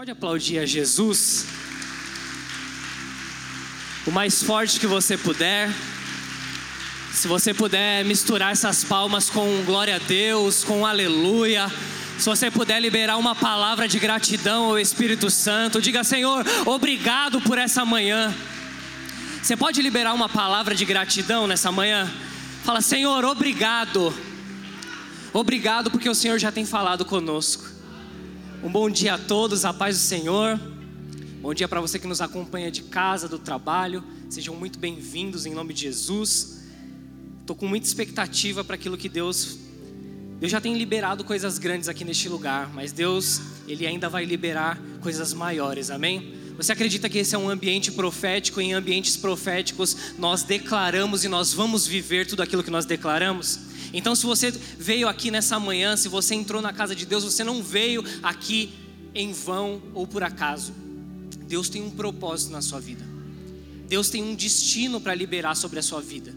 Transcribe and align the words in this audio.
Pode 0.00 0.12
aplaudir 0.12 0.58
a 0.58 0.64
Jesus? 0.64 1.44
O 4.06 4.10
mais 4.10 4.42
forte 4.42 4.80
que 4.80 4.86
você 4.86 5.14
puder. 5.14 5.70
Se 7.12 7.28
você 7.28 7.52
puder 7.52 8.02
misturar 8.06 8.50
essas 8.50 8.82
palmas 8.82 9.28
com 9.28 9.62
glória 9.66 9.96
a 9.96 9.98
Deus, 9.98 10.64
com 10.64 10.86
aleluia. 10.86 11.70
Se 12.18 12.24
você 12.24 12.50
puder 12.50 12.80
liberar 12.80 13.18
uma 13.18 13.34
palavra 13.34 13.86
de 13.86 13.98
gratidão 13.98 14.70
ao 14.70 14.78
Espírito 14.78 15.28
Santo, 15.28 15.82
diga: 15.82 16.02
Senhor, 16.02 16.46
obrigado 16.64 17.38
por 17.42 17.58
essa 17.58 17.84
manhã. 17.84 18.34
Você 19.42 19.54
pode 19.54 19.82
liberar 19.82 20.14
uma 20.14 20.30
palavra 20.30 20.74
de 20.74 20.86
gratidão 20.86 21.46
nessa 21.46 21.70
manhã? 21.70 22.10
Fala, 22.64 22.80
Senhor, 22.80 23.22
obrigado. 23.26 24.14
Obrigado 25.30 25.90
porque 25.90 26.08
o 26.08 26.14
Senhor 26.14 26.38
já 26.38 26.50
tem 26.50 26.64
falado 26.64 27.04
conosco. 27.04 27.79
Um 28.62 28.68
bom 28.68 28.90
dia 28.90 29.14
a 29.14 29.18
todos, 29.18 29.64
a 29.64 29.72
paz 29.72 29.96
do 29.96 30.02
Senhor. 30.02 30.60
Bom 31.40 31.54
dia 31.54 31.66
para 31.66 31.80
você 31.80 31.98
que 31.98 32.06
nos 32.06 32.20
acompanha 32.20 32.70
de 32.70 32.82
casa, 32.82 33.26
do 33.26 33.38
trabalho. 33.38 34.04
Sejam 34.28 34.54
muito 34.54 34.78
bem-vindos 34.78 35.46
em 35.46 35.54
nome 35.54 35.72
de 35.72 35.80
Jesus. 35.80 36.60
Estou 37.40 37.56
com 37.56 37.66
muita 37.66 37.86
expectativa 37.86 38.62
para 38.62 38.74
aquilo 38.74 38.98
que 38.98 39.08
Deus. 39.08 39.56
Deus 40.38 40.52
já 40.52 40.60
tem 40.60 40.76
liberado 40.76 41.24
coisas 41.24 41.56
grandes 41.58 41.88
aqui 41.88 42.04
neste 42.04 42.28
lugar, 42.28 42.70
mas 42.74 42.92
Deus, 42.92 43.40
Ele 43.66 43.86
ainda 43.86 44.10
vai 44.10 44.26
liberar 44.26 44.78
coisas 45.00 45.32
maiores, 45.32 45.90
amém? 45.90 46.34
Você 46.58 46.72
acredita 46.72 47.08
que 47.08 47.16
esse 47.16 47.34
é 47.34 47.38
um 47.38 47.48
ambiente 47.48 47.90
profético? 47.90 48.60
Em 48.60 48.74
ambientes 48.74 49.16
proféticos, 49.16 49.96
nós 50.18 50.42
declaramos 50.42 51.24
e 51.24 51.28
nós 51.28 51.54
vamos 51.54 51.86
viver 51.86 52.26
tudo 52.26 52.42
aquilo 52.42 52.62
que 52.62 52.70
nós 52.70 52.84
declaramos? 52.84 53.69
Então, 53.92 54.14
se 54.14 54.24
você 54.24 54.50
veio 54.50 55.08
aqui 55.08 55.30
nessa 55.30 55.58
manhã, 55.58 55.96
se 55.96 56.08
você 56.08 56.34
entrou 56.34 56.62
na 56.62 56.72
casa 56.72 56.94
de 56.94 57.04
Deus, 57.04 57.24
você 57.24 57.42
não 57.42 57.62
veio 57.62 58.04
aqui 58.22 58.70
em 59.14 59.32
vão 59.32 59.82
ou 59.94 60.06
por 60.06 60.22
acaso. 60.22 60.72
Deus 61.46 61.68
tem 61.68 61.82
um 61.82 61.90
propósito 61.90 62.52
na 62.52 62.62
sua 62.62 62.80
vida. 62.80 63.04
Deus 63.88 64.08
tem 64.08 64.22
um 64.22 64.34
destino 64.34 65.00
para 65.00 65.14
liberar 65.14 65.56
sobre 65.56 65.80
a 65.80 65.82
sua 65.82 66.00
vida. 66.00 66.32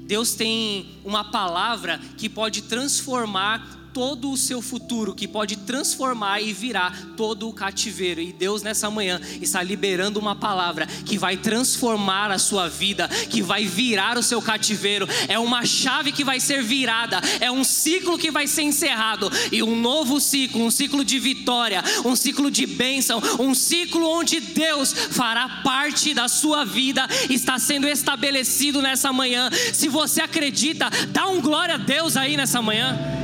Deus 0.00 0.32
tem 0.32 0.98
uma 1.04 1.30
palavra 1.30 2.00
que 2.16 2.28
pode 2.28 2.62
transformar 2.62 3.79
todo 3.92 4.30
o 4.30 4.36
seu 4.36 4.62
futuro, 4.62 5.14
que 5.14 5.26
pode 5.28 5.56
transformar 5.56 6.40
e 6.40 6.52
virar 6.52 6.96
todo 7.16 7.48
o 7.48 7.52
cativeiro. 7.52 8.20
E 8.20 8.32
Deus 8.32 8.62
nessa 8.62 8.90
manhã 8.90 9.20
está 9.40 9.62
liberando 9.62 10.18
uma 10.18 10.34
palavra 10.34 10.86
que 10.86 11.18
vai 11.18 11.36
transformar 11.36 12.30
a 12.30 12.38
sua 12.38 12.68
vida, 12.68 13.08
que 13.08 13.42
vai 13.42 13.64
virar 13.64 14.18
o 14.18 14.22
seu 14.22 14.40
cativeiro. 14.40 15.08
É 15.28 15.38
uma 15.38 15.64
chave 15.64 16.12
que 16.12 16.24
vai 16.24 16.40
ser 16.40 16.62
virada, 16.62 17.20
é 17.40 17.50
um 17.50 17.64
ciclo 17.64 18.18
que 18.18 18.30
vai 18.30 18.46
ser 18.46 18.62
encerrado 18.62 19.30
e 19.50 19.62
um 19.62 19.78
novo 19.78 20.20
ciclo, 20.20 20.64
um 20.64 20.70
ciclo 20.70 21.04
de 21.04 21.18
vitória, 21.18 21.82
um 22.04 22.16
ciclo 22.16 22.50
de 22.50 22.66
bênção, 22.66 23.20
um 23.38 23.54
ciclo 23.54 24.08
onde 24.08 24.40
Deus 24.40 24.92
fará 24.92 25.60
parte 25.62 26.14
da 26.14 26.28
sua 26.28 26.64
vida, 26.64 27.06
está 27.28 27.58
sendo 27.58 27.88
estabelecido 27.88 28.80
nessa 28.80 29.12
manhã. 29.12 29.50
Se 29.72 29.88
você 29.88 30.20
acredita, 30.20 30.88
dá 31.08 31.26
um 31.26 31.40
glória 31.40 31.74
a 31.74 31.78
Deus 31.78 32.16
aí 32.16 32.36
nessa 32.36 32.62
manhã. 32.62 33.19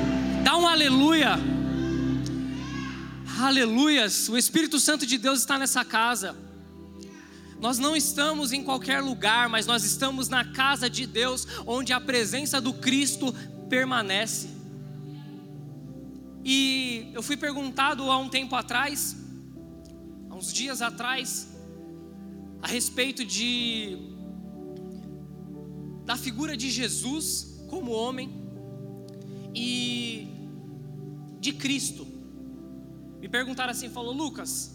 Dá 0.47 0.57
um 0.57 0.69
aleluia. 0.69 1.31
Aleluias. 3.41 4.29
O 4.29 4.39
Espírito 4.39 4.79
Santo 4.79 5.05
de 5.05 5.19
Deus 5.19 5.41
está 5.41 5.59
nessa 5.59 5.85
casa. 5.85 6.37
Nós 7.61 7.81
não 7.81 7.97
estamos 7.97 8.53
em 8.53 8.63
qualquer 8.63 9.01
lugar, 9.01 9.49
mas 9.49 9.67
nós 9.67 9.83
estamos 9.83 10.29
na 10.29 10.45
casa 10.45 10.89
de 10.89 11.05
Deus, 11.05 11.49
onde 11.67 11.93
a 11.93 12.01
presença 12.01 12.61
do 12.61 12.73
Cristo 12.73 13.35
permanece. 13.69 14.49
E 16.45 17.11
eu 17.13 17.25
fui 17.25 17.37
perguntado 17.37 18.09
há 18.09 18.17
um 18.17 18.29
tempo 18.29 18.55
atrás, 18.55 19.17
há 20.31 20.35
uns 20.37 20.53
dias 20.53 20.81
atrás, 20.81 21.49
a 22.63 22.69
respeito 22.69 23.25
de 23.25 23.99
da 26.05 26.17
figura 26.17 26.57
de 26.57 26.71
Jesus 26.71 27.65
como 27.69 27.91
homem. 27.91 28.47
E 29.53 30.36
de 31.47 31.53
Cristo. 31.53 32.05
Me 33.21 33.29
perguntaram 33.29 33.71
assim, 33.71 33.89
falou, 33.89 34.13
Lucas, 34.13 34.75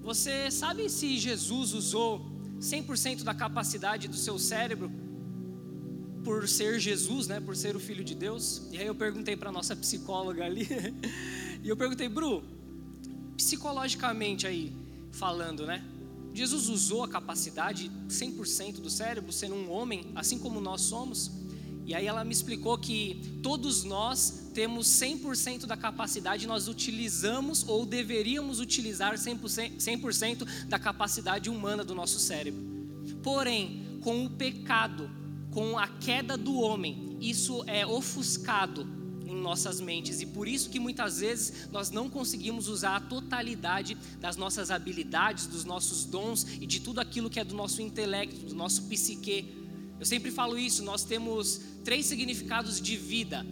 você 0.00 0.50
sabe 0.50 0.88
se 0.88 1.18
Jesus 1.18 1.74
usou 1.74 2.32
100% 2.58 3.22
da 3.22 3.34
capacidade 3.34 4.08
do 4.08 4.16
seu 4.16 4.38
cérebro 4.38 4.90
por 6.24 6.48
ser 6.48 6.80
Jesus, 6.80 7.26
né, 7.26 7.40
por 7.40 7.54
ser 7.54 7.76
o 7.76 7.80
filho 7.80 8.02
de 8.02 8.14
Deus? 8.14 8.62
E 8.72 8.78
aí 8.78 8.86
eu 8.86 8.94
perguntei 8.94 9.36
para 9.36 9.52
nossa 9.52 9.76
psicóloga 9.76 10.46
ali, 10.46 10.66
e 11.62 11.68
eu 11.68 11.76
perguntei, 11.76 12.08
Bru, 12.08 12.42
psicologicamente 13.36 14.46
aí 14.46 14.74
falando, 15.10 15.66
né? 15.66 15.84
Jesus 16.32 16.70
usou 16.70 17.04
a 17.04 17.08
capacidade 17.08 17.90
100% 18.08 18.80
do 18.80 18.88
cérebro, 18.88 19.30
sendo 19.30 19.56
um 19.56 19.70
homem, 19.70 20.10
assim 20.14 20.38
como 20.38 20.58
nós 20.58 20.80
somos? 20.80 21.30
E 21.84 21.94
aí 21.94 22.06
ela 22.06 22.24
me 22.24 22.32
explicou 22.32 22.78
que 22.78 23.38
todos 23.42 23.82
nós 23.82 24.50
temos 24.54 24.86
100% 24.88 25.66
da 25.66 25.76
capacidade, 25.76 26.46
nós 26.46 26.68
utilizamos 26.68 27.66
ou 27.66 27.84
deveríamos 27.84 28.60
utilizar 28.60 29.14
100%, 29.14 29.80
100 29.80 30.36
da 30.68 30.78
capacidade 30.78 31.50
humana 31.50 31.82
do 31.82 31.94
nosso 31.94 32.18
cérebro. 32.18 32.62
Porém, 33.22 33.98
com 34.00 34.24
o 34.24 34.30
pecado, 34.30 35.10
com 35.50 35.78
a 35.78 35.88
queda 35.88 36.36
do 36.36 36.54
homem, 36.60 37.16
isso 37.20 37.64
é 37.66 37.86
ofuscado 37.86 38.86
em 39.26 39.40
nossas 39.40 39.80
mentes 39.80 40.20
e 40.20 40.26
por 40.26 40.46
isso 40.46 40.68
que 40.68 40.78
muitas 40.78 41.20
vezes 41.20 41.68
nós 41.70 41.90
não 41.90 42.08
conseguimos 42.08 42.68
usar 42.68 42.96
a 42.96 43.00
totalidade 43.00 43.96
das 44.20 44.36
nossas 44.36 44.70
habilidades, 44.70 45.46
dos 45.46 45.64
nossos 45.64 46.04
dons 46.04 46.46
e 46.60 46.66
de 46.66 46.80
tudo 46.80 47.00
aquilo 47.00 47.30
que 47.30 47.40
é 47.40 47.44
do 47.44 47.54
nosso 47.54 47.80
intelecto, 47.80 48.46
do 48.46 48.54
nosso 48.54 48.82
psique 48.84 49.61
eu 50.02 50.06
sempre 50.06 50.32
falo 50.32 50.58
isso, 50.58 50.82
nós 50.82 51.04
temos 51.04 51.60
três 51.84 52.06
significados 52.06 52.80
de 52.80 52.96
vida: 52.96 53.46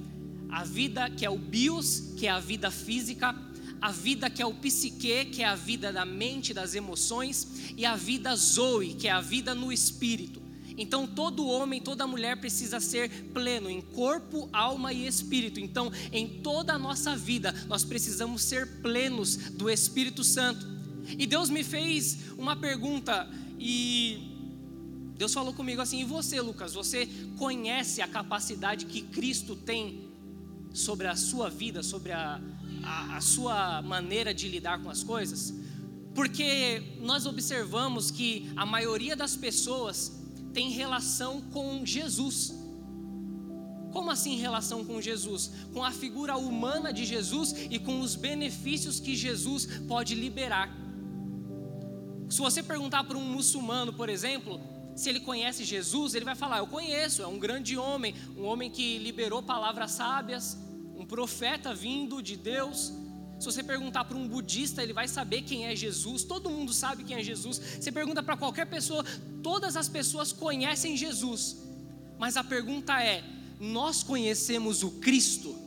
a 0.48 0.64
vida 0.64 1.08
que 1.08 1.24
é 1.24 1.30
o 1.30 1.38
bios, 1.38 2.12
que 2.16 2.26
é 2.26 2.30
a 2.30 2.40
vida 2.40 2.72
física, 2.72 3.32
a 3.80 3.92
vida 3.92 4.28
que 4.28 4.42
é 4.42 4.46
o 4.46 4.52
psique, 4.52 5.26
que 5.26 5.44
é 5.44 5.46
a 5.46 5.54
vida 5.54 5.92
da 5.92 6.04
mente, 6.04 6.52
das 6.52 6.74
emoções, 6.74 7.46
e 7.76 7.86
a 7.86 7.94
vida 7.94 8.34
zoe, 8.34 8.94
que 8.94 9.06
é 9.06 9.12
a 9.12 9.20
vida 9.20 9.54
no 9.54 9.70
espírito. 9.70 10.42
Então 10.76 11.06
todo 11.06 11.46
homem, 11.46 11.80
toda 11.80 12.04
mulher 12.04 12.36
precisa 12.40 12.80
ser 12.80 13.08
pleno 13.32 13.70
em 13.70 13.80
corpo, 13.80 14.48
alma 14.52 14.92
e 14.92 15.06
espírito. 15.06 15.60
Então, 15.60 15.92
em 16.10 16.26
toda 16.26 16.72
a 16.72 16.78
nossa 16.80 17.14
vida, 17.14 17.54
nós 17.68 17.84
precisamos 17.84 18.42
ser 18.42 18.66
plenos 18.82 19.36
do 19.36 19.70
Espírito 19.70 20.24
Santo. 20.24 20.66
E 21.16 21.28
Deus 21.28 21.48
me 21.48 21.62
fez 21.62 22.18
uma 22.36 22.56
pergunta 22.56 23.30
e 23.56 24.29
Deus 25.20 25.34
falou 25.34 25.52
comigo 25.52 25.82
assim: 25.82 26.00
e 26.00 26.04
você, 26.04 26.40
Lucas, 26.40 26.72
você 26.72 27.06
conhece 27.36 28.00
a 28.00 28.08
capacidade 28.08 28.86
que 28.86 29.02
Cristo 29.02 29.54
tem 29.54 30.08
sobre 30.72 31.06
a 31.08 31.14
sua 31.14 31.50
vida, 31.50 31.82
sobre 31.82 32.10
a, 32.10 32.40
a, 32.82 33.16
a 33.18 33.20
sua 33.20 33.82
maneira 33.82 34.32
de 34.32 34.48
lidar 34.48 34.82
com 34.82 34.88
as 34.88 35.02
coisas? 35.04 35.52
Porque 36.14 36.96
nós 37.02 37.26
observamos 37.26 38.10
que 38.10 38.50
a 38.56 38.64
maioria 38.64 39.14
das 39.14 39.36
pessoas 39.36 40.10
tem 40.54 40.70
relação 40.70 41.42
com 41.52 41.84
Jesus. 41.84 42.54
Como 43.92 44.10
assim 44.10 44.36
relação 44.36 44.86
com 44.86 45.02
Jesus? 45.02 45.50
Com 45.74 45.84
a 45.84 45.90
figura 45.90 46.38
humana 46.38 46.94
de 46.94 47.04
Jesus 47.04 47.54
e 47.68 47.78
com 47.78 48.00
os 48.00 48.16
benefícios 48.16 48.98
que 48.98 49.14
Jesus 49.14 49.66
pode 49.86 50.14
liberar. 50.14 50.74
Se 52.30 52.38
você 52.38 52.62
perguntar 52.62 53.04
para 53.04 53.18
um 53.18 53.24
muçulmano, 53.24 53.92
por 53.92 54.08
exemplo, 54.08 54.69
se 54.94 55.08
ele 55.08 55.20
conhece 55.20 55.64
Jesus, 55.64 56.14
ele 56.14 56.24
vai 56.24 56.34
falar: 56.34 56.58
Eu 56.58 56.66
conheço, 56.66 57.22
é 57.22 57.26
um 57.26 57.38
grande 57.38 57.76
homem, 57.76 58.14
um 58.36 58.44
homem 58.44 58.70
que 58.70 58.98
liberou 58.98 59.42
palavras 59.42 59.92
sábias, 59.92 60.56
um 60.96 61.06
profeta 61.06 61.74
vindo 61.74 62.22
de 62.22 62.36
Deus. 62.36 62.92
Se 63.38 63.46
você 63.46 63.62
perguntar 63.62 64.04
para 64.04 64.18
um 64.18 64.28
budista, 64.28 64.82
ele 64.82 64.92
vai 64.92 65.08
saber 65.08 65.42
quem 65.42 65.64
é 65.64 65.74
Jesus, 65.74 66.24
todo 66.24 66.50
mundo 66.50 66.74
sabe 66.74 67.04
quem 67.04 67.16
é 67.16 67.22
Jesus. 67.22 67.58
Você 67.80 67.90
pergunta 67.90 68.22
para 68.22 68.36
qualquer 68.36 68.66
pessoa, 68.66 69.02
todas 69.42 69.76
as 69.76 69.88
pessoas 69.88 70.30
conhecem 70.30 70.96
Jesus, 70.96 71.56
mas 72.18 72.36
a 72.36 72.44
pergunta 72.44 73.02
é: 73.02 73.24
nós 73.58 74.02
conhecemos 74.02 74.82
o 74.82 74.90
Cristo? 74.92 75.58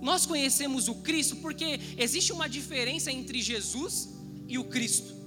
Nós 0.00 0.24
conhecemos 0.24 0.88
o 0.88 0.94
Cristo 0.96 1.36
porque 1.36 1.80
existe 1.98 2.32
uma 2.32 2.48
diferença 2.48 3.10
entre 3.10 3.42
Jesus 3.42 4.08
e 4.46 4.56
o 4.58 4.64
Cristo. 4.64 5.17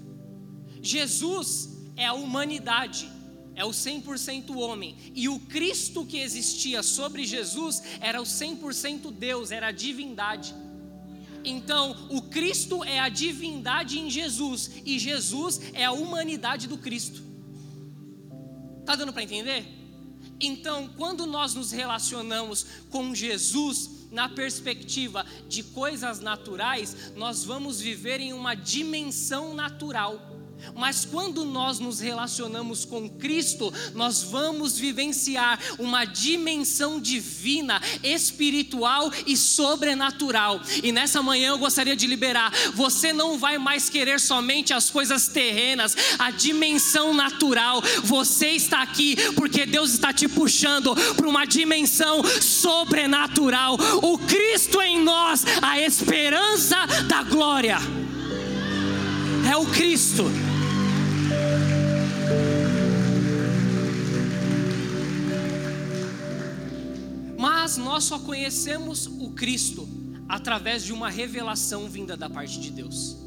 Jesus 0.82 1.70
é 1.96 2.06
a 2.06 2.14
humanidade, 2.14 3.10
é 3.56 3.64
o 3.64 3.70
100% 3.70 4.56
homem, 4.56 4.96
e 5.14 5.30
o 5.30 5.40
Cristo 5.40 6.06
que 6.06 6.18
existia 6.18 6.82
sobre 6.82 7.26
Jesus 7.26 7.84
era 8.00 8.22
o 8.22 8.26
100% 8.26 9.12
Deus, 9.12 9.52
era 9.52 9.68
a 9.68 9.72
divindade. 9.72 10.56
Então, 11.44 12.08
o 12.10 12.22
Cristo 12.22 12.84
é 12.84 13.00
a 13.00 13.10
divindade 13.10 14.00
em 14.00 14.10
Jesus, 14.10 14.72
e 14.86 15.00
Jesus 15.00 15.62
é 15.74 15.86
a 15.86 15.92
humanidade 15.92 16.68
do 16.68 16.78
Cristo. 16.78 17.22
Tá 18.86 18.96
dando 18.96 19.14
para 19.14 19.24
entender? 19.24 19.66
Então, 20.40 20.90
quando 20.98 21.26
nós 21.26 21.54
nos 21.54 21.72
relacionamos 21.72 22.66
com 22.90 23.14
Jesus, 23.14 24.02
na 24.12 24.28
perspectiva 24.28 25.26
de 25.48 25.64
coisas 25.64 26.20
naturais, 26.20 27.14
nós 27.16 27.44
vamos 27.44 27.80
viver 27.80 28.20
em 28.20 28.34
uma 28.34 28.54
dimensão 28.54 29.54
natural. 29.54 30.20
Mas 30.76 31.06
quando 31.06 31.44
nós 31.46 31.80
nos 31.80 32.00
relacionamos 32.00 32.86
com 32.86 33.10
Cristo, 33.10 33.74
nós 33.94 34.24
vamos 34.24 34.78
vivenciar 34.78 35.60
uma 35.80 36.06
dimensão 36.06 37.00
divina, 37.00 37.82
espiritual 38.04 39.12
e 39.26 39.36
sobrenatural. 39.36 40.62
E 40.84 40.92
nessa 40.92 41.22
manhã 41.22 41.50
eu 41.50 41.58
gostaria 41.58 41.96
de 41.96 42.08
liberar: 42.08 42.52
você 42.74 43.12
não 43.14 43.38
vai 43.38 43.58
mais 43.58 43.90
querer 43.90 44.20
somente 44.20 44.74
as 44.74 44.90
coisas 44.90 45.28
terrenas, 45.28 45.96
a 46.18 46.32
dimensão 46.32 47.14
natural. 47.14 47.82
Você 48.04 48.50
está 48.52 48.82
aqui 48.82 49.16
porque 49.34 49.66
Deus 49.66 49.92
está 49.92 50.14
te 50.14 50.28
puxando 50.28 50.96
para 51.16 51.28
uma 51.28 51.46
dimensão 51.46 52.24
sobrenatural. 52.42 53.78
O 54.02 54.18
Cristo 54.18 54.82
em 54.82 55.02
nós, 55.02 55.44
a 55.62 55.80
esperança 55.80 56.78
da 57.08 57.24
glória. 57.24 57.78
É 59.50 59.58
o 59.58 59.66
Cristo. 59.66 60.51
Nós 67.92 68.06
só 68.06 68.18
conhecemos 68.18 69.06
o 69.06 69.32
Cristo 69.32 69.86
através 70.30 70.82
de 70.82 70.94
uma 70.94 71.10
revelação 71.10 71.90
vinda 71.90 72.16
da 72.16 72.30
parte 72.30 72.58
de 72.58 72.72
Deus. 72.72 73.18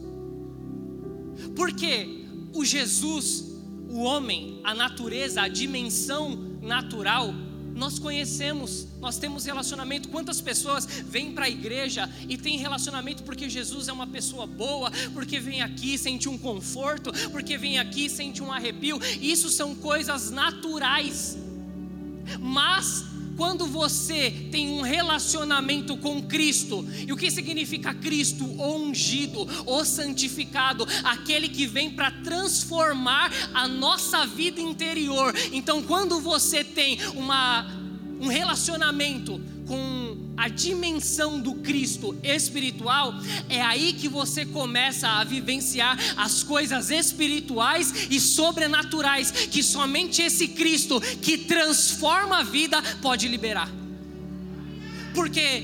Porque 1.55 2.25
o 2.51 2.65
Jesus, 2.65 3.45
o 3.91 3.99
homem, 3.99 4.63
a 4.65 4.75
natureza, 4.75 5.43
a 5.43 5.49
dimensão 5.49 6.59
natural, 6.63 7.35
nós 7.75 7.99
conhecemos, 7.99 8.87
nós 9.03 9.19
temos 9.19 9.45
relacionamento. 9.45 10.09
Quantas 10.09 10.41
pessoas 10.41 10.87
vêm 10.87 11.33
para 11.33 11.45
a 11.45 11.51
igreja 11.51 12.11
e 12.27 12.39
têm 12.39 12.57
relacionamento 12.57 13.23
porque 13.23 13.51
Jesus 13.51 13.89
é 13.89 13.93
uma 13.93 14.07
pessoa 14.07 14.47
boa, 14.47 14.91
porque 15.13 15.39
vem 15.39 15.61
aqui 15.61 15.99
sente 15.99 16.27
um 16.27 16.39
conforto, 16.39 17.13
porque 17.31 17.59
vem 17.59 17.79
aqui 17.79 18.09
sente 18.09 18.43
um 18.43 18.51
arrepio. 18.51 18.99
Isso 19.21 19.51
são 19.51 19.75
coisas 19.75 20.31
naturais. 20.31 21.37
Mas 22.41 23.13
quando 23.37 23.67
você 23.67 24.31
tem 24.51 24.71
um 24.71 24.83
relacionamento 24.83 25.97
com 25.97 26.23
Cristo, 26.23 26.87
e 27.07 27.13
o 27.13 27.17
que 27.17 27.31
significa 27.31 27.95
Cristo? 27.95 28.45
O 28.45 28.77
ungido, 28.77 29.47
o 29.67 29.85
santificado, 29.85 30.87
aquele 31.03 31.49
que 31.49 31.67
vem 31.67 31.91
para 31.91 32.11
transformar 32.11 33.33
a 33.53 33.67
nossa 33.67 34.27
vida 34.27 34.61
interior. 34.61 35.35
Então, 35.53 35.83
quando 35.83 36.21
você 36.21 36.63
tem 36.63 36.99
uma, 37.15 37.67
um 38.21 38.29
relacionamento 38.29 39.41
com 39.67 40.17
a 40.37 40.49
dimensão 40.49 41.41
do 41.41 41.55
Cristo 41.57 42.17
espiritual, 42.23 43.15
é 43.49 43.61
aí 43.61 43.93
que 43.93 44.09
você 44.09 44.45
começa 44.45 45.09
a 45.09 45.25
vivenciar 45.25 45.99
as 46.17 46.43
coisas 46.43 46.91
espirituais 46.91 48.09
e 48.11 48.21
sobrenaturais 48.21 49.31
que 49.31 49.63
somente 49.63 50.23
esse 50.23 50.49
Cristo 50.49 51.01
que 51.01 51.39
transforma 51.39 52.39
a 52.39 52.43
vida 52.43 52.83
pode 53.01 53.29
liberar. 53.29 53.71
Porque 55.15 55.63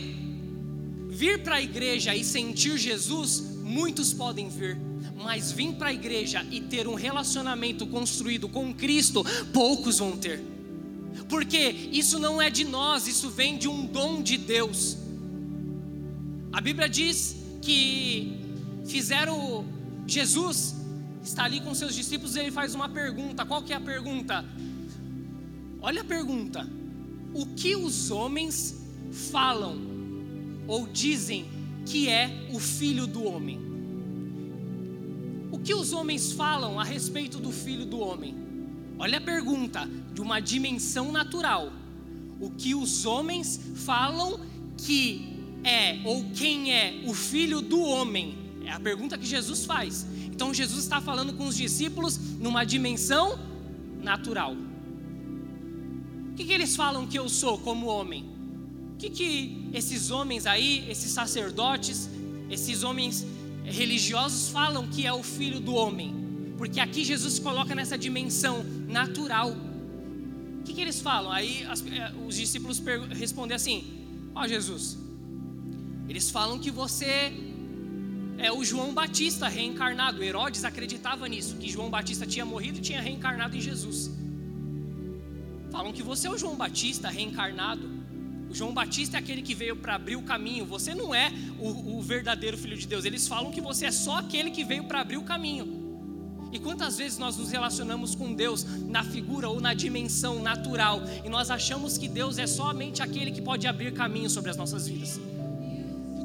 vir 1.08 1.43
para 1.43 1.56
a 1.56 1.62
igreja 1.62 2.14
e 2.14 2.25
sentir 2.25 2.79
Jesus, 2.79 3.58
muitos 3.62 4.12
podem 4.12 4.49
vir 4.49 4.79
mas 5.23 5.52
vir 5.52 5.75
para 5.75 5.88
a 5.88 5.93
igreja 5.93 6.47
e 6.50 6.62
ter 6.62 6.88
um 6.88 6.94
relacionamento 6.94 7.87
construído 7.87 8.49
com 8.49 8.73
Cristo, 8.73 9.23
poucos 9.52 9.99
vão 9.99 10.17
ter 10.17 10.50
porque 11.30 11.88
isso 11.92 12.18
não 12.18 12.42
é 12.42 12.50
de 12.50 12.64
nós, 12.64 13.06
isso 13.06 13.30
vem 13.30 13.56
de 13.56 13.68
um 13.68 13.86
dom 13.86 14.20
de 14.20 14.36
Deus. 14.36 14.98
A 16.52 16.60
Bíblia 16.60 16.88
diz 16.88 17.36
que 17.62 18.36
fizeram 18.84 19.64
Jesus 20.06 20.74
está 21.22 21.44
ali 21.44 21.60
com 21.60 21.72
seus 21.74 21.94
discípulos 21.94 22.34
e 22.34 22.40
ele 22.40 22.50
faz 22.50 22.74
uma 22.74 22.88
pergunta. 22.88 23.46
Qual 23.46 23.62
que 23.62 23.72
é 23.72 23.76
a 23.76 23.80
pergunta? 23.80 24.44
Olha 25.80 26.00
a 26.00 26.04
pergunta. 26.04 26.68
O 27.32 27.46
que 27.46 27.76
os 27.76 28.10
homens 28.10 28.84
falam 29.30 29.78
ou 30.66 30.88
dizem 30.88 31.46
que 31.86 32.08
é 32.08 32.48
o 32.52 32.58
filho 32.58 33.06
do 33.06 33.24
homem? 33.24 33.60
O 35.52 35.58
que 35.58 35.74
os 35.74 35.92
homens 35.92 36.32
falam 36.32 36.80
a 36.80 36.84
respeito 36.84 37.38
do 37.38 37.52
filho 37.52 37.86
do 37.86 38.00
homem? 38.00 38.50
Olha 39.00 39.17
a 39.17 39.20
pergunta 39.20 39.88
de 40.12 40.20
uma 40.20 40.41
dimensão 40.41 41.11
natural. 41.11 41.73
O 42.38 42.50
que 42.50 42.75
os 42.75 43.06
homens 43.06 43.58
falam 43.76 44.38
que 44.76 45.38
é 45.64 46.00
ou 46.05 46.23
quem 46.35 46.70
é 46.70 47.02
o 47.06 47.14
filho 47.14 47.62
do 47.62 47.81
homem? 47.81 48.37
É 48.62 48.70
a 48.70 48.79
pergunta 48.79 49.17
que 49.17 49.25
Jesus 49.25 49.64
faz. 49.64 50.06
Então 50.26 50.52
Jesus 50.52 50.82
está 50.82 51.00
falando 51.00 51.32
com 51.32 51.47
os 51.47 51.56
discípulos 51.56 52.19
numa 52.38 52.62
dimensão 52.62 53.38
natural. 54.02 54.55
O 56.31 56.35
que, 56.35 56.44
que 56.44 56.52
eles 56.52 56.76
falam 56.76 57.06
que 57.06 57.19
eu 57.19 57.26
sou 57.26 57.56
como 57.56 57.87
homem? 57.87 58.26
O 58.93 58.97
que, 58.99 59.08
que 59.08 59.70
esses 59.73 60.11
homens 60.11 60.44
aí, 60.44 60.85
esses 60.91 61.11
sacerdotes, 61.11 62.11
esses 62.50 62.82
homens 62.82 63.26
religiosos 63.64 64.50
falam 64.50 64.87
que 64.88 65.06
é 65.06 65.12
o 65.12 65.23
filho 65.23 65.58
do 65.58 65.75
homem? 65.75 66.29
Porque 66.60 66.78
aqui 66.78 67.02
Jesus 67.04 67.38
coloca 67.38 67.74
nessa 67.74 67.96
dimensão 67.96 68.62
natural. 68.86 69.50
O 70.58 70.62
que, 70.62 70.74
que 70.74 70.80
eles 70.82 71.00
falam? 71.00 71.32
Aí 71.32 71.64
as, 71.64 71.82
eh, 71.86 72.12
os 72.26 72.36
discípulos 72.36 72.82
respondem 73.12 73.56
assim: 73.56 73.78
Ó 74.34 74.42
oh, 74.42 74.46
Jesus, 74.46 74.98
eles 76.06 76.28
falam 76.30 76.58
que 76.58 76.70
você 76.70 77.32
é 78.36 78.52
o 78.52 78.62
João 78.62 78.92
Batista 78.92 79.48
reencarnado. 79.48 80.22
Herodes 80.22 80.62
acreditava 80.62 81.26
nisso, 81.26 81.56
que 81.56 81.70
João 81.70 81.88
Batista 81.88 82.26
tinha 82.26 82.44
morrido 82.44 82.76
e 82.76 82.82
tinha 82.82 83.00
reencarnado 83.00 83.56
em 83.56 83.60
Jesus. 83.62 84.10
Falam 85.72 85.94
que 85.94 86.02
você 86.02 86.28
é 86.28 86.30
o 86.30 86.36
João 86.36 86.56
Batista 86.56 87.08
reencarnado. 87.08 87.88
O 88.50 88.54
João 88.54 88.74
Batista 88.74 89.16
é 89.16 89.18
aquele 89.20 89.40
que 89.40 89.54
veio 89.54 89.76
para 89.76 89.94
abrir 89.94 90.16
o 90.16 90.22
caminho. 90.24 90.66
Você 90.66 90.94
não 90.94 91.14
é 91.14 91.32
o, 91.58 91.96
o 91.96 92.02
verdadeiro 92.02 92.58
filho 92.58 92.76
de 92.76 92.86
Deus. 92.86 93.06
Eles 93.06 93.26
falam 93.26 93.50
que 93.50 93.62
você 93.62 93.86
é 93.86 93.90
só 93.90 94.18
aquele 94.18 94.50
que 94.50 94.62
veio 94.62 94.84
para 94.84 95.00
abrir 95.00 95.16
o 95.16 95.22
caminho. 95.22 95.79
E 96.52 96.58
quantas 96.58 96.99
vezes 96.99 97.17
nós 97.17 97.37
nos 97.37 97.50
relacionamos 97.50 98.14
com 98.14 98.35
Deus 98.35 98.67
na 98.88 99.05
figura 99.05 99.49
ou 99.49 99.61
na 99.61 99.73
dimensão 99.73 100.43
natural 100.43 101.00
e 101.25 101.29
nós 101.29 101.50
achamos 101.50 101.97
que 101.97 102.09
Deus 102.09 102.38
é 102.38 102.47
somente 102.47 103.02
aquele 103.02 103.30
que 103.30 103.40
pode 103.40 103.66
abrir 103.66 103.92
caminho 103.92 104.28
sobre 104.28 104.50
as 104.50 104.57
nossas 104.57 104.88
vidas? 104.88 105.21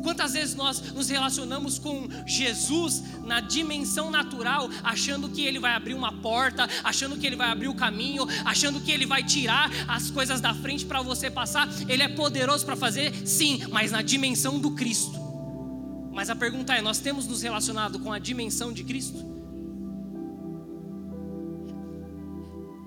Quantas 0.02 0.34
vezes 0.34 0.54
nós 0.54 0.80
nos 0.94 1.10
relacionamos 1.10 1.80
com 1.80 2.08
Jesus 2.28 3.02
na 3.24 3.40
dimensão 3.40 4.12
natural, 4.12 4.70
achando 4.84 5.28
que 5.30 5.42
Ele 5.42 5.58
vai 5.58 5.74
abrir 5.74 5.96
uma 5.96 6.12
porta, 6.22 6.70
achando 6.84 7.18
que 7.18 7.26
Ele 7.26 7.36
vai 7.36 7.50
abrir 7.50 7.70
o 7.70 7.74
caminho, 7.74 8.28
achando 8.46 8.80
que 8.80 8.92
Ele 8.92 9.08
vai 9.08 9.24
tirar 9.24 9.72
as 9.88 10.12
coisas 10.12 10.40
da 10.40 10.54
frente 10.54 10.86
para 10.86 11.02
você 11.02 11.32
passar? 11.32 11.68
Ele 11.90 12.04
é 12.04 12.08
poderoso 12.08 12.64
para 12.64 12.76
fazer, 12.76 13.28
sim, 13.28 13.64
mas 13.72 13.92
na 13.92 14.04
dimensão 14.04 14.60
do 14.60 14.72
Cristo. 14.72 15.20
Mas 16.14 16.30
a 16.30 16.36
pergunta 16.36 16.76
é: 16.76 16.84
nós 16.84 17.00
temos 17.00 17.26
nos 17.26 17.42
relacionado 17.42 17.98
com 17.98 18.14
a 18.14 18.20
dimensão 18.20 18.72
de 18.72 18.84
Cristo? 18.84 19.35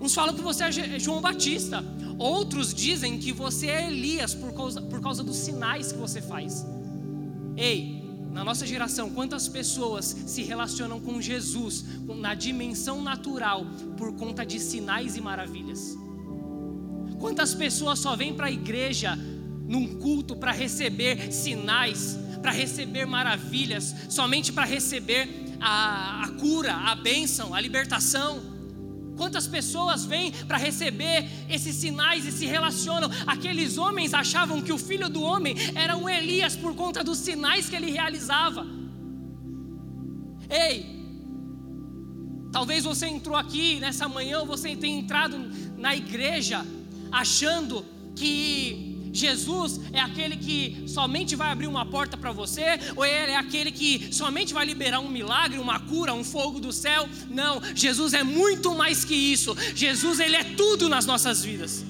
Uns 0.09 0.15
falam 0.15 0.35
que 0.35 0.41
você 0.41 0.65
é 0.65 0.99
João 0.99 1.21
Batista, 1.21 1.85
outros 2.17 2.73
dizem 2.73 3.19
que 3.19 3.31
você 3.31 3.67
é 3.67 3.89
Elias 3.89 4.35
por 4.35 4.55
causa, 4.55 4.81
por 4.81 5.03
causa 5.03 5.23
dos 5.23 5.37
sinais 5.37 5.93
que 5.93 5.99
você 5.99 6.23
faz. 6.23 6.65
Ei, 7.55 8.03
na 8.33 8.43
nossa 8.43 8.67
geração, 8.67 9.11
quantas 9.11 9.49
pessoas 9.49 10.07
se 10.07 10.43
relacionam 10.43 10.99
com 10.99 11.21
Jesus 11.21 11.85
na 12.07 12.35
dimensão 12.35 13.03
natural 13.03 13.67
por 13.99 14.15
conta 14.15 14.47
de 14.47 14.59
sinais 14.59 15.15
e 15.15 15.21
maravilhas? 15.21 15.95
Quantas 17.19 17.53
pessoas 17.53 17.99
só 17.99 18.17
vêm 18.17 18.33
para 18.33 18.47
a 18.47 18.51
igreja 18.51 19.15
num 19.15 19.99
culto 19.99 20.35
para 20.35 20.53
receber 20.53 21.31
sinais, 21.31 22.19
para 22.41 22.51
receber 22.51 23.05
maravilhas, 23.05 23.95
somente 24.09 24.55
para 24.55 24.65
receber 24.65 25.29
a, 25.61 26.25
a 26.25 26.29
cura, 26.29 26.73
a 26.73 26.95
bênção, 26.95 27.53
a 27.55 27.61
libertação? 27.61 28.48
Quantas 29.19 29.47
pessoas 29.49 30.05
vêm 30.05 30.33
para 30.47 30.57
receber 30.57 31.29
esses 31.51 31.75
sinais 31.75 32.25
e 32.25 32.33
se 32.33 32.47
relacionam? 32.47 33.11
Aqueles 33.27 33.77
homens 33.77 34.15
achavam 34.15 34.63
que 34.63 34.73
o 34.73 34.79
filho 34.79 35.09
do 35.09 35.21
homem 35.21 35.57
era 35.75 35.97
o 35.97 36.09
Elias 36.09 36.55
por 36.55 36.75
conta 36.75 37.03
dos 37.03 37.19
sinais 37.19 37.69
que 37.69 37.77
ele 37.77 37.91
realizava. 37.91 38.65
Ei, 40.49 40.87
talvez 42.53 42.85
você 42.85 43.07
entrou 43.07 43.37
aqui 43.37 43.81
nessa 43.81 44.09
manhã, 44.09 44.39
ou 44.39 44.47
você 44.47 44.77
tenha 44.77 44.99
entrado 44.99 45.37
na 45.77 45.95
igreja 45.95 46.65
achando 47.11 47.85
que 48.15 48.88
Jesus 49.19 49.81
é 49.93 50.01
aquele 50.01 50.37
que 50.37 50.85
somente 50.87 51.35
vai 51.35 51.51
abrir 51.51 51.67
uma 51.67 51.85
porta 51.85 52.17
para 52.17 52.33
você, 52.33 52.79
ou 52.97 53.05
ele 53.05 53.33
é 53.33 53.37
aquele 53.37 53.73
que 53.73 54.13
somente 54.13 54.55
vai 54.55 54.65
liberar 54.65 55.01
um 55.01 55.09
milagre, 55.09 55.59
uma 55.59 55.81
cura, 55.81 56.15
um 56.15 56.25
fogo 56.25 56.61
do 56.61 56.73
céu. 56.73 57.09
Não, 57.29 57.61
Jesus 57.75 58.15
é 58.15 58.23
muito 58.23 58.75
mais 58.75 59.05
que 59.05 59.15
isso. 59.15 59.57
Jesus, 59.75 60.21
ele 60.21 60.37
é 60.37 60.45
tudo 60.45 60.89
nas 60.89 61.05
nossas 61.05 61.43
vidas. 61.43 61.85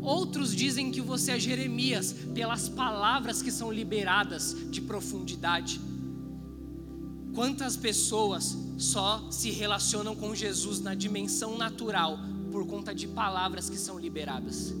Outros 0.00 0.56
dizem 0.56 0.90
que 0.90 1.02
você 1.02 1.32
é 1.32 1.38
Jeremias, 1.38 2.14
pelas 2.34 2.66
palavras 2.66 3.42
que 3.42 3.50
são 3.50 3.70
liberadas 3.70 4.56
de 4.70 4.80
profundidade. 4.80 5.78
Quantas 7.34 7.76
pessoas 7.76 8.56
só 8.78 9.30
se 9.30 9.50
relacionam 9.50 10.16
com 10.16 10.34
Jesus 10.34 10.80
na 10.80 10.94
dimensão 10.94 11.58
natural 11.58 12.18
por 12.50 12.66
conta 12.66 12.94
de 12.94 13.06
palavras 13.06 13.68
que 13.68 13.76
são 13.76 13.98
liberadas? 13.98 14.74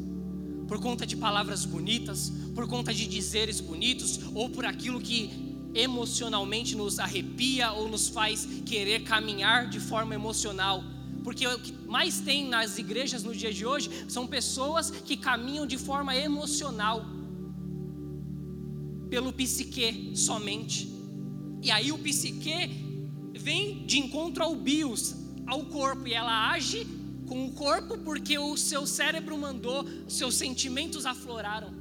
Por 0.66 0.80
conta 0.80 1.06
de 1.06 1.16
palavras 1.16 1.64
bonitas, 1.64 2.32
por 2.54 2.68
conta 2.68 2.92
de 2.92 3.06
dizeres 3.06 3.60
bonitos, 3.60 4.20
ou 4.34 4.50
por 4.50 4.64
aquilo 4.64 5.00
que 5.00 5.48
emocionalmente 5.74 6.74
nos 6.74 6.98
arrepia 6.98 7.72
ou 7.72 7.88
nos 7.88 8.08
faz 8.08 8.46
querer 8.66 9.04
caminhar 9.04 9.68
de 9.68 9.80
forma 9.80 10.14
emocional. 10.14 10.82
Porque 11.22 11.46
o 11.46 11.58
que 11.58 11.72
mais 11.86 12.20
tem 12.20 12.48
nas 12.48 12.78
igrejas 12.78 13.22
no 13.22 13.34
dia 13.34 13.52
de 13.52 13.64
hoje 13.66 13.90
são 14.08 14.26
pessoas 14.26 14.90
que 14.90 15.16
caminham 15.16 15.66
de 15.66 15.76
forma 15.76 16.16
emocional, 16.16 17.04
pelo 19.10 19.32
psique 19.32 20.12
somente. 20.14 20.90
E 21.62 21.70
aí 21.70 21.92
o 21.92 21.98
psique 21.98 22.86
vem 23.34 23.84
de 23.86 23.98
encontro 23.98 24.44
ao 24.44 24.54
bios, 24.54 25.14
ao 25.46 25.64
corpo, 25.66 26.06
e 26.06 26.14
ela 26.14 26.50
age 26.50 26.86
com 27.28 27.46
o 27.46 27.52
corpo 27.52 27.98
porque 27.98 28.38
o 28.38 28.56
seu 28.56 28.86
cérebro 28.86 29.36
mandou, 29.36 29.86
seus 30.08 30.34
sentimentos 30.34 31.04
afloraram. 31.04 31.77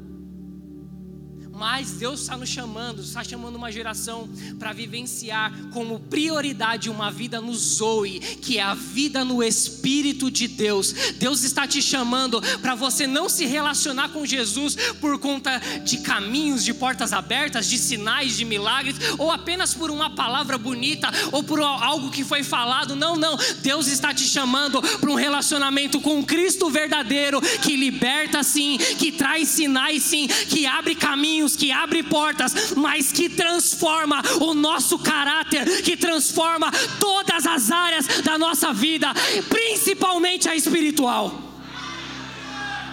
Mas 1.57 1.93
Deus 1.93 2.21
está 2.21 2.37
nos 2.37 2.49
chamando, 2.49 3.01
está 3.01 3.23
chamando 3.23 3.55
uma 3.55 3.71
geração 3.71 4.29
para 4.59 4.71
vivenciar 4.73 5.51
como 5.73 5.99
prioridade 5.99 6.87
uma 6.87 7.09
vida 7.09 7.41
no 7.41 7.55
Zoe, 7.55 8.19
que 8.19 8.59
é 8.59 8.61
a 8.61 8.75
vida 8.75 9.25
no 9.25 9.41
Espírito 9.41 10.29
de 10.29 10.47
Deus. 10.47 10.93
Deus 11.17 11.43
está 11.43 11.65
te 11.65 11.81
chamando 11.81 12.39
para 12.61 12.75
você 12.75 13.07
não 13.07 13.27
se 13.27 13.47
relacionar 13.47 14.09
com 14.09 14.23
Jesus 14.23 14.77
por 15.01 15.17
conta 15.17 15.57
de 15.83 15.97
caminhos, 15.97 16.63
de 16.63 16.75
portas 16.75 17.11
abertas, 17.11 17.67
de 17.67 17.79
sinais, 17.79 18.37
de 18.37 18.45
milagres, 18.45 18.95
ou 19.17 19.31
apenas 19.31 19.73
por 19.73 19.89
uma 19.89 20.11
palavra 20.11 20.59
bonita, 20.59 21.09
ou 21.31 21.41
por 21.41 21.59
algo 21.59 22.11
que 22.11 22.23
foi 22.23 22.43
falado. 22.43 22.95
Não, 22.95 23.15
não. 23.15 23.35
Deus 23.63 23.87
está 23.87 24.13
te 24.13 24.25
chamando 24.25 24.79
para 24.79 25.09
um 25.09 25.15
relacionamento 25.15 25.99
com 26.01 26.23
Cristo 26.23 26.69
verdadeiro, 26.69 27.41
que 27.41 27.75
liberta 27.75 28.43
sim, 28.43 28.77
que 28.99 29.11
traz 29.11 29.49
sinais 29.49 30.03
sim, 30.03 30.27
que 30.27 30.67
abre 30.67 30.93
caminhos 30.93 31.46
caminhos, 31.47 31.55
que 31.55 31.71
abre 31.71 32.03
portas, 32.03 32.73
mas 32.75 33.11
que 33.11 33.29
transforma 33.29 34.21
o 34.41 34.53
nosso 34.53 34.99
caráter, 34.99 35.81
que 35.83 35.95
transforma 35.95 36.71
todas 36.99 37.45
as 37.45 37.71
áreas 37.71 38.05
da 38.23 38.37
nossa 38.37 38.73
vida, 38.73 39.13
principalmente 39.47 40.49
a 40.49 40.55
espiritual. 40.55 41.33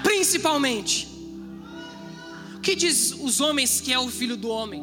Principalmente. 0.02 1.08
O 2.54 2.60
que 2.60 2.74
diz 2.74 3.12
os 3.12 3.40
homens 3.40 3.80
que 3.80 3.92
é 3.92 3.98
o 3.98 4.08
filho 4.08 4.36
do 4.36 4.48
homem? 4.48 4.82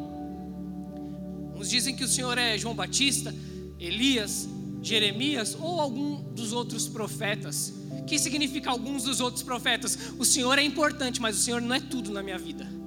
Uns 1.56 1.70
dizem 1.70 1.96
que 1.96 2.04
o 2.04 2.08
Senhor 2.08 2.36
é 2.38 2.58
João 2.58 2.74
Batista, 2.74 3.34
Elias, 3.78 4.48
Jeremias 4.82 5.56
ou 5.60 5.80
algum 5.80 6.22
dos 6.32 6.52
outros 6.52 6.88
profetas. 6.88 7.72
O 7.90 8.04
que 8.04 8.18
significa 8.18 8.70
alguns 8.70 9.04
dos 9.04 9.20
outros 9.20 9.44
profetas? 9.44 9.96
O 10.18 10.24
Senhor 10.24 10.58
é 10.58 10.62
importante, 10.62 11.20
mas 11.20 11.38
o 11.38 11.40
Senhor 11.40 11.60
não 11.60 11.74
é 11.74 11.80
tudo 11.80 12.10
na 12.10 12.22
minha 12.22 12.38
vida. 12.38 12.81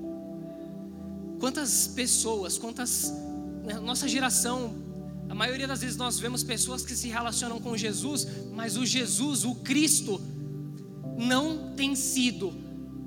Quantas 1.45 1.85
pessoas, 1.85 2.57
quantas. 2.57 3.13
Né, 3.63 3.75
nossa 3.75 4.07
geração, 4.07 4.73
a 5.29 5.35
maioria 5.35 5.67
das 5.67 5.81
vezes 5.81 5.95
nós 5.95 6.17
vemos 6.17 6.43
pessoas 6.43 6.83
que 6.83 6.95
se 6.95 7.07
relacionam 7.07 7.59
com 7.59 7.77
Jesus, 7.77 8.27
mas 8.51 8.75
o 8.75 8.83
Jesus, 8.83 9.45
o 9.45 9.53
Cristo, 9.53 10.19
não 11.15 11.75
tem 11.75 11.93
sido 11.93 12.51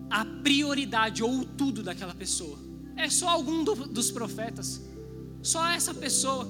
a 0.09 0.25
prioridade 0.25 1.21
ou 1.21 1.41
o 1.41 1.45
tudo 1.45 1.83
daquela 1.83 2.15
pessoa. 2.15 2.57
É 2.97 3.11
só 3.11 3.29
algum 3.29 3.65
do, 3.65 3.75
dos 3.89 4.13
profetas, 4.13 4.83
só 5.43 5.69
essa 5.71 5.93
pessoa. 5.93 6.47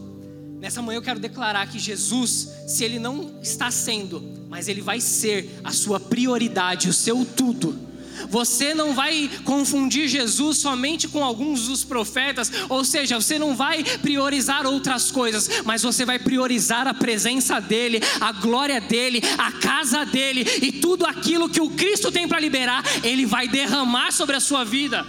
Nessa 0.61 0.83
manhã 0.83 0.99
eu 0.99 1.03
quero 1.03 1.19
declarar 1.19 1.71
que 1.71 1.79
Jesus, 1.79 2.51
se 2.67 2.85
ele 2.85 2.99
não 2.99 3.41
está 3.41 3.71
sendo, 3.71 4.23
mas 4.47 4.69
ele 4.69 4.83
vai 4.83 5.01
ser 5.01 5.59
a 5.65 5.73
sua 5.73 5.99
prioridade, 5.99 6.87
o 6.87 6.93
seu 6.93 7.25
tudo 7.25 7.88
você 8.29 8.75
não 8.75 8.95
vai 8.95 9.31
confundir 9.45 10.09
Jesus 10.09 10.59
somente 10.59 11.09
com 11.09 11.25
alguns 11.25 11.69
dos 11.69 11.85
profetas, 11.85 12.51
ou 12.69 12.85
seja, 12.85 13.21
você 13.21 13.39
não 13.39 13.55
vai 13.55 13.85
priorizar 13.99 14.67
outras 14.67 15.11
coisas, 15.11 15.63
mas 15.65 15.83
você 15.83 16.05
vai 16.05 16.19
priorizar 16.19 16.87
a 16.87 16.95
presença 16.95 17.61
dEle, 17.61 18.01
a 18.21 18.33
glória 18.33 18.81
dEle, 18.81 19.23
a 19.37 19.53
casa 19.53 20.05
dEle 20.05 20.47
e 20.63 20.73
tudo 20.73 21.07
aquilo 21.07 21.49
que 21.49 21.61
o 21.61 21.71
Cristo 21.71 22.11
tem 22.11 22.27
para 22.27 22.41
liberar, 22.41 22.85
Ele 23.03 23.27
vai 23.27 23.49
derramar 23.49 24.13
sobre 24.13 24.37
a 24.37 24.41
sua 24.41 24.65
vida. 24.65 25.07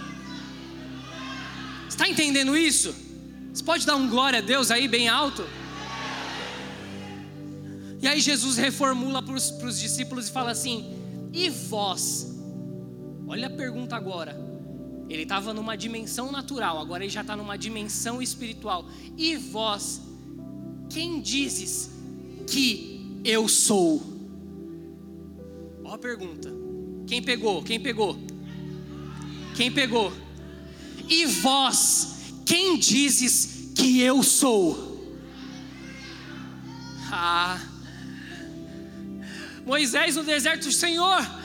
Está 1.88 2.08
entendendo 2.08 2.56
isso? 2.56 2.94
Você 3.52 3.62
pode 3.62 3.84
dar 3.84 3.96
um 3.96 4.08
glória 4.08 4.38
a 4.38 4.42
Deus 4.42 4.70
aí 4.70 4.88
bem 4.88 5.08
alto? 5.08 5.44
E 8.02 8.08
aí 8.08 8.20
Jesus 8.20 8.56
reformula 8.56 9.22
para 9.22 9.34
os 9.34 9.78
discípulos 9.78 10.28
e 10.28 10.32
fala 10.32 10.52
assim: 10.52 10.96
E 11.32 11.50
vós, 11.50 12.29
Olha 13.30 13.46
a 13.46 13.50
pergunta 13.50 13.94
agora. 13.94 14.36
Ele 15.08 15.22
estava 15.22 15.54
numa 15.54 15.76
dimensão 15.76 16.32
natural, 16.32 16.80
agora 16.80 17.04
ele 17.04 17.12
já 17.12 17.20
está 17.20 17.36
numa 17.36 17.56
dimensão 17.56 18.20
espiritual. 18.20 18.88
E 19.16 19.36
vós, 19.36 20.00
quem 20.88 21.20
dizes 21.20 21.90
que 22.48 23.20
eu 23.24 23.46
sou? 23.46 24.02
Olha 25.84 25.94
a 25.94 25.98
pergunta. 25.98 26.50
Quem 27.06 27.22
pegou? 27.22 27.62
Quem 27.62 27.78
pegou? 27.78 28.18
Quem 29.54 29.70
pegou? 29.70 30.12
E 31.08 31.24
vós, 31.26 32.32
quem 32.44 32.80
dizes 32.80 33.70
que 33.76 34.00
eu 34.00 34.24
sou? 34.24 35.06
Ah, 37.12 37.60
Moisés 39.64 40.16
no 40.16 40.24
deserto, 40.24 40.72
Senhor, 40.72 41.39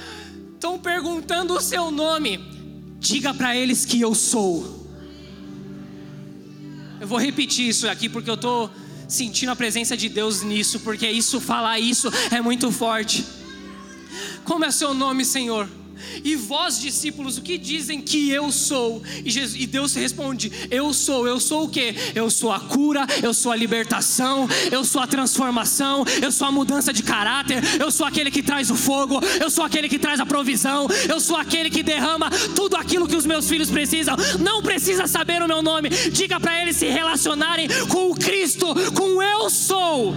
estão 0.56 0.80
perguntando 0.80 1.54
o 1.54 1.62
seu 1.62 1.92
nome, 1.92 2.40
diga 3.00 3.34
para 3.34 3.56
eles 3.56 3.86
que 3.86 4.02
eu 4.02 4.16
sou. 4.16 4.90
Eu 7.00 7.08
vou 7.08 7.20
repetir 7.20 7.70
isso 7.70 7.88
aqui 7.88 8.10
porque 8.10 8.30
eu 8.30 8.36
estou 8.36 8.72
sentindo 9.08 9.52
a 9.52 9.56
presença 9.56 9.96
de 9.96 10.10
Deus 10.10 10.42
nisso, 10.42 10.80
porque 10.80 11.08
isso, 11.08 11.40
falar 11.40 11.80
isso 11.80 12.10
é 12.32 12.42
muito 12.42 12.72
forte. 12.72 13.24
Como 14.44 14.66
é 14.66 14.72
seu 14.72 14.94
nome, 14.94 15.24
Senhor? 15.24 15.70
E 16.24 16.36
vós, 16.36 16.80
discípulos, 16.80 17.38
o 17.38 17.42
que 17.42 17.58
dizem 17.58 18.02
que 18.02 18.30
eu 18.30 18.52
sou? 18.52 19.02
E, 19.24 19.30
Jesus, 19.30 19.62
e 19.62 19.68
Deus 19.68 19.94
responde: 19.94 20.52
Eu 20.70 20.94
sou. 20.94 21.28
Eu 21.28 21.40
sou 21.40 21.66
o 21.66 21.70
que? 21.70 21.96
Eu 22.14 22.30
sou 22.30 22.52
a 22.52 22.60
cura, 22.60 23.06
eu 23.22 23.34
sou 23.34 23.52
a 23.52 23.56
libertação, 23.56 24.48
eu 24.72 24.84
sou 24.84 25.02
a 25.02 25.08
transformação, 25.08 26.06
eu 26.22 26.32
sou 26.32 26.48
a 26.48 26.52
mudança 26.52 26.92
de 26.92 27.04
caráter, 27.04 27.62
eu 27.80 27.92
sou 27.92 28.06
aquele 28.06 28.32
que 28.32 28.44
traz 28.44 28.70
o 28.70 28.76
fogo, 28.76 29.20
eu 29.40 29.50
sou 29.50 29.64
aquele 29.64 29.90
que 29.90 30.00
traz 30.00 30.20
a 30.20 30.26
provisão, 30.26 30.88
eu 31.10 31.20
sou 31.20 31.36
aquele 31.36 31.70
que 31.70 31.84
derrama 31.84 32.30
tudo 32.56 32.76
aquilo 32.76 33.08
que 33.08 33.16
os 33.16 33.26
meus 33.26 33.48
filhos 33.48 33.70
precisam. 33.70 34.16
Não 34.40 34.62
precisa 34.62 35.08
saber 35.08 35.42
o 35.42 35.48
meu 35.48 35.62
nome, 35.62 35.90
diga 35.90 36.40
para 36.40 36.62
eles 36.62 36.76
se 36.76 36.88
relacionarem 36.88 37.68
com 37.90 38.12
o 38.12 38.16
Cristo, 38.16 38.68
com 38.94 39.22
eu 39.22 39.50
sou. 39.50 40.16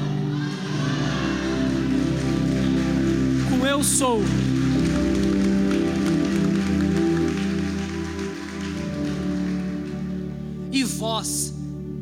Com 3.50 3.66
eu 3.66 3.82
sou. 3.82 4.47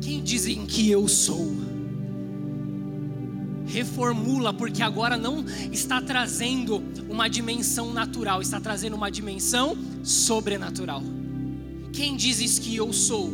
Quem 0.01 0.23
dizem 0.23 0.65
que 0.65 0.89
eu 0.89 1.07
sou? 1.07 1.55
Reformula, 3.65 4.53
porque 4.53 4.81
agora 4.81 5.17
não 5.17 5.43
está 5.71 6.01
trazendo 6.01 6.83
uma 7.09 7.27
dimensão 7.27 7.91
natural, 7.93 8.41
está 8.41 8.59
trazendo 8.59 8.95
uma 8.95 9.09
dimensão 9.09 9.77
sobrenatural. 10.03 11.03
Quem 11.91 12.15
dizes 12.15 12.59
que 12.59 12.75
eu 12.75 12.93
sou? 12.93 13.31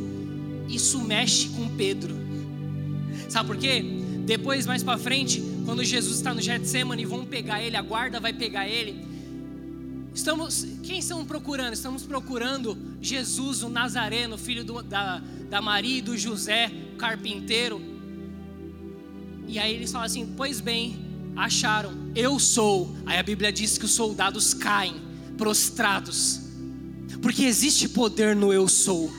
Isso 0.68 1.00
mexe 1.02 1.50
com 1.50 1.70
Pedro. 1.70 2.16
Sabe 3.30 3.48
por 3.48 3.58
quê? 3.58 3.84
Depois, 4.26 4.66
mais 4.66 4.82
para 4.82 4.98
frente, 4.98 5.44
quando 5.66 5.84
Jesus 5.84 6.16
está 6.16 6.34
no 6.34 6.42
Getsemane, 6.42 7.06
vão 7.06 7.26
pegar 7.26 7.62
ele, 7.62 7.76
a 7.76 7.82
guarda 7.82 8.20
vai 8.20 8.34
pegar 8.34 8.68
ele. 8.68 9.13
Estamos, 10.14 10.66
quem 10.84 11.00
estamos 11.00 11.26
procurando? 11.26 11.74
Estamos 11.74 12.04
procurando 12.04 12.78
Jesus, 13.02 13.64
o 13.64 13.70
Nazareno, 13.70 14.38
filho 14.38 14.64
do, 14.64 14.84
da, 14.84 15.20
da 15.50 15.62
Maria 15.62 15.98
e 15.98 16.02
do 16.02 16.16
José, 16.16 16.72
carpinteiro. 17.00 17.82
E 19.48 19.58
aí 19.58 19.74
eles 19.74 19.92
falam 19.92 20.06
assim: 20.06 20.34
Pois 20.38 20.62
bem, 20.62 21.04
acharam, 21.36 21.94
eu 22.16 22.40
sou. 22.40 22.96
Aí 23.06 23.18
a 23.18 23.24
Bíblia 23.24 23.52
diz 23.52 23.78
que 23.78 23.86
os 23.86 23.92
soldados 23.92 24.54
caem, 24.54 25.02
prostrados, 25.36 26.42
porque 27.22 27.44
existe 27.44 27.90
poder 27.90 28.36
no 28.36 28.54
eu 28.54 28.68
sou. 28.68 29.12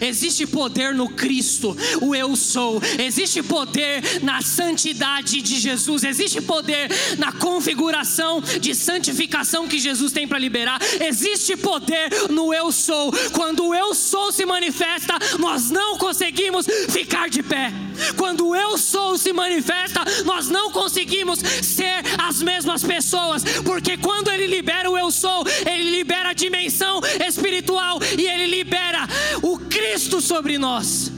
Existe 0.00 0.46
poder 0.46 0.94
no 0.94 1.08
Cristo, 1.08 1.76
o 2.00 2.14
eu 2.14 2.36
sou. 2.36 2.80
Existe 2.98 3.42
poder 3.42 4.22
na 4.22 4.42
santidade 4.42 5.40
de 5.42 5.58
Jesus. 5.58 6.04
Existe 6.04 6.40
poder 6.40 6.88
na 7.18 7.32
configuração 7.32 8.40
de 8.40 8.74
santificação 8.74 9.68
que 9.68 9.78
Jesus 9.78 10.12
tem 10.12 10.26
para 10.26 10.38
liberar. 10.38 10.80
Existe 11.00 11.56
poder 11.56 12.10
no 12.30 12.52
eu 12.52 12.72
sou. 12.72 13.12
Quando 13.32 13.66
o 13.66 13.74
eu 13.74 13.94
sou 13.94 14.32
se 14.32 14.44
manifesta, 14.44 15.14
nós 15.38 15.70
não 15.70 15.98
conseguimos 15.98 16.66
ficar 16.88 17.28
de 17.28 17.42
pé. 17.42 17.72
Quando 18.16 18.48
o 18.48 18.56
eu 18.56 18.78
sou 18.78 19.18
se 19.18 19.32
manifesta, 19.32 20.02
nós 20.24 20.48
não 20.48 20.70
conseguimos 20.70 21.38
ser 21.38 22.02
as 22.18 22.42
mesmas 22.42 22.82
pessoas, 22.82 23.42
porque 23.64 23.96
quando 23.96 24.30
ele 24.30 24.46
libera 24.46 24.90
o 24.90 24.96
eu 24.96 25.10
sou, 25.10 25.44
ele 25.70 25.90
libera 25.90 26.30
a 26.30 26.34
dimensão 26.34 27.00
espiritual 27.26 27.98
e 28.18 28.26
ele 28.26 28.46
libera 28.46 29.06
o 29.42 29.58
Cristo 29.70 30.20
sobre 30.20 30.58
nós. 30.58 31.12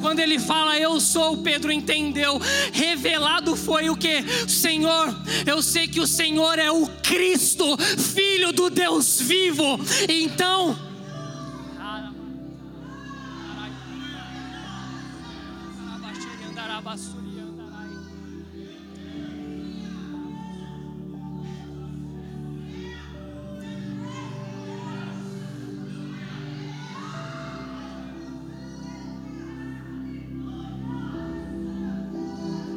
Quando 0.00 0.20
ele 0.20 0.38
fala 0.38 0.78
eu 0.78 1.00
sou, 1.00 1.38
Pedro 1.38 1.72
entendeu. 1.72 2.40
Revelado 2.72 3.56
foi 3.56 3.90
o 3.90 3.96
que? 3.96 4.22
Senhor, 4.48 5.12
eu 5.46 5.62
sei 5.62 5.88
que 5.88 6.00
o 6.00 6.06
Senhor 6.06 6.58
é 6.58 6.70
o 6.70 6.86
Cristo, 7.02 7.76
filho 7.78 8.52
do 8.52 8.70
Deus 8.70 9.20
vivo. 9.20 9.80
Então, 10.08 10.76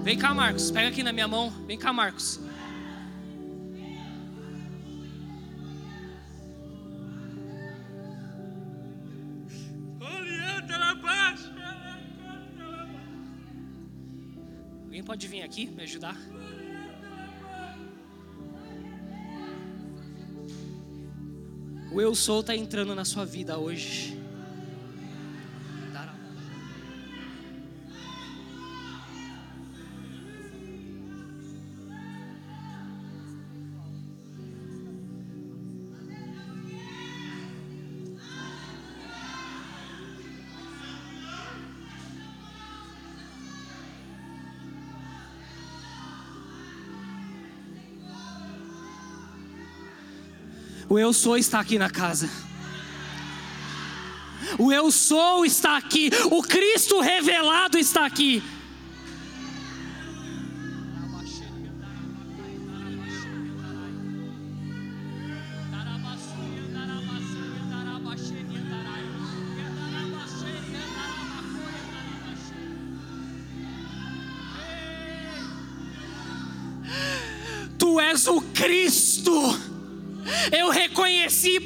Vem 0.09 0.17
cá, 0.17 0.33
Marcos. 0.33 0.71
Pega 0.71 0.87
aqui 0.87 1.03
na 1.03 1.13
minha 1.13 1.27
mão. 1.27 1.51
Vem 1.67 1.77
cá, 1.77 1.93
Marcos. 1.93 2.39
Alguém 14.81 15.03
pode 15.03 15.27
vir 15.27 15.43
aqui 15.43 15.67
me 15.67 15.83
ajudar? 15.83 16.17
O 21.91 22.01
eu 22.01 22.15
sou 22.15 22.39
está 22.39 22.55
entrando 22.55 22.95
na 22.95 23.05
sua 23.05 23.25
vida 23.27 23.59
hoje. 23.59 24.18
O 50.89 50.97
eu 50.97 51.13
sou 51.13 51.37
está 51.37 51.59
aqui 51.59 51.77
na 51.77 51.89
casa. 51.89 52.27
O 54.57 54.73
eu 54.73 54.89
sou 54.89 55.45
está 55.45 55.77
aqui. 55.77 56.09
O 56.31 56.41
Cristo 56.41 56.99
revelado 56.99 57.77
está 57.77 58.05
aqui. 58.05 58.41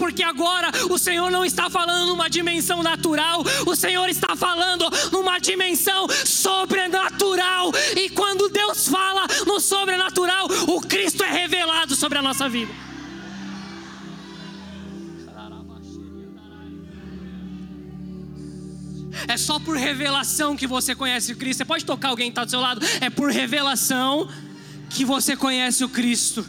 Porque 0.04 0.22
agora 0.22 0.70
o 0.90 0.98
Senhor 0.98 1.32
não 1.32 1.46
está 1.46 1.70
falando 1.70 2.08
numa 2.08 2.30
dimensão 2.30 2.84
natural, 2.84 3.42
o 3.66 3.74
Senhor 3.74 4.10
está 4.10 4.36
falando 4.36 4.84
numa 5.14 5.40
dimensão 5.40 6.10
sobrenatural. 6.26 7.72
E 7.96 8.10
quando 8.10 8.50
Deus 8.50 8.86
fala 8.90 9.26
no 9.48 9.62
sobrenatural, 9.62 10.48
o 10.68 10.82
Cristo 10.82 11.24
é 11.24 11.32
revelado 11.32 11.96
sobre 11.96 12.18
a 12.18 12.22
nossa 12.22 12.50
vida. 12.50 12.70
É 19.26 19.38
só 19.38 19.58
por 19.58 19.78
revelação 19.78 20.54
que 20.58 20.68
você 20.68 20.94
conhece 20.94 21.32
o 21.32 21.38
Cristo. 21.38 21.60
Você 21.60 21.66
pode 21.66 21.86
tocar 21.86 22.10
alguém 22.10 22.26
que 22.26 22.32
está 22.32 22.44
do 22.44 22.52
seu 22.52 22.60
lado? 22.60 22.86
É 23.00 23.10
por 23.10 23.32
revelação 23.32 24.28
que 24.90 25.06
você 25.06 25.38
conhece 25.38 25.82
o 25.82 25.88
Cristo. 25.88 26.46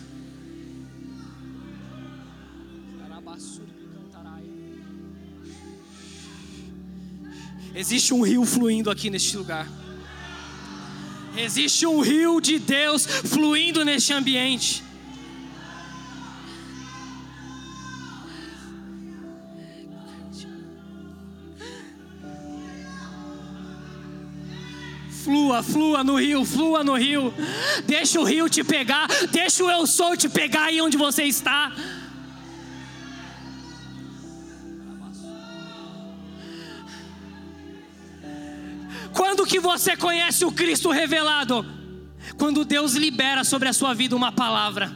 Existe 7.85 8.15
um 8.15 8.23
rio 8.23 8.47
fluindo 8.47 8.91
aqui 8.91 9.11
neste 9.11 9.37
lugar. 9.37 9.69
Existe 11.37 11.87
um 11.87 12.01
rio 12.01 12.41
de 12.41 12.59
Deus 12.59 13.05
fluindo 13.05 13.85
neste 13.85 14.11
ambiente. 14.11 14.83
Flua, 25.23 25.63
flua 25.63 26.03
no 26.03 26.17
rio, 26.17 26.43
flua 26.47 26.83
no 26.83 26.95
rio. 26.95 27.35
Deixa 27.85 28.19
o 28.19 28.25
rio 28.25 28.49
te 28.49 28.65
pegar, 28.65 29.09
deixa 29.31 29.63
o 29.63 29.71
eu 29.71 29.87
sou 29.87 30.17
te 30.17 30.27
pegar 30.27 30.65
aí 30.65 30.81
onde 30.81 30.97
você 30.97 31.25
está. 31.25 31.71
Quando 39.45 39.51
que 39.51 39.61
você 39.61 39.95
conhece 39.95 40.43
o 40.47 40.51
Cristo 40.51 40.91
revelado? 40.91 41.67
Quando 42.39 42.65
Deus 42.65 42.95
libera 42.95 43.45
sobre 43.45 43.69
a 43.69 43.75
sua 43.75 43.93
vida 43.93 44.17
uma 44.17 44.33
palavra. 44.33 44.91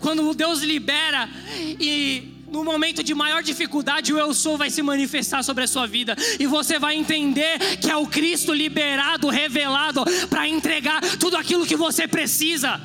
Quando 0.00 0.32
Deus 0.32 0.62
libera 0.62 1.28
e 1.78 2.46
no 2.50 2.64
momento 2.64 3.02
de 3.02 3.14
maior 3.14 3.42
dificuldade, 3.42 4.14
o 4.14 4.18
eu 4.18 4.32
sou 4.32 4.56
vai 4.56 4.70
se 4.70 4.80
manifestar 4.80 5.44
sobre 5.44 5.64
a 5.64 5.66
sua 5.68 5.86
vida 5.86 6.16
e 6.40 6.46
você 6.46 6.78
vai 6.78 6.96
entender 6.96 7.58
que 7.76 7.90
é 7.90 7.96
o 7.96 8.06
Cristo 8.06 8.54
liberado, 8.54 9.28
revelado 9.28 10.02
para 10.30 10.48
entregar 10.48 11.02
tudo 11.18 11.36
aquilo 11.36 11.66
que 11.66 11.76
você 11.76 12.08
precisa. 12.08 12.80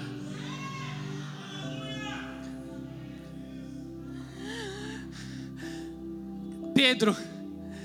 Pedro 6.76 7.16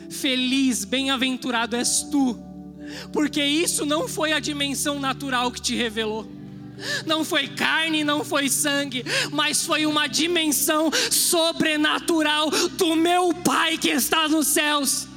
Feliz, 0.09 0.85
bem-aventurado 0.85 1.77
és 1.77 2.03
tu, 2.03 2.38
porque 3.12 3.42
isso 3.42 3.85
não 3.85 4.09
foi 4.09 4.33
a 4.33 4.40
dimensão 4.40 4.99
natural 4.99 5.51
que 5.51 5.61
te 5.61 5.75
revelou. 5.75 6.27
Não 7.05 7.25
foi 7.25 7.49
carne, 7.49 8.05
não 8.05 8.25
foi 8.25 8.49
sangue, 8.49 9.05
mas 9.33 9.64
foi 9.64 9.85
uma 9.85 10.07
dimensão 10.07 10.90
sobrenatural 11.11 12.51
do 12.51 12.94
meu 12.94 13.35
Pai 13.35 13.77
que 13.77 13.88
está 13.88 14.29
nos 14.29 14.47
céus. 14.47 15.08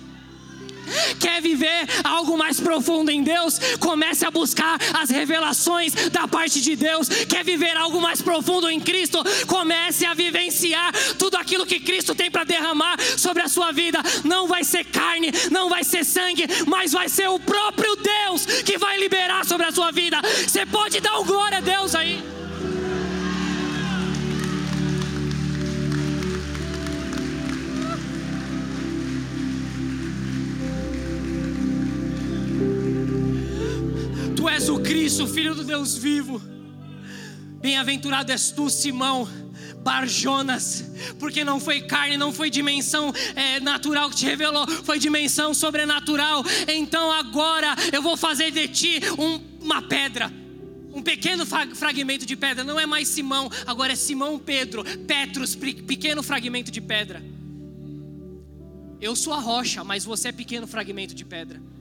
Quer 1.20 1.42
viver 1.42 1.88
algo 2.04 2.38
mais 2.38 2.60
profundo 2.60 3.12
em 3.12 3.24
Deus? 3.24 3.60
Comece 3.80 4.26
a 4.26 4.32
buscar 4.32 4.78
as 4.94 5.10
revelações 5.10 5.94
da 6.10 6.28
parte 6.28 6.62
de 6.62 6.76
Deus. 6.76 7.08
Quer 7.08 7.44
viver 7.44 7.76
algo 7.78 8.02
mais 8.02 8.22
profundo 8.22 8.70
em 8.70 8.80
Cristo? 8.80 9.24
Comece 9.48 10.06
a 10.06 10.14
vivenciar 10.14 10.92
tudo 11.18 11.38
aquilo 11.38 11.66
que 11.66 11.80
Cristo 11.80 12.16
tem 12.16 12.30
para 12.30 12.44
derramar 12.44 12.98
sobre 13.18 13.44
a 13.44 13.48
sua 13.48 13.72
vida. 13.72 14.00
Não 14.24 14.48
vai 14.48 14.64
ser 14.64 14.86
carne, 14.86 15.32
não 15.52 15.70
vai 15.70 15.84
ser 15.84 16.04
sangue, 16.04 16.46
mas 16.68 16.92
vai 16.92 17.10
ser 17.10 17.30
o 17.30 17.40
próprio 17.40 17.96
Deus 17.96 18.46
que 18.64 18.78
vai 18.78 18.98
liberar 18.98 19.46
sobre 19.46 19.68
a 19.68 19.72
sua 19.72 19.92
vida. 19.92 20.20
Você 20.48 20.66
pode 20.66 21.00
dar 21.00 21.20
um 21.20 21.26
glória 21.26 21.60
a 21.60 21.62
Deus 21.62 21.96
aí. 21.96 22.41
És 34.52 34.68
o 34.68 34.80
Cristo, 34.80 35.26
Filho 35.28 35.56
do 35.56 35.64
Deus 35.64 35.98
vivo. 35.98 36.42
Bem-aventurado 37.62 38.34
és 38.34 38.52
tu, 38.52 38.70
Simão, 38.70 39.28
Barjonas, 39.82 40.92
porque 41.18 41.44
não 41.44 41.58
foi 41.58 41.82
carne, 41.82 42.18
não 42.18 42.34
foi 42.34 42.50
dimensão 42.50 43.14
é, 43.34 43.62
natural 43.62 44.10
que 44.10 44.18
te 44.18 44.26
revelou, 44.26 44.68
foi 44.68 45.00
dimensão 45.00 45.54
sobrenatural. 45.54 46.44
Então 46.68 47.12
agora 47.14 47.76
eu 47.94 48.02
vou 48.02 48.18
fazer 48.18 48.52
de 48.52 48.68
ti 48.68 49.00
um, 49.18 49.64
uma 49.64 49.82
pedra, 49.82 50.30
um 50.94 51.02
pequeno 51.02 51.46
fragmento 51.46 52.26
de 52.26 52.36
pedra. 52.36 52.66
Não 52.66 52.78
é 52.78 52.86
mais 52.86 53.08
Simão, 53.08 53.50
agora 53.66 53.94
é 53.94 53.96
Simão 53.96 54.38
Pedro, 54.38 54.84
Petrus, 55.08 55.56
pequeno 55.56 56.22
fragmento 56.22 56.70
de 56.70 56.82
pedra. 56.82 57.24
Eu 59.00 59.16
sou 59.16 59.34
a 59.34 59.40
rocha, 59.40 59.82
mas 59.82 60.04
você 60.04 60.28
é 60.28 60.32
pequeno 60.34 60.68
fragmento 60.68 61.16
de 61.16 61.24
pedra. 61.24 61.72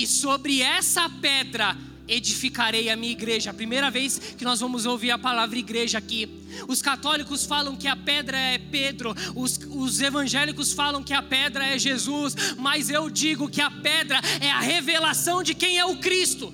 E 0.00 0.06
sobre 0.06 0.62
essa 0.62 1.10
pedra 1.10 1.76
edificarei 2.08 2.88
a 2.88 2.96
minha 2.96 3.12
igreja. 3.12 3.52
Primeira 3.52 3.90
vez 3.90 4.18
que 4.18 4.42
nós 4.44 4.58
vamos 4.58 4.86
ouvir 4.86 5.10
a 5.10 5.18
palavra 5.18 5.58
igreja 5.58 5.98
aqui. 5.98 6.26
Os 6.66 6.80
católicos 6.80 7.44
falam 7.44 7.76
que 7.76 7.86
a 7.86 7.94
pedra 7.94 8.38
é 8.38 8.56
Pedro, 8.56 9.14
os, 9.36 9.60
os 9.68 10.00
evangélicos 10.00 10.72
falam 10.72 11.02
que 11.02 11.12
a 11.12 11.20
pedra 11.20 11.66
é 11.66 11.78
Jesus, 11.78 12.34
mas 12.56 12.88
eu 12.88 13.10
digo 13.10 13.50
que 13.50 13.60
a 13.60 13.70
pedra 13.70 14.18
é 14.40 14.50
a 14.50 14.60
revelação 14.60 15.42
de 15.42 15.52
quem 15.52 15.78
é 15.78 15.84
o 15.84 15.98
Cristo. 15.98 16.50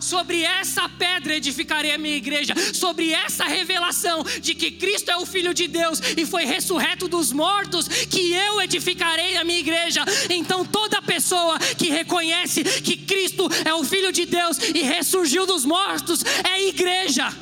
Sobre 0.00 0.42
essa 0.42 0.88
pedra 0.88 1.34
edificarei 1.36 1.92
a 1.92 1.98
minha 1.98 2.16
igreja, 2.16 2.54
sobre 2.72 3.12
essa 3.12 3.44
revelação 3.44 4.24
de 4.40 4.54
que 4.54 4.70
Cristo 4.70 5.10
é 5.10 5.16
o 5.16 5.26
Filho 5.26 5.52
de 5.52 5.66
Deus 5.66 6.00
e 6.16 6.24
foi 6.24 6.44
ressurreto 6.44 7.08
dos 7.08 7.32
mortos, 7.32 7.88
que 7.88 8.32
eu 8.32 8.60
edificarei 8.60 9.36
a 9.36 9.44
minha 9.44 9.58
igreja. 9.58 10.04
Então, 10.30 10.64
toda 10.64 11.02
pessoa 11.02 11.58
que 11.58 11.90
reconhece 11.90 12.62
que 12.64 12.96
Cristo 12.96 13.48
é 13.64 13.74
o 13.74 13.84
Filho 13.84 14.12
de 14.12 14.24
Deus 14.24 14.58
e 14.74 14.82
ressurgiu 14.82 15.46
dos 15.46 15.64
mortos 15.64 16.24
é 16.44 16.68
igreja. 16.68 17.32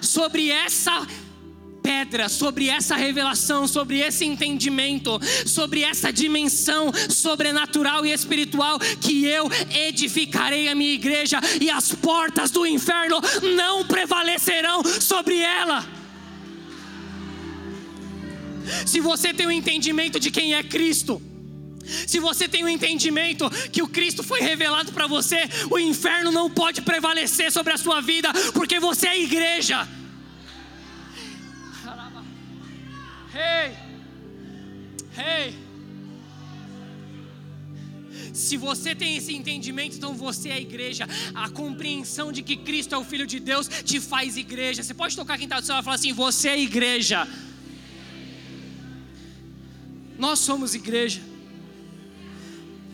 Sobre 0.00 0.50
essa 0.50 1.06
pedra, 1.84 2.30
sobre 2.30 2.70
essa 2.70 2.96
revelação, 2.96 3.68
sobre 3.68 4.00
esse 4.00 4.24
entendimento, 4.24 5.20
sobre 5.44 5.82
essa 5.82 6.10
dimensão 6.10 6.90
sobrenatural 7.10 8.06
e 8.06 8.10
espiritual, 8.10 8.78
que 8.78 9.26
eu 9.26 9.50
edificarei 9.70 10.68
a 10.68 10.74
minha 10.74 10.94
igreja 10.94 11.38
e 11.60 11.68
as 11.68 11.92
portas 11.92 12.50
do 12.50 12.66
inferno 12.66 13.20
não 13.54 13.84
prevalecerão 13.84 14.82
sobre 14.82 15.38
ela. 15.38 15.86
Se 18.86 18.98
você 18.98 19.34
tem 19.34 19.44
o 19.44 19.50
um 19.50 19.52
entendimento 19.52 20.18
de 20.18 20.30
quem 20.30 20.54
é 20.54 20.62
Cristo, 20.62 21.20
se 22.06 22.18
você 22.18 22.48
tem 22.48 22.62
o 22.62 22.66
um 22.66 22.70
entendimento 22.70 23.50
que 23.70 23.82
o 23.82 23.88
Cristo 23.88 24.22
foi 24.22 24.40
revelado 24.40 24.90
para 24.90 25.06
você, 25.06 25.42
o 25.70 25.78
inferno 25.78 26.32
não 26.32 26.48
pode 26.48 26.80
prevalecer 26.80 27.52
sobre 27.52 27.74
a 27.74 27.76
sua 27.76 28.00
vida, 28.00 28.32
porque 28.54 28.80
você 28.80 29.08
é 29.08 29.20
igreja. 29.20 29.86
Hey! 33.34 33.76
Hey! 35.16 35.54
Se 38.32 38.56
você 38.56 38.94
tem 38.94 39.16
esse 39.16 39.34
entendimento, 39.34 39.96
então 39.96 40.14
você 40.14 40.48
é 40.50 40.54
a 40.54 40.60
igreja. 40.60 41.08
A 41.34 41.48
compreensão 41.48 42.30
de 42.30 42.42
que 42.42 42.56
Cristo 42.56 42.94
é 42.94 42.98
o 42.98 43.04
Filho 43.04 43.26
de 43.26 43.40
Deus 43.40 43.68
te 43.84 44.00
faz 44.00 44.36
igreja. 44.36 44.82
Você 44.82 44.94
pode 44.94 45.16
tocar 45.16 45.36
quem 45.36 45.44
está 45.44 45.58
do 45.60 45.66
céu 45.66 45.78
e 45.78 45.82
falar 45.82 45.96
assim: 45.96 46.12
Você 46.12 46.48
é 46.48 46.60
igreja. 46.60 47.28
Nós 50.18 50.38
somos 50.38 50.74
igreja. 50.74 51.20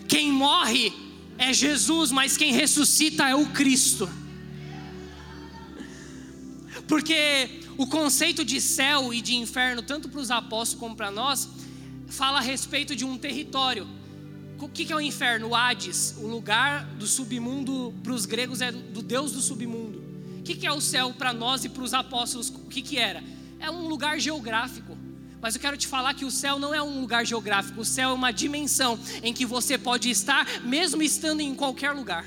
Quem 0.09 0.33
morre 0.33 0.93
é 1.39 1.53
Jesus, 1.53 2.11
mas 2.11 2.37
quem 2.37 2.53
ressuscita 2.53 3.29
é 3.29 3.35
o 3.35 3.47
Cristo. 3.47 4.09
Porque 6.91 7.49
o 7.79 7.87
conceito 7.87 8.45
de 8.45 8.61
céu 8.61 9.15
e 9.15 9.23
de 9.23 9.37
inferno, 9.37 9.81
tanto 9.81 10.09
para 10.09 10.21
os 10.21 10.29
apóstolos 10.29 10.81
como 10.81 10.97
para 10.97 11.09
nós, 11.09 11.49
fala 12.09 12.39
a 12.39 12.41
respeito 12.41 12.97
de 12.97 13.05
um 13.05 13.17
território. 13.17 13.87
O 14.59 14.69
que 14.69 14.93
é 14.93 14.97
o 14.97 15.01
inferno? 15.01 15.51
O 15.51 15.55
Hades, 15.55 16.17
o 16.19 16.27
lugar 16.27 16.85
do 16.97 17.07
submundo 17.07 17.95
para 18.03 18.13
os 18.13 18.27
gregos 18.27 18.61
é 18.61 18.73
do 18.73 19.03
Deus 19.03 19.31
do 19.31 19.41
submundo. 19.41 20.03
O 20.41 20.43
que 20.43 20.67
é 20.67 20.73
o 20.73 20.81
céu 20.81 21.15
para 21.17 21.33
nós 21.33 21.65
e 21.65 21.69
para 21.69 21.85
os 21.85 21.95
apóstolos? 21.95 22.49
O 22.49 22.67
que, 22.67 22.99
era? 22.99 23.23
É 23.61 23.71
um 23.71 23.87
lugar 23.87 24.19
geográfico. 24.19 24.99
Mas 25.41 25.55
eu 25.55 25.61
quero 25.61 25.77
te 25.77 25.87
falar 25.87 26.15
que 26.15 26.25
o 26.25 26.31
céu 26.31 26.59
não 26.59 26.75
é 26.75 26.83
um 26.83 27.01
lugar 27.01 27.25
geográfico, 27.25 27.83
o 27.83 27.85
céu 27.85 28.11
é 28.11 28.13
uma 28.13 28.33
dimensão 28.33 28.99
em 29.23 29.33
que 29.33 29.47
você 29.47 29.79
pode 29.79 30.11
estar, 30.11 30.45
mesmo 30.63 31.05
estando 31.05 31.41
em 31.41 31.55
qualquer 31.55 31.93
lugar. 31.93 32.27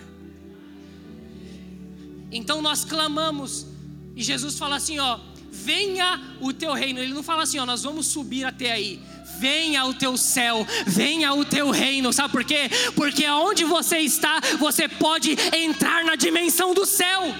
Então 2.31 2.61
nós 2.61 2.85
clamamos, 2.85 3.72
e 4.15 4.23
Jesus 4.23 4.57
fala 4.57 4.75
assim: 4.75 4.99
ó, 4.99 5.19
venha 5.53 6.19
o 6.41 6.51
teu 6.51 6.73
reino. 6.73 6.99
Ele 6.99 7.13
não 7.13 7.23
fala 7.23 7.43
assim, 7.43 7.59
ó, 7.59 7.65
nós 7.65 7.83
vamos 7.83 8.07
subir 8.07 8.43
até 8.43 8.71
aí. 8.71 8.99
Venha 9.39 9.85
o 9.85 9.93
teu 9.93 10.15
céu, 10.17 10.65
venha 10.85 11.33
o 11.33 11.43
teu 11.43 11.69
reino. 11.69 12.13
Sabe 12.13 12.31
por 12.31 12.43
quê? 12.43 12.69
Porque 12.95 13.25
aonde 13.25 13.63
você 13.63 13.97
está, 13.97 14.39
você 14.59 14.87
pode 14.87 15.35
entrar 15.55 16.03
na 16.05 16.15
dimensão 16.15 16.73
do 16.73 16.85
céu. 16.85 17.33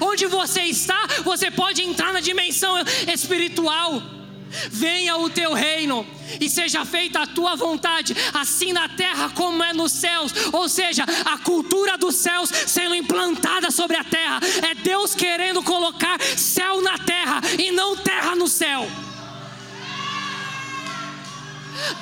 Onde 0.00 0.26
você 0.26 0.62
está, 0.62 1.06
você 1.24 1.50
pode 1.50 1.82
entrar 1.82 2.12
na 2.12 2.20
dimensão 2.20 2.74
espiritual. 3.12 4.02
Venha 4.70 5.16
o 5.16 5.30
teu 5.30 5.52
reino 5.52 6.06
e 6.40 6.48
seja 6.50 6.84
feita 6.84 7.20
a 7.20 7.26
tua 7.26 7.54
vontade, 7.56 8.14
assim 8.34 8.72
na 8.72 8.88
terra 8.88 9.30
como 9.34 9.62
é 9.62 9.72
nos 9.72 9.92
céus. 9.92 10.32
Ou 10.52 10.68
seja, 10.68 11.04
a 11.24 11.38
cultura 11.38 11.96
dos 11.96 12.16
céus 12.16 12.50
sendo 12.66 12.94
implantada 12.94 13.70
sobre 13.70 13.96
a 13.96 14.04
terra. 14.04 14.40
É 14.70 14.74
Deus 14.74 15.14
querendo 15.14 15.62
colocar 15.62 16.20
céu 16.36 16.82
na 16.82 16.98
terra 16.98 17.40
e 17.58 17.70
não 17.70 17.96
terra 17.96 18.34
no 18.34 18.48
céu. 18.48 18.88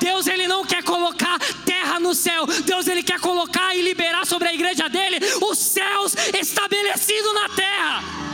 Deus 0.01 0.27
ele 0.27 0.49
não 0.49 0.65
quer 0.65 0.83
colocar 0.83 1.39
terra 1.65 2.01
no 2.01 2.15
céu. 2.15 2.47
Deus 2.65 2.87
ele 2.87 3.03
quer 3.03 3.21
colocar 3.21 3.77
e 3.77 3.83
liberar 3.83 4.27
sobre 4.27 4.49
a 4.49 4.55
igreja 4.55 4.89
dele 4.89 5.19
os 5.43 5.59
céus 5.59 6.15
estabelecidos 6.35 7.35
na 7.35 7.49
terra. 7.51 8.29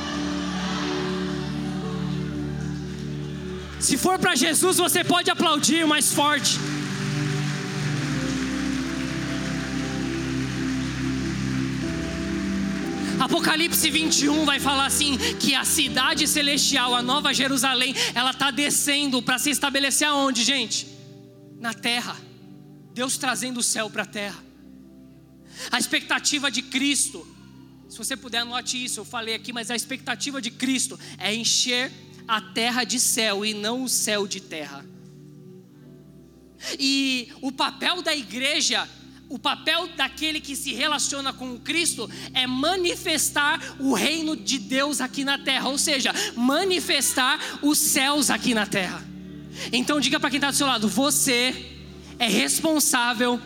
Se 3.84 3.98
for 3.98 4.18
para 4.18 4.34
Jesus, 4.34 4.78
você 4.78 5.04
pode 5.04 5.30
aplaudir 5.30 5.86
mais 5.86 6.10
forte. 6.10 6.58
Apocalipse 13.20 13.90
21 13.90 14.46
vai 14.46 14.58
falar 14.58 14.86
assim: 14.86 15.18
que 15.38 15.54
a 15.54 15.66
cidade 15.66 16.26
celestial, 16.26 16.94
a 16.94 17.02
nova 17.02 17.34
Jerusalém, 17.34 17.94
ela 18.14 18.30
está 18.30 18.50
descendo 18.50 19.20
para 19.20 19.38
se 19.38 19.50
estabelecer 19.50 20.08
aonde, 20.08 20.42
gente? 20.44 20.86
Na 21.60 21.74
terra. 21.74 22.16
Deus 22.94 23.18
trazendo 23.18 23.60
o 23.60 23.62
céu 23.62 23.90
para 23.90 24.04
a 24.04 24.06
terra. 24.06 24.42
A 25.70 25.78
expectativa 25.78 26.50
de 26.50 26.62
Cristo, 26.62 27.28
se 27.90 27.98
você 27.98 28.16
puder, 28.16 28.38
anote 28.38 28.82
isso, 28.82 29.00
eu 29.00 29.04
falei 29.04 29.34
aqui, 29.34 29.52
mas 29.52 29.70
a 29.70 29.76
expectativa 29.76 30.40
de 30.40 30.50
Cristo 30.50 30.98
é 31.18 31.34
encher 31.34 31.92
a 32.26 32.40
terra 32.40 32.84
de 32.84 32.98
céu 32.98 33.44
e 33.44 33.54
não 33.54 33.84
o 33.84 33.88
céu 33.88 34.26
de 34.26 34.40
terra. 34.40 34.84
E 36.78 37.28
o 37.42 37.52
papel 37.52 38.00
da 38.02 38.14
igreja, 38.14 38.88
o 39.28 39.38
papel 39.38 39.88
daquele 39.96 40.40
que 40.40 40.56
se 40.56 40.72
relaciona 40.72 41.32
com 41.32 41.54
o 41.54 41.60
Cristo 41.60 42.10
é 42.32 42.46
manifestar 42.46 43.60
o 43.78 43.92
reino 43.92 44.36
de 44.36 44.58
Deus 44.58 45.00
aqui 45.00 45.24
na 45.24 45.38
terra, 45.38 45.68
ou 45.68 45.76
seja, 45.76 46.12
manifestar 46.34 47.38
os 47.62 47.78
céus 47.78 48.30
aqui 48.30 48.54
na 48.54 48.66
terra. 48.66 49.02
Então 49.72 50.00
diga 50.00 50.18
para 50.18 50.30
quem 50.30 50.38
está 50.38 50.50
do 50.50 50.56
seu 50.56 50.66
lado: 50.66 50.88
você 50.88 51.54
é 52.18 52.28
responsável 52.28 53.40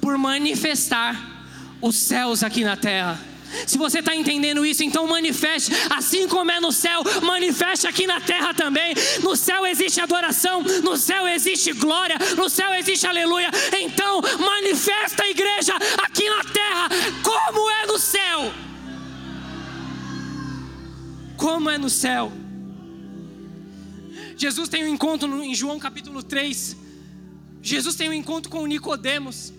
por 0.00 0.18
manifestar 0.18 1.46
os 1.80 1.96
céus 1.96 2.42
aqui 2.42 2.64
na 2.64 2.76
terra. 2.76 3.35
Se 3.66 3.78
você 3.78 4.00
está 4.00 4.14
entendendo 4.14 4.66
isso, 4.66 4.82
então 4.82 5.06
manifeste, 5.06 5.70
assim 5.90 6.26
como 6.26 6.50
é 6.50 6.60
no 6.60 6.72
céu, 6.72 7.02
manifeste 7.22 7.86
aqui 7.86 8.06
na 8.06 8.20
terra 8.20 8.52
também. 8.52 8.94
No 9.22 9.36
céu 9.36 9.64
existe 9.66 10.00
adoração, 10.00 10.62
no 10.82 10.96
céu 10.96 11.26
existe 11.28 11.72
glória, 11.72 12.16
no 12.36 12.48
céu 12.48 12.74
existe 12.74 13.06
aleluia. 13.06 13.50
Então 13.80 14.20
manifesta 14.38 15.22
a 15.22 15.30
igreja 15.30 15.74
aqui 16.04 16.28
na 16.28 16.44
terra, 16.44 16.88
como 17.22 17.70
é 17.70 17.86
no 17.86 17.98
céu. 17.98 18.52
Como 21.36 21.70
é 21.70 21.78
no 21.78 21.90
céu. 21.90 22.32
Jesus 24.36 24.68
tem 24.68 24.84
um 24.84 24.88
encontro 24.88 25.42
em 25.42 25.54
João 25.54 25.78
capítulo 25.78 26.22
3. 26.22 26.76
Jesus 27.62 27.96
tem 27.96 28.08
um 28.08 28.12
encontro 28.12 28.50
com 28.50 28.66
Nicodemos. 28.66 29.52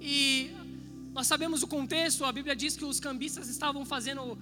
E 0.00 0.50
nós 1.20 1.26
sabemos 1.26 1.62
o 1.62 1.66
contexto, 1.66 2.24
a 2.24 2.32
Bíblia 2.32 2.56
diz 2.56 2.74
que 2.78 2.84
os 2.90 2.98
cambistas 2.98 3.46
estavam 3.50 3.84
fazendo 3.84 4.38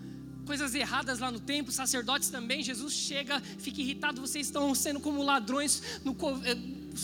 coisas 0.47 0.77
erradas 0.77 1.19
lá 1.19 1.29
no 1.29 1.41
templo, 1.41 1.73
sacerdotes 1.73 2.29
também. 2.31 2.63
Jesus 2.63 2.93
chega, 2.93 3.41
fica 3.41 3.81
irritado, 3.81 4.21
vocês 4.21 4.47
estão 4.47 4.73
sendo 4.77 5.01
como 5.01 5.21
ladrões, 5.25 5.83
no 6.05 6.17
eh, 6.45 6.55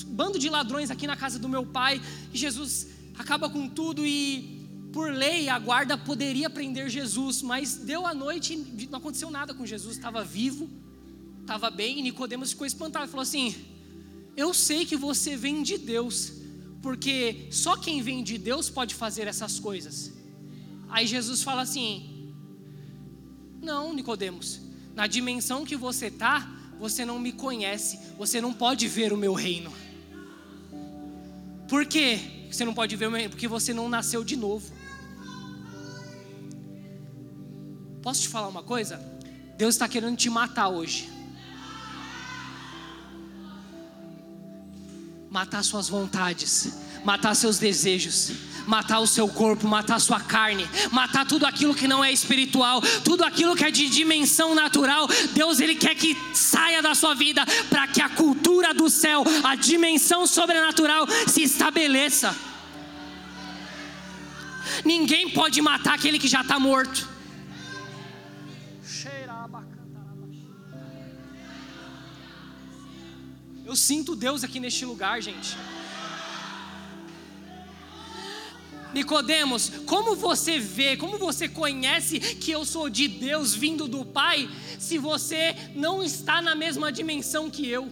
bando 0.06 0.38
de 0.38 0.48
ladrões 0.48 0.92
aqui 0.92 1.08
na 1.08 1.16
casa 1.16 1.40
do 1.40 1.48
meu 1.48 1.66
pai. 1.66 2.00
E 2.32 2.38
Jesus 2.38 2.87
acaba 3.18 3.50
com 3.50 3.68
tudo 3.68 4.06
e 4.06 4.64
por 4.92 5.12
lei, 5.12 5.48
a 5.48 5.58
guarda 5.58 5.98
poderia 5.98 6.48
prender 6.48 6.88
Jesus, 6.88 7.42
mas 7.42 7.74
deu 7.74 8.06
a 8.06 8.14
noite, 8.14 8.54
não 8.88 9.00
aconteceu 9.00 9.28
nada 9.28 9.52
com 9.54 9.66
Jesus, 9.66 9.96
estava 9.96 10.22
vivo, 10.22 10.70
estava 11.40 11.68
bem, 11.68 11.98
e 11.98 12.02
Nicodemos 12.02 12.50
ficou 12.50 12.64
espantado, 12.64 13.08
falou 13.08 13.22
assim: 13.24 13.52
Eu 14.37 14.54
sei 14.54 14.87
que 14.87 14.96
você 14.96 15.37
vem 15.37 15.64
de 15.64 15.78
Deus, 15.78 16.43
porque 16.84 17.48
só 17.50 17.78
quem 17.78 18.02
vem 18.02 18.22
de 18.22 18.36
Deus 18.36 18.68
pode 18.68 18.94
fazer 18.94 19.26
essas 19.26 19.58
coisas. 19.58 20.12
Aí 20.90 21.06
Jesus 21.06 21.42
fala 21.42 21.62
assim: 21.62 22.34
Não, 23.62 23.94
Nicodemos, 23.94 24.60
na 24.94 25.06
dimensão 25.06 25.64
que 25.64 25.76
você 25.76 26.08
está, 26.08 26.46
você 26.78 27.06
não 27.06 27.18
me 27.18 27.32
conhece, 27.32 27.98
você 28.18 28.38
não 28.38 28.52
pode 28.52 28.86
ver 28.86 29.14
o 29.14 29.16
meu 29.16 29.32
reino. 29.32 29.72
Por 31.70 31.86
quê? 31.86 32.20
Você 32.52 32.66
não 32.66 32.74
pode 32.74 32.94
ver 32.96 33.06
o 33.06 33.10
meu 33.10 33.16
reino? 33.16 33.30
Porque 33.30 33.48
você 33.48 33.72
não 33.72 33.88
nasceu 33.88 34.22
de 34.22 34.36
novo. 34.36 34.70
Posso 38.02 38.20
te 38.20 38.28
falar 38.28 38.48
uma 38.48 38.62
coisa? 38.62 38.98
Deus 39.56 39.74
está 39.74 39.88
querendo 39.88 40.18
te 40.18 40.28
matar 40.28 40.68
hoje. 40.68 41.08
Matar 45.34 45.64
suas 45.64 45.88
vontades, 45.88 46.78
matar 47.04 47.34
seus 47.34 47.58
desejos, 47.58 48.30
matar 48.68 49.00
o 49.00 49.06
seu 49.06 49.26
corpo, 49.26 49.66
matar 49.66 50.00
sua 50.00 50.20
carne, 50.20 50.64
matar 50.92 51.26
tudo 51.26 51.44
aquilo 51.44 51.74
que 51.74 51.88
não 51.88 52.04
é 52.04 52.12
espiritual, 52.12 52.80
tudo 53.02 53.24
aquilo 53.24 53.56
que 53.56 53.64
é 53.64 53.70
de 53.72 53.88
dimensão 53.88 54.54
natural. 54.54 55.08
Deus 55.32 55.58
ele 55.58 55.74
quer 55.74 55.96
que 55.96 56.16
saia 56.32 56.80
da 56.80 56.94
sua 56.94 57.16
vida 57.16 57.44
para 57.68 57.88
que 57.88 58.00
a 58.00 58.08
cultura 58.10 58.72
do 58.72 58.88
céu, 58.88 59.24
a 59.42 59.56
dimensão 59.56 60.24
sobrenatural 60.24 61.04
se 61.26 61.42
estabeleça. 61.42 62.32
Ninguém 64.84 65.30
pode 65.30 65.60
matar 65.60 65.94
aquele 65.94 66.20
que 66.20 66.28
já 66.28 66.42
está 66.42 66.60
morto. 66.60 67.13
Eu 73.64 73.74
sinto 73.74 74.14
Deus 74.14 74.44
aqui 74.44 74.61
neste 74.61 74.85
lugar, 74.85 75.22
gente. 75.22 75.57
Nicodemos, 78.92 79.70
como 79.87 80.14
você 80.14 80.59
vê, 80.59 80.96
como 80.96 81.18
você 81.18 81.48
conhece 81.48 82.20
que 82.20 82.53
eu 82.53 82.64
sou 82.64 82.88
de 82.88 83.09
Deus 83.09 83.55
vindo 83.55 83.88
do 83.88 84.05
Pai, 84.05 84.48
se 84.79 84.98
você 84.98 85.57
não 85.74 86.05
está 86.05 86.40
na 86.40 86.55
mesma 86.55 86.92
dimensão 86.92 87.50
que 87.50 87.66
eu? 87.66 87.90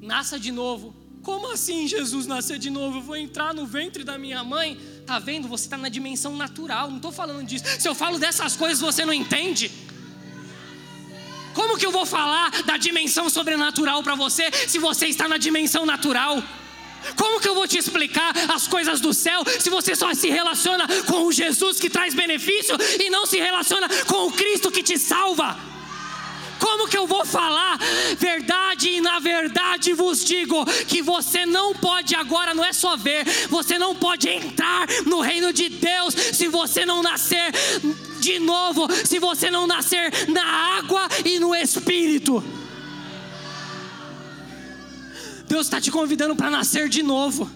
Nasça 0.00 0.38
de 0.38 0.50
novo. 0.50 0.94
Como 1.22 1.52
assim 1.52 1.86
Jesus 1.86 2.26
nascer 2.26 2.58
de 2.58 2.70
novo? 2.70 2.98
Eu 2.98 3.02
vou 3.02 3.16
entrar 3.16 3.54
no 3.54 3.66
ventre 3.66 4.02
da 4.02 4.18
minha 4.18 4.42
mãe? 4.42 4.80
Tá 5.06 5.18
vendo? 5.18 5.46
Você 5.46 5.64
está 5.64 5.76
na 5.76 5.88
dimensão 5.88 6.36
natural. 6.36 6.88
Não 6.88 6.96
estou 6.96 7.12
falando 7.12 7.46
disso. 7.46 7.64
Se 7.78 7.88
eu 7.88 7.94
falo 7.94 8.18
dessas 8.18 8.56
coisas, 8.56 8.80
você 8.80 9.04
não 9.04 9.12
entende. 9.12 9.70
Como 11.54 11.76
que 11.76 11.86
eu 11.86 11.90
vou 11.90 12.06
falar 12.06 12.50
da 12.62 12.76
dimensão 12.76 13.28
sobrenatural 13.28 14.02
para 14.02 14.14
você 14.14 14.50
se 14.66 14.78
você 14.78 15.06
está 15.06 15.28
na 15.28 15.36
dimensão 15.36 15.84
natural? 15.84 16.42
Como 17.16 17.40
que 17.40 17.48
eu 17.48 17.54
vou 17.54 17.66
te 17.66 17.78
explicar 17.78 18.32
as 18.54 18.66
coisas 18.68 19.00
do 19.00 19.12
céu 19.12 19.42
se 19.58 19.68
você 19.68 19.94
só 19.94 20.14
se 20.14 20.28
relaciona 20.28 20.86
com 21.06 21.26
o 21.26 21.32
Jesus 21.32 21.80
que 21.80 21.90
traz 21.90 22.14
benefício 22.14 22.76
e 23.00 23.10
não 23.10 23.26
se 23.26 23.38
relaciona 23.38 23.88
com 24.06 24.26
o 24.26 24.32
Cristo 24.32 24.70
que 24.70 24.82
te 24.82 24.98
salva? 24.98 25.72
Como 26.62 26.86
que 26.86 26.96
eu 26.96 27.08
vou 27.08 27.24
falar 27.26 27.76
verdade 28.16 28.88
e 28.88 29.00
na 29.00 29.18
verdade 29.18 29.92
vos 29.92 30.24
digo 30.24 30.64
que 30.86 31.02
você 31.02 31.44
não 31.44 31.74
pode 31.74 32.14
agora, 32.14 32.54
não 32.54 32.64
é 32.64 32.72
só 32.72 32.96
ver, 32.96 33.24
você 33.48 33.76
não 33.78 33.96
pode 33.96 34.28
entrar 34.28 34.86
no 35.04 35.20
reino 35.20 35.52
de 35.52 35.68
Deus 35.68 36.14
se 36.14 36.46
você 36.46 36.86
não 36.86 37.02
nascer 37.02 37.52
novo, 38.52 38.86
se 39.04 39.18
você 39.18 39.50
não 39.50 39.66
nascer 39.66 40.28
na 40.28 40.44
água 40.78 41.08
e 41.24 41.38
no 41.38 41.54
espírito. 41.54 42.42
Deus 45.48 45.66
está 45.66 45.80
te 45.80 45.90
convidando 45.90 46.34
para 46.36 46.50
nascer 46.50 46.88
de 46.88 47.02
novo. 47.02 47.50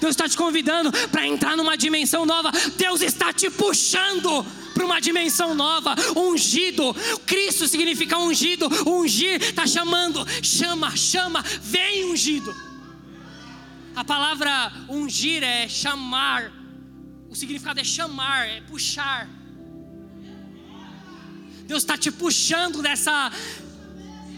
Deus 0.00 0.10
está 0.10 0.28
te 0.28 0.36
convidando 0.36 0.90
para 1.08 1.26
entrar 1.26 1.56
numa 1.56 1.76
dimensão 1.76 2.26
nova. 2.26 2.50
Deus 2.76 3.00
está 3.00 3.32
te 3.32 3.48
puxando 3.50 4.44
para 4.74 4.84
uma 4.84 5.00
dimensão 5.00 5.54
nova. 5.54 5.94
Ungido, 6.16 6.94
Cristo 7.24 7.68
significa 7.68 8.18
ungido. 8.18 8.66
Ungir 8.86 9.40
está 9.40 9.66
chamando, 9.66 10.26
chama, 10.42 10.96
chama, 10.96 11.42
vem 11.62 12.10
ungido. 12.10 12.54
A 13.94 14.04
palavra 14.04 14.72
ungir 14.88 15.42
é 15.42 15.68
chamar. 15.68 16.52
O 17.30 17.34
significado 17.34 17.78
é 17.78 17.84
chamar, 17.84 18.48
é 18.48 18.60
puxar. 18.62 19.37
Deus 21.68 21.82
está 21.82 21.98
te 21.98 22.10
puxando 22.10 22.80
dessa 22.80 23.30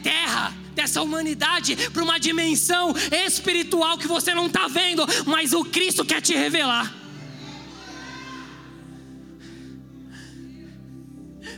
terra 0.03 0.53
dessa 0.75 1.03
humanidade 1.03 1.77
para 1.91 2.03
uma 2.03 2.19
dimensão 2.19 2.95
espiritual 3.27 3.99
que 3.99 4.09
você 4.09 4.35
não 4.35 4.47
está 4.47 4.67
vendo, 4.67 5.05
mas 5.27 5.53
o 5.53 5.65
Cristo 5.65 6.05
quer 6.05 6.21
te 6.21 6.35
revelar. 6.35 6.93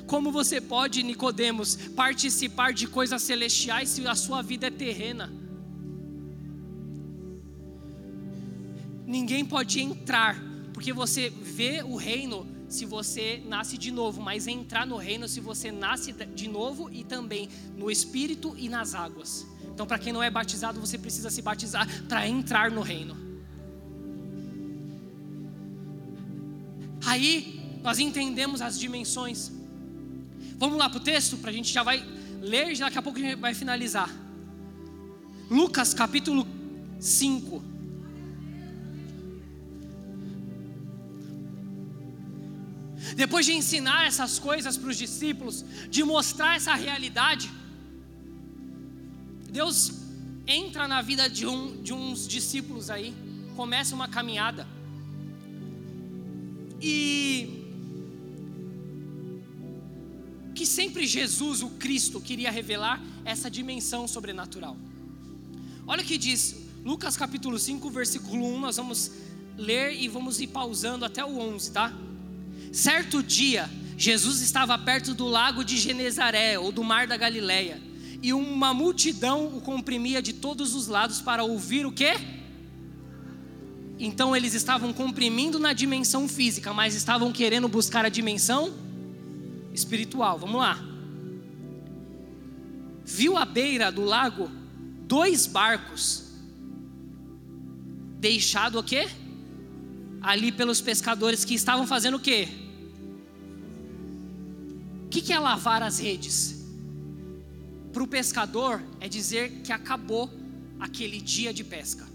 Como 0.07 0.31
você 0.31 0.61
pode, 0.61 1.03
Nicodemos, 1.03 1.77
participar 1.97 2.75
de 2.75 2.87
coisas 2.87 3.23
celestiais 3.23 3.89
se 3.89 4.07
a 4.07 4.15
sua 4.15 4.43
vida 4.43 4.67
é 4.67 4.71
terrena? 4.71 5.33
Ninguém 9.07 9.45
pode 9.45 9.81
entrar, 9.81 10.37
porque 10.75 10.93
você 10.93 11.31
vê 11.31 11.83
o 11.83 11.97
reino 11.97 12.52
se 12.73 12.87
você 12.87 13.43
nasce 13.47 13.77
de 13.77 13.91
novo, 13.91 14.21
mas 14.21 14.47
entrar 14.47 14.87
no 14.87 14.97
reino 14.97 15.29
se 15.29 15.41
você 15.41 15.71
nasce 15.71 16.13
de 16.13 16.49
novo 16.49 16.91
e 16.91 17.05
também 17.05 17.49
no 17.77 17.91
espírito 17.91 18.55
e 18.57 18.69
nas 18.69 18.95
águas. 18.95 19.47
Então, 19.73 19.87
para 19.87 19.99
quem 19.99 20.13
não 20.13 20.23
é 20.23 20.31
batizado, 20.31 20.81
você 20.81 20.99
precisa 20.99 21.31
se 21.31 21.43
batizar 21.43 21.87
para 22.09 22.27
entrar 22.27 22.71
no 22.71 22.81
reino. 22.81 23.17
Aí 27.05 27.79
nós 27.83 27.99
entendemos 27.99 28.63
as 28.63 28.79
dimensões. 28.79 29.51
Vamos 30.57 30.79
lá 30.79 30.89
para 30.89 30.99
o 30.99 31.01
texto, 31.01 31.37
para 31.37 31.51
a 31.51 31.53
gente 31.53 31.73
já 31.73 31.83
vai 31.83 32.03
ler, 32.41 32.77
daqui 32.79 32.99
a 32.99 33.03
pouco 33.03 33.19
a 33.19 33.23
gente 33.23 33.37
vai 33.37 33.55
finalizar. 33.55 34.11
Lucas 35.51 35.93
capítulo 35.93 36.47
5. 36.99 37.72
Depois 43.17 43.45
de 43.45 43.53
ensinar 43.53 44.07
essas 44.07 44.39
coisas 44.39 44.77
para 44.77 44.91
os 44.91 44.97
discípulos, 44.97 45.65
de 45.91 46.03
mostrar 46.05 46.57
essa 46.57 46.75
realidade, 46.75 47.51
Deus 49.51 49.93
entra 50.47 50.89
na 50.89 51.03
vida 51.03 51.29
de, 51.29 51.47
um, 51.47 51.83
de 51.83 51.93
uns 51.93 52.27
discípulos 52.27 52.91
aí, 52.91 53.15
começa 53.55 53.95
uma 53.95 54.09
caminhada. 54.09 54.67
E 56.81 57.59
que 60.55 60.67
sempre 60.67 61.07
Jesus, 61.07 61.63
o 61.63 61.71
Cristo, 61.71 62.21
queria 62.21 62.51
revelar 62.51 63.03
essa 63.25 63.51
dimensão 63.51 64.07
sobrenatural. 64.07 64.77
Olha 65.87 66.03
o 66.03 66.07
que 66.07 66.17
diz 66.17 66.57
Lucas 66.85 67.17
capítulo 67.17 67.59
5, 67.59 67.91
versículo 67.91 68.45
1, 68.45 68.61
nós 68.61 68.77
vamos 68.77 69.13
ler 69.57 69.95
e 69.95 70.09
vamos 70.09 70.41
ir 70.41 70.49
pausando 70.49 71.05
até 71.05 71.25
o 71.25 71.39
11, 71.39 71.73
tá? 71.73 71.93
Certo 72.73 73.23
dia, 73.23 73.69
Jesus 73.99 74.41
estava 74.41 74.77
perto 74.79 75.13
do 75.13 75.27
lago 75.27 75.63
de 75.63 75.77
Genezaré, 75.77 76.59
ou 76.59 76.73
do 76.73 76.83
mar 76.83 77.07
da 77.07 77.19
Galileia, 77.19 77.81
e 78.23 78.33
uma 78.33 78.73
multidão 78.73 79.47
o 79.55 79.61
comprimia 79.61 80.23
de 80.23 80.33
todos 80.33 80.75
os 80.75 80.87
lados 80.87 81.21
para 81.21 81.45
ouvir 81.45 81.85
o 81.85 81.93
quê? 81.93 82.15
Então 83.99 84.35
eles 84.35 84.55
estavam 84.55 84.93
comprimindo 84.93 85.59
na 85.59 85.75
dimensão 85.75 86.27
física, 86.27 86.73
mas 86.73 86.95
estavam 86.95 87.31
querendo 87.31 87.69
buscar 87.69 88.07
a 88.07 88.09
dimensão 88.09 88.73
espiritual. 89.75 90.39
Vamos 90.39 90.59
lá. 90.59 90.83
Viu 93.05 93.37
à 93.37 93.45
beira 93.45 93.93
do 93.93 94.03
lago 94.03 94.51
dois 95.07 95.47
barcos 95.47 96.33
deixado 98.19 98.79
o 98.79 98.83
quê? 98.83 99.09
Ali 100.23 100.51
pelos 100.51 100.81
pescadores 100.81 101.45
que 101.45 101.55
estavam 101.55 101.87
fazendo 101.87 102.17
o 102.17 102.21
quê? 102.21 102.62
Que, 105.13 105.21
que 105.21 105.33
é 105.33 105.39
lavar 105.39 105.83
as 105.83 105.99
redes? 105.99 106.65
Para 107.93 108.03
o 108.03 108.07
pescador 108.07 108.83
é 108.99 109.07
dizer 109.07 109.61
que 109.63 109.71
acabou 109.71 110.31
aquele 110.81 111.21
dia 111.21 111.53
de 111.53 111.63
pesca. 111.63 112.07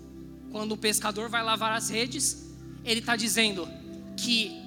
Quando 0.52 0.72
o 0.72 0.78
pescador 0.78 1.30
vai 1.30 1.44
lavar 1.44 1.74
as 1.74 1.90
redes, 1.92 2.48
ele 2.84 3.00
está 3.00 3.16
dizendo 3.16 3.70
que 4.18 4.60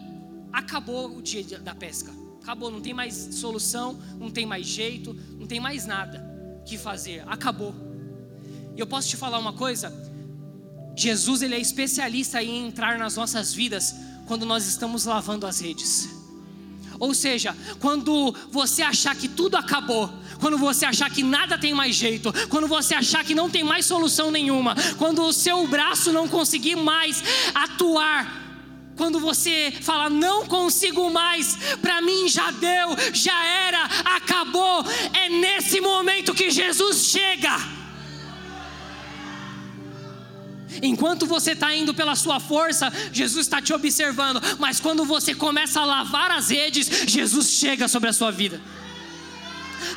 acabou 0.53 1.16
o 1.16 1.21
dia 1.21 1.59
da 1.59 1.75
pesca. 1.75 2.12
Acabou, 2.40 2.71
não 2.71 2.81
tem 2.81 2.95
mais 2.95 3.14
solução, 3.33 4.01
não 4.16 4.31
tem 4.31 4.47
mais 4.47 4.64
jeito, 4.64 5.12
não 5.37 5.49
tem 5.49 5.59
mais 5.59 5.85
nada 5.85 6.25
que 6.64 6.79
fazer. 6.79 7.25
Acabou. 7.27 7.75
E 8.77 8.81
eu 8.81 8.87
posso 8.87 9.09
te 9.09 9.16
falar 9.16 9.40
uma 9.40 9.55
coisa? 9.55 9.93
Jesus 10.95 11.43
ele 11.43 11.57
é 11.57 11.61
especialista 11.61 12.40
em 12.40 12.69
entrar 12.69 12.97
nas 12.97 13.16
nossas 13.16 13.53
vidas 13.53 13.93
quando 14.29 14.47
nós 14.47 14.69
estamos 14.69 15.05
lavando 15.05 15.49
as 15.49 15.59
redes. 15.59 16.20
Ou 17.01 17.15
seja, 17.15 17.57
quando 17.81 18.35
você 18.51 18.83
achar 18.83 19.17
que 19.17 19.27
tudo 19.27 19.57
acabou, 19.57 20.13
quando 20.39 20.59
você 20.59 20.85
achar 20.85 21.11
que 21.11 21.23
nada 21.23 21.57
tem 21.57 21.73
mais 21.73 21.97
jeito, 21.97 22.31
quando 22.51 22.69
você 22.69 22.95
achar 22.95 23.25
que 23.25 23.35
não 23.35 23.49
tem 23.49 23.65
mais 23.65 23.87
solução 23.87 24.31
nenhuma, 24.31 24.77
quando 24.99 25.23
o 25.23 25.33
seu 25.33 25.67
braço 25.67 26.13
não 26.13 26.29
conseguir 26.29 26.77
mais 26.77 27.25
atuar, 27.55 28.41
quando 28.97 29.19
você 29.19 29.73
fala 29.81 30.11
não 30.11 30.45
consigo 30.47 31.11
mais, 31.11 31.57
para 31.81 32.03
mim 32.03 32.29
já 32.29 32.51
deu, 32.51 32.95
já 33.15 33.47
era, 33.47 33.83
acabou, 34.17 34.85
é 35.15 35.31
nesse 35.31 35.81
momento 35.81 36.35
que 36.35 36.51
Jesus 36.51 37.07
chega. 37.07 37.51
Enquanto 40.83 41.27
você 41.27 41.53
está 41.53 41.75
indo 41.75 41.95
pela 41.95 42.14
sua 42.14 42.40
força, 42.40 42.93
Jesus 43.12 43.47
está 43.47 43.61
te 43.61 43.73
observando. 43.73 44.40
Mas 44.59 44.81
quando 44.81 45.05
você 45.05 45.35
começa 45.35 45.81
a 45.81 45.85
lavar 45.85 46.31
as 46.31 46.51
redes, 46.51 46.88
Jesus 47.07 47.51
chega 47.51 47.88
sobre 47.88 48.09
a 48.09 48.12
sua 48.12 48.31
vida. 48.31 48.61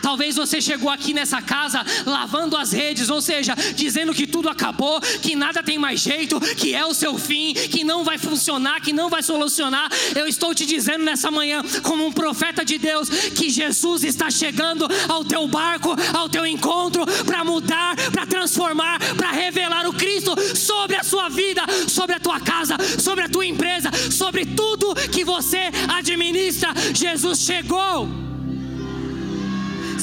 Talvez 0.03 0.35
você 0.35 0.59
chegou 0.59 0.89
aqui 0.89 1.13
nessa 1.13 1.41
casa 1.41 1.81
lavando 2.05 2.57
as 2.57 2.73
redes, 2.73 3.09
ou 3.09 3.21
seja, 3.21 3.55
dizendo 3.73 4.13
que 4.13 4.27
tudo 4.27 4.49
acabou, 4.49 4.99
que 4.99 5.33
nada 5.33 5.63
tem 5.63 5.77
mais 5.79 6.01
jeito, 6.01 6.41
que 6.57 6.75
é 6.75 6.85
o 6.85 6.93
seu 6.93 7.17
fim, 7.17 7.53
que 7.53 7.85
não 7.85 8.03
vai 8.03 8.17
funcionar, 8.17 8.81
que 8.81 8.91
não 8.91 9.09
vai 9.09 9.23
solucionar. 9.23 9.89
Eu 10.13 10.27
estou 10.27 10.53
te 10.53 10.65
dizendo 10.65 11.05
nessa 11.05 11.31
manhã, 11.31 11.63
como 11.81 12.05
um 12.05 12.11
profeta 12.11 12.65
de 12.65 12.77
Deus, 12.77 13.07
que 13.09 13.49
Jesus 13.49 14.03
está 14.03 14.29
chegando 14.29 14.85
ao 15.07 15.23
teu 15.23 15.47
barco, 15.47 15.95
ao 16.13 16.27
teu 16.27 16.45
encontro, 16.45 17.05
para 17.25 17.45
mudar, 17.45 17.95
para 18.11 18.25
transformar, 18.25 18.99
para 19.15 19.31
revelar 19.31 19.87
o 19.87 19.93
Cristo 19.93 20.35
sobre 20.53 20.97
a 20.97 21.03
sua 21.03 21.29
vida, 21.29 21.61
sobre 21.87 22.13
a 22.13 22.19
tua 22.19 22.41
casa, 22.41 22.75
sobre 22.99 23.23
a 23.23 23.29
tua 23.29 23.45
empresa, 23.45 23.89
sobre 24.11 24.45
tudo 24.45 24.93
que 25.09 25.23
você 25.23 25.71
administra. 25.87 26.73
Jesus 26.93 27.39
chegou. 27.39 28.32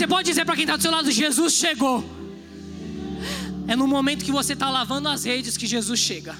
Você 0.00 0.06
pode 0.06 0.30
dizer 0.30 0.46
para 0.46 0.54
quem 0.56 0.64
está 0.64 0.76
do 0.76 0.82
seu 0.82 0.90
lado: 0.90 1.10
Jesus 1.10 1.52
chegou. 1.52 2.02
É 3.68 3.76
no 3.76 3.86
momento 3.86 4.24
que 4.24 4.32
você 4.32 4.54
está 4.54 4.70
lavando 4.70 5.10
as 5.10 5.24
redes 5.24 5.58
que 5.58 5.66
Jesus 5.66 6.00
chega. 6.00 6.34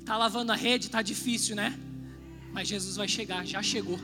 Está 0.00 0.18
lavando 0.18 0.52
a 0.52 0.54
rede, 0.54 0.84
está 0.84 1.00
difícil, 1.00 1.56
né? 1.56 1.78
Mas 2.52 2.68
Jesus 2.68 2.96
vai 2.96 3.08
chegar, 3.08 3.46
já 3.46 3.62
chegou. 3.62 3.98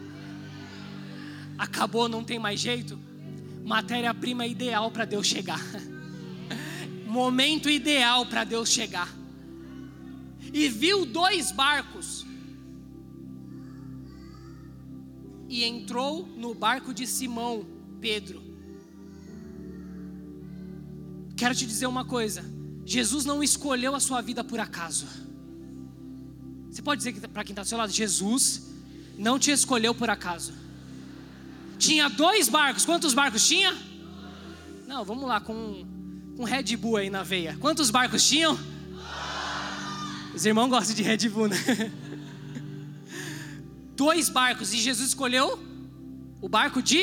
Acabou, 1.58 2.08
não 2.08 2.24
tem 2.24 2.38
mais 2.38 2.58
jeito. 2.58 2.98
Matéria-prima 3.66 4.46
ideal 4.46 4.90
para 4.90 5.04
Deus 5.04 5.26
chegar. 5.26 5.60
Momento 7.04 7.68
ideal 7.68 8.24
para 8.24 8.44
Deus 8.44 8.70
chegar. 8.70 9.14
E 10.54 10.70
viu 10.70 11.04
dois 11.04 11.52
barcos 11.52 12.17
e 15.48 15.64
entrou 15.64 16.26
no 16.36 16.54
barco 16.54 16.92
de 16.92 17.06
Simão, 17.06 17.66
Pedro. 18.00 18.42
Quero 21.36 21.54
te 21.54 21.66
dizer 21.66 21.86
uma 21.86 22.04
coisa: 22.04 22.44
Jesus 22.84 23.24
não 23.24 23.42
escolheu 23.42 23.94
a 23.94 24.00
sua 24.00 24.20
vida 24.20 24.44
por 24.44 24.60
acaso. 24.60 25.06
Você 26.70 26.82
pode 26.82 27.02
dizer 27.02 27.28
para 27.28 27.42
quem 27.42 27.52
está 27.52 27.62
do 27.62 27.68
seu 27.68 27.78
lado: 27.78 27.90
Jesus 27.90 28.68
não 29.16 29.38
te 29.38 29.50
escolheu 29.50 29.94
por 29.94 30.10
acaso. 30.10 30.52
Tinha 31.78 32.08
dois 32.08 32.48
barcos, 32.48 32.84
quantos 32.84 33.14
barcos 33.14 33.46
tinha? 33.46 33.74
Não, 34.86 35.04
vamos 35.04 35.28
lá, 35.28 35.40
com, 35.40 35.86
com 36.36 36.44
Red 36.44 36.76
Bull 36.76 36.96
aí 36.96 37.08
na 37.08 37.22
veia. 37.22 37.56
Quantos 37.60 37.90
barcos 37.90 38.26
tinham? 38.26 38.58
Os 40.34 40.44
irmãos 40.44 40.68
gostam 40.68 40.94
de 40.94 41.02
Red 41.02 41.28
Bull, 41.28 41.48
né? 41.48 41.56
dois 43.98 44.28
barcos 44.28 44.72
e 44.72 44.78
Jesus 44.78 45.08
escolheu 45.08 45.58
o 46.40 46.48
barco 46.48 46.80
de 46.80 47.02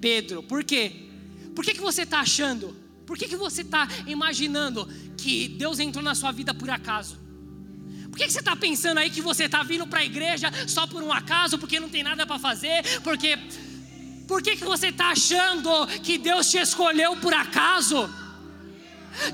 Pedro. 0.00 0.42
Por 0.42 0.64
quê? 0.64 0.90
Por 1.54 1.64
que, 1.64 1.72
que 1.72 1.80
você 1.80 2.02
está 2.02 2.18
achando? 2.18 2.76
Por 3.06 3.16
que, 3.16 3.28
que 3.28 3.36
você 3.36 3.60
está 3.60 3.86
imaginando 4.04 4.88
que 5.16 5.46
Deus 5.46 5.78
entrou 5.78 6.02
na 6.02 6.16
sua 6.16 6.32
vida 6.32 6.52
por 6.52 6.68
acaso? 6.68 7.16
Por 8.10 8.18
que, 8.18 8.26
que 8.26 8.32
você 8.32 8.40
está 8.40 8.56
pensando 8.56 8.98
aí 8.98 9.08
que 9.08 9.20
você 9.20 9.44
está 9.44 9.62
vindo 9.62 9.86
para 9.86 10.00
a 10.00 10.04
igreja 10.04 10.50
só 10.66 10.84
por 10.84 11.00
um 11.00 11.12
acaso, 11.12 11.58
porque 11.58 11.78
não 11.78 11.88
tem 11.88 12.02
nada 12.02 12.26
para 12.26 12.40
fazer? 12.40 13.00
Porque 13.02 13.38
por 14.26 14.42
que, 14.42 14.56
que 14.56 14.64
você 14.64 14.88
está 14.88 15.10
achando 15.10 15.86
que 16.02 16.18
Deus 16.18 16.50
te 16.50 16.58
escolheu 16.58 17.16
por 17.18 17.32
acaso? 17.32 18.10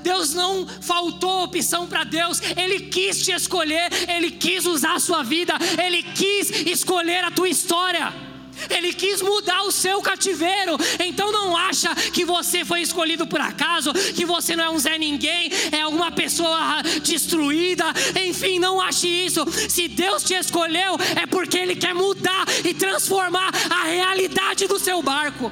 Deus 0.01 0.33
não 0.33 0.67
faltou 0.67 1.43
opção 1.43 1.87
para 1.87 2.03
Deus, 2.03 2.41
Ele 2.55 2.81
quis 2.81 3.23
te 3.23 3.31
escolher, 3.31 3.89
Ele 4.07 4.31
quis 4.31 4.65
usar 4.65 4.95
a 4.95 4.99
sua 4.99 5.23
vida, 5.23 5.53
Ele 5.83 6.03
quis 6.03 6.49
escolher 6.67 7.23
a 7.23 7.31
tua 7.31 7.49
história. 7.49 8.31
Ele 8.69 8.93
quis 8.93 9.21
mudar 9.21 9.63
o 9.63 9.71
seu 9.71 10.01
cativeiro. 10.01 10.77
Então 10.99 11.31
não 11.31 11.55
acha 11.55 11.93
que 11.95 12.25
você 12.25 12.63
foi 12.63 12.81
escolhido 12.81 13.25
por 13.25 13.41
acaso, 13.41 13.93
que 13.93 14.25
você 14.25 14.55
não 14.55 14.65
é 14.65 14.69
um 14.69 14.79
Zé 14.79 14.97
Ninguém, 14.97 15.49
é 15.71 15.81
alguma 15.81 16.11
pessoa 16.11 16.81
destruída. 17.03 17.85
Enfim, 18.27 18.59
não 18.59 18.79
ache 18.81 19.07
isso. 19.07 19.45
Se 19.69 19.87
Deus 19.87 20.23
te 20.23 20.33
escolheu, 20.33 20.97
é 21.21 21.25
porque 21.25 21.57
Ele 21.57 21.75
quer 21.75 21.93
mudar 21.93 22.45
e 22.63 22.73
transformar 22.73 23.51
a 23.69 23.85
realidade 23.85 24.67
do 24.67 24.79
seu 24.79 25.01
barco. 25.01 25.51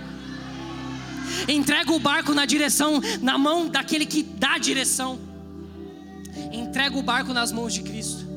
Entrega 1.47 1.91
o 1.91 1.99
barco 1.99 2.33
na 2.33 2.45
direção, 2.45 3.01
na 3.21 3.37
mão 3.37 3.67
daquele 3.67 4.05
que 4.05 4.23
dá 4.23 4.57
direção. 4.57 5.19
Entrega 6.51 6.97
o 6.97 7.01
barco 7.01 7.33
nas 7.33 7.51
mãos 7.51 7.73
de 7.73 7.81
Cristo. 7.83 8.27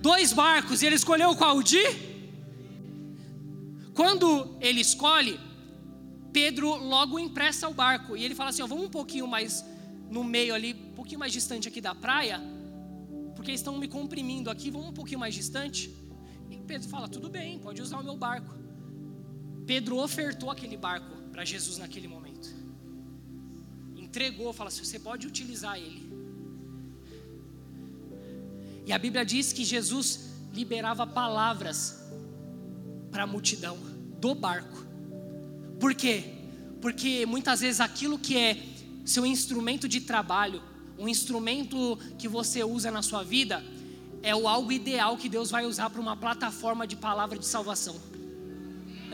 Dois 0.00 0.32
barcos, 0.32 0.82
e 0.82 0.86
ele 0.86 0.96
escolheu 0.96 1.34
qual 1.34 1.62
de? 1.62 1.82
Quando 3.94 4.56
ele 4.60 4.80
escolhe, 4.80 5.40
Pedro 6.32 6.74
logo 6.74 7.18
empresta 7.18 7.68
o 7.68 7.74
barco. 7.74 8.16
E 8.16 8.24
ele 8.24 8.34
fala 8.34 8.50
assim: 8.50 8.62
ó, 8.62 8.66
vamos 8.66 8.84
um 8.84 8.90
pouquinho 8.90 9.26
mais 9.26 9.64
no 10.10 10.24
meio 10.24 10.54
ali, 10.54 10.74
um 10.74 10.94
pouquinho 10.94 11.20
mais 11.20 11.32
distante 11.32 11.68
aqui 11.68 11.80
da 11.80 11.94
praia, 11.94 12.40
porque 13.34 13.52
estão 13.52 13.78
me 13.78 13.88
comprimindo 13.88 14.50
aqui, 14.50 14.70
vamos 14.70 14.88
um 14.88 14.92
pouquinho 14.92 15.20
mais 15.20 15.34
distante. 15.34 15.94
E 16.50 16.56
Pedro 16.56 16.88
fala: 16.88 17.08
tudo 17.08 17.30
bem, 17.30 17.58
pode 17.58 17.80
usar 17.80 17.98
o 17.98 18.04
meu 18.04 18.16
barco. 18.16 18.63
Pedro 19.66 19.98
ofertou 19.98 20.50
aquele 20.50 20.76
barco 20.76 21.14
para 21.32 21.44
Jesus 21.44 21.78
naquele 21.78 22.06
momento. 22.06 22.48
Entregou, 23.96 24.52
fala 24.52 24.68
assim: 24.68 24.84
você 24.84 24.98
pode 24.98 25.26
utilizar 25.26 25.76
ele. 25.76 26.12
E 28.86 28.92
a 28.92 28.98
Bíblia 28.98 29.24
diz 29.24 29.52
que 29.52 29.64
Jesus 29.64 30.30
liberava 30.52 31.06
palavras 31.06 32.00
para 33.10 33.22
a 33.24 33.26
multidão 33.26 33.76
do 34.20 34.34
barco. 34.34 34.84
Por 35.80 35.94
quê? 35.94 36.24
Porque 36.80 37.24
muitas 37.26 37.60
vezes 37.60 37.80
aquilo 37.80 38.18
que 38.18 38.36
é 38.36 38.62
seu 39.04 39.24
instrumento 39.24 39.88
de 39.88 40.00
trabalho, 40.00 40.62
um 40.98 41.08
instrumento 41.08 41.98
que 42.18 42.28
você 42.28 42.62
usa 42.62 42.90
na 42.90 43.02
sua 43.02 43.22
vida, 43.22 43.64
é 44.22 44.34
o 44.34 44.46
algo 44.46 44.70
ideal 44.70 45.16
que 45.16 45.28
Deus 45.28 45.50
vai 45.50 45.66
usar 45.66 45.90
para 45.90 46.00
uma 46.00 46.16
plataforma 46.16 46.86
de 46.86 46.96
palavra 46.96 47.38
de 47.38 47.46
salvação. 47.46 48.00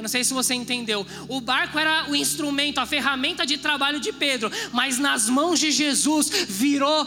Eu 0.00 0.02
não 0.02 0.08
sei 0.08 0.24
se 0.24 0.32
você 0.32 0.54
entendeu. 0.54 1.06
O 1.28 1.42
barco 1.42 1.78
era 1.78 2.10
o 2.10 2.16
instrumento, 2.16 2.78
a 2.78 2.86
ferramenta 2.86 3.44
de 3.44 3.58
trabalho 3.58 4.00
de 4.00 4.14
Pedro, 4.14 4.50
mas 4.72 4.98
nas 4.98 5.28
mãos 5.28 5.60
de 5.60 5.70
Jesus 5.70 6.30
virou 6.48 7.06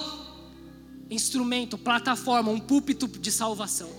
instrumento, 1.09 1.75
plataforma, 1.75 2.51
um 2.51 2.59
púlpito 2.59 3.07
de 3.07 3.31
salvação. 3.31 3.89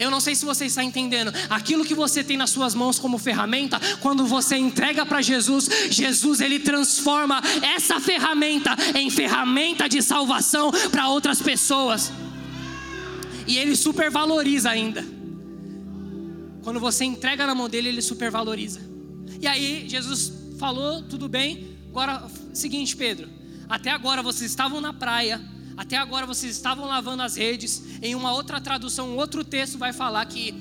Eu 0.00 0.10
não 0.10 0.20
sei 0.20 0.34
se 0.34 0.46
você 0.46 0.64
está 0.64 0.82
entendendo. 0.82 1.30
Aquilo 1.50 1.84
que 1.84 1.94
você 1.94 2.24
tem 2.24 2.38
nas 2.38 2.48
suas 2.48 2.74
mãos 2.74 2.98
como 2.98 3.18
ferramenta, 3.18 3.78
quando 4.00 4.26
você 4.26 4.56
entrega 4.56 5.04
para 5.04 5.20
Jesus, 5.20 5.68
Jesus 5.90 6.40
ele 6.40 6.60
transforma 6.60 7.42
essa 7.62 8.00
ferramenta 8.00 8.74
em 8.94 9.10
ferramenta 9.10 9.86
de 9.86 10.00
salvação 10.00 10.72
para 10.90 11.10
outras 11.10 11.42
pessoas. 11.42 12.10
E 13.46 13.58
ele 13.58 13.76
supervaloriza 13.76 14.70
ainda. 14.70 15.15
Quando 16.66 16.80
você 16.80 17.04
entrega 17.04 17.46
na 17.46 17.54
mão 17.54 17.68
dele, 17.68 17.90
ele 17.90 18.02
supervaloriza. 18.02 18.80
E 19.40 19.46
aí, 19.46 19.88
Jesus 19.88 20.32
falou: 20.58 21.00
tudo 21.04 21.28
bem, 21.28 21.78
agora, 21.90 22.28
seguinte, 22.52 22.96
Pedro, 22.96 23.28
até 23.68 23.92
agora 23.92 24.20
vocês 24.20 24.50
estavam 24.50 24.80
na 24.80 24.92
praia, 24.92 25.40
até 25.76 25.96
agora 25.96 26.26
vocês 26.26 26.56
estavam 26.56 26.84
lavando 26.86 27.22
as 27.22 27.36
redes. 27.36 28.02
Em 28.02 28.16
uma 28.16 28.32
outra 28.32 28.60
tradução, 28.60 29.10
um 29.10 29.16
outro 29.16 29.44
texto 29.44 29.78
vai 29.78 29.92
falar 29.92 30.26
que 30.26 30.52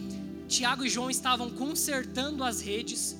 Tiago 0.48 0.86
e 0.86 0.90
João 0.90 1.10
estavam 1.10 1.50
consertando 1.50 2.44
as 2.44 2.62
redes. 2.62 3.18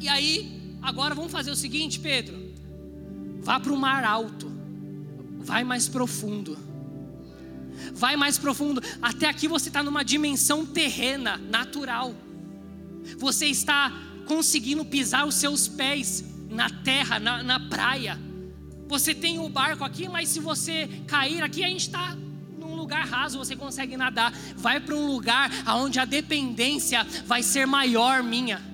E 0.00 0.08
aí, 0.08 0.78
agora 0.80 1.14
vamos 1.14 1.30
fazer 1.30 1.50
o 1.50 1.56
seguinte, 1.56 2.00
Pedro: 2.00 2.54
vá 3.42 3.60
para 3.60 3.70
o 3.70 3.76
mar 3.76 4.02
alto, 4.02 4.50
vai 5.40 5.62
mais 5.62 5.88
profundo 5.88 6.56
vai 7.92 8.16
mais 8.16 8.38
profundo. 8.38 8.82
Até 9.00 9.28
aqui 9.28 9.48
você 9.48 9.68
está 9.68 9.82
numa 9.82 10.04
dimensão 10.04 10.64
terrena, 10.64 11.36
natural. 11.36 12.14
Você 13.18 13.46
está 13.46 13.92
conseguindo 14.26 14.84
pisar 14.84 15.26
os 15.26 15.34
seus 15.34 15.68
pés 15.68 16.24
na 16.48 16.70
terra, 16.70 17.18
na, 17.18 17.42
na 17.42 17.60
praia. 17.60 18.18
Você 18.88 19.14
tem 19.14 19.38
o 19.38 19.48
barco 19.48 19.84
aqui, 19.84 20.08
mas 20.08 20.28
se 20.28 20.40
você 20.40 20.88
cair 21.06 21.42
aqui, 21.42 21.64
a 21.64 21.68
gente 21.68 21.82
está 21.82 22.16
num 22.58 22.74
lugar 22.74 23.06
raso, 23.06 23.38
você 23.38 23.56
consegue 23.56 23.96
nadar. 23.96 24.32
Vai 24.56 24.80
para 24.80 24.94
um 24.94 25.06
lugar 25.06 25.50
onde 25.68 25.98
a 25.98 26.04
dependência 26.04 27.04
vai 27.26 27.42
ser 27.42 27.66
maior 27.66 28.22
minha. 28.22 28.73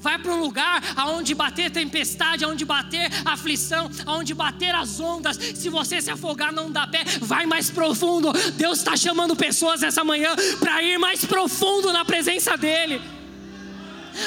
Vai 0.00 0.18
para 0.18 0.32
um 0.32 0.40
lugar 0.40 0.82
aonde 0.96 1.34
bater 1.34 1.70
tempestade, 1.70 2.44
aonde 2.44 2.64
bater 2.64 3.10
aflição, 3.24 3.90
aonde 4.06 4.34
bater 4.34 4.74
as 4.74 5.00
ondas. 5.00 5.36
Se 5.36 5.68
você 5.68 6.00
se 6.00 6.10
afogar, 6.10 6.52
não 6.52 6.70
dá 6.70 6.86
pé. 6.86 7.04
Vai 7.20 7.46
mais 7.46 7.70
profundo. 7.70 8.32
Deus 8.54 8.78
está 8.78 8.96
chamando 8.96 9.34
pessoas 9.34 9.82
essa 9.82 10.04
manhã 10.04 10.34
para 10.58 10.82
ir 10.82 10.98
mais 10.98 11.24
profundo 11.24 11.92
na 11.92 12.04
presença 12.04 12.56
dEle. 12.56 13.00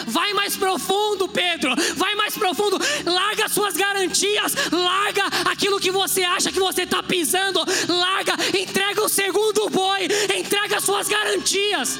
Vai 0.07 0.33
mais 0.33 0.55
profundo, 0.55 1.27
Pedro. 1.27 1.73
Vai 1.95 2.15
mais 2.15 2.37
profundo. 2.37 2.79
Larga 3.05 3.49
suas 3.49 3.75
garantias. 3.75 4.55
Larga 4.71 5.25
aquilo 5.49 5.79
que 5.79 5.91
você 5.91 6.23
acha 6.23 6.51
que 6.51 6.59
você 6.59 6.83
está 6.83 7.03
pisando. 7.03 7.59
Larga. 7.87 8.33
Entrega 8.57 9.03
o 9.03 9.09
segundo 9.09 9.69
boi. 9.69 10.07
Entrega 10.37 10.79
suas 10.79 11.07
garantias. 11.07 11.99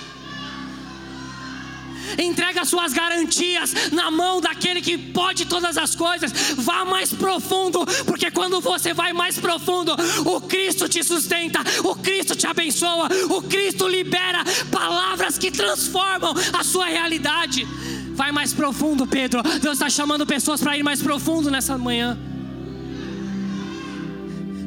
Entrega 2.18 2.66
suas 2.66 2.94
garantias 2.94 3.92
na 3.92 4.10
mão 4.12 4.42
daquele 4.42 4.82
que 4.82 4.98
pode 4.98 5.46
todas 5.46 5.78
as 5.78 5.96
coisas. 5.96 6.32
Vá 6.58 6.86
mais 6.86 7.14
profundo, 7.14 7.86
porque 8.06 8.32
quando 8.32 8.60
você 8.62 8.94
vai 8.94 9.14
mais 9.14 9.40
profundo, 9.40 9.96
o 10.26 10.42
Cristo 10.42 10.88
te 10.88 11.04
sustenta, 11.04 11.60
o 11.84 11.96
Cristo 11.96 12.36
te 12.36 12.48
abençoa, 12.48 13.08
o 13.30 13.42
Cristo 13.42 13.88
libera 13.88 14.44
palavras 14.72 15.38
que 15.38 15.52
transformam 15.52 16.34
a 16.54 16.64
sua 16.64 16.86
realidade. 16.86 17.68
Vai 18.14 18.32
mais 18.32 18.54
profundo, 18.54 19.08
Pedro. 19.08 19.42
Deus 19.44 19.74
está 19.74 19.90
chamando 19.90 20.26
pessoas 20.26 20.62
para 20.62 20.78
ir 20.78 20.84
mais 20.84 21.02
profundo 21.02 21.50
nessa 21.50 21.78
manhã. 21.78 22.18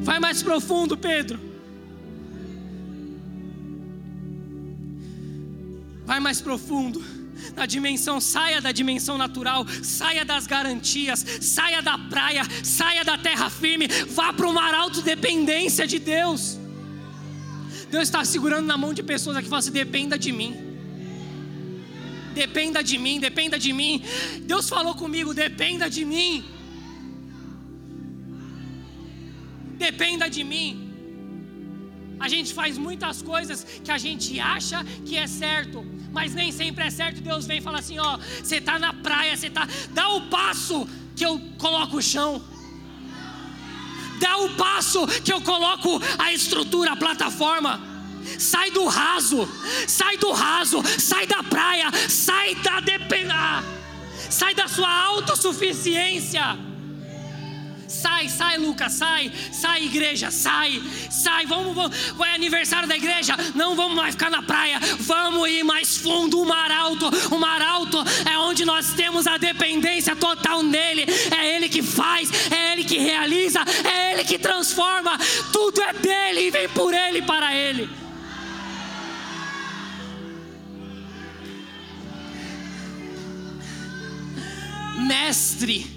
Vai 0.03 0.19
mais 0.19 0.43
profundo, 0.43 0.97
Pedro. 0.97 1.41
Vai 6.05 6.21
mais 6.21 6.41
profundo 6.41 7.03
na 7.57 7.67
dimensão, 7.67 8.21
saia 8.21 8.61
da 8.61 8.73
dimensão 8.73 9.17
natural, 9.19 9.67
saia 9.83 10.25
das 10.25 10.47
garantias, 10.47 11.25
saia 11.41 11.81
da 11.83 11.99
praia, 11.99 12.43
saia 12.63 13.05
da 13.05 13.17
terra 13.19 13.51
firme, 13.51 13.87
vá 13.89 14.33
para 14.33 14.47
o 14.47 14.53
mar 14.53 14.75
alto 14.75 15.03
dependência 15.03 15.87
de 15.87 15.99
Deus. 15.99 16.59
Deus 17.91 18.05
está 18.05 18.25
segurando 18.25 18.67
na 18.67 18.77
mão 18.77 18.93
de 18.93 19.03
pessoas 19.03 19.37
aqui 19.37 19.47
e 19.47 19.51
fala 19.51 19.61
assim: 19.61 19.71
dependa 19.71 20.19
de 20.19 20.33
mim. 20.33 20.57
Dependa 22.35 22.83
de 22.83 22.99
mim, 22.99 23.21
dependa 23.21 23.59
de 23.59 23.73
mim. 23.73 24.03
Deus 24.43 24.69
falou 24.69 24.95
comigo, 24.95 25.33
dependa 25.33 25.89
de 25.89 26.05
mim. 26.05 26.45
Dependa 29.79 30.29
de 30.29 30.43
mim. 30.43 30.84
A 32.19 32.29
gente 32.29 32.55
faz 32.55 32.79
muitas 32.79 33.23
coisas 33.23 33.65
que 33.83 33.91
a 33.91 33.99
gente 33.99 34.39
acha 34.39 34.85
que 35.05 35.17
é 35.17 35.27
certo, 35.27 35.85
mas 36.13 36.35
nem 36.35 36.53
sempre 36.53 36.85
é 36.85 36.91
certo. 36.91 37.21
Deus 37.21 37.47
vem 37.47 37.59
e 37.59 37.61
fala 37.61 37.79
assim: 37.79 37.99
ó, 37.99 38.19
você 38.43 38.57
está 38.57 38.79
na 38.79 38.93
praia, 38.93 39.37
você 39.37 39.49
está, 39.49 39.69
dá 39.91 40.09
o 40.09 40.23
passo 40.29 40.89
que 41.17 41.25
eu 41.25 41.39
coloco 41.59 41.99
o 41.99 42.03
chão. 42.03 42.43
Dá 44.21 44.37
o 44.39 44.51
passo 44.51 45.07
que 45.23 45.33
eu 45.33 45.41
coloco 45.41 46.01
a 46.19 46.33
estrutura, 46.33 46.93
a 46.93 46.97
plataforma. 46.97 47.81
Sai 48.39 48.71
do 48.71 48.87
raso, 48.87 49.47
sai 49.87 50.17
do 50.17 50.33
raso, 50.33 50.83
sai 50.99 51.27
da 51.27 51.43
praia, 51.43 51.91
sai 52.09 52.55
da 52.55 52.81
dependência, 52.81 53.65
sai 54.31 54.55
da 54.55 54.67
sua 54.67 54.91
autossuficiência. 54.91 56.74
Sai, 57.95 58.29
sai, 58.29 58.59
Lucas, 58.59 58.93
sai, 58.95 59.31
sai, 59.53 59.85
igreja, 59.85 60.31
sai, 60.31 60.83
sai. 61.11 61.47
Vamos, 61.47 61.75
vamos, 61.75 61.97
é 62.27 62.35
aniversário 62.35 62.89
da 62.89 62.97
igreja. 62.97 63.37
Não 63.55 63.77
vamos 63.77 63.97
mais 63.97 64.15
ficar 64.15 64.31
na 64.31 64.43
praia, 64.43 64.81
vamos 64.99 65.49
ir 65.49 65.63
mais 65.63 65.97
fundo. 65.97 66.41
O 66.41 66.45
mar 66.45 66.71
alto, 66.73 67.09
o 67.31 67.39
mar 67.39 67.63
alto 67.63 67.99
é 68.29 68.37
onde 68.39 68.65
nós 68.65 68.93
temos 68.95 69.27
a 69.27 69.37
dependência 69.39 70.17
total 70.17 70.63
nele. 70.63 71.07
É 71.31 71.57
Ele 71.57 71.69
que 71.69 71.83
faz, 71.83 72.29
é 72.51 72.73
Ele 72.73 72.85
que 72.85 72.99
realiza, 72.99 73.61
é 73.85 74.13
Ele 74.13 74.25
que 74.25 74.39
transforma. 74.39 75.17
Tudo 75.53 75.81
é 75.81 75.93
dele 75.93 76.49
e 76.49 76.51
vem 76.51 76.69
por 76.69 76.93
Ele 76.93 77.23
para 77.23 77.55
Ele. 77.55 77.89
Mestre, 85.07 85.94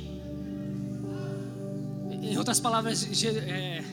em 2.37 2.39
outras 2.39 2.59
palavras, 2.59 3.03
é, 3.25 3.83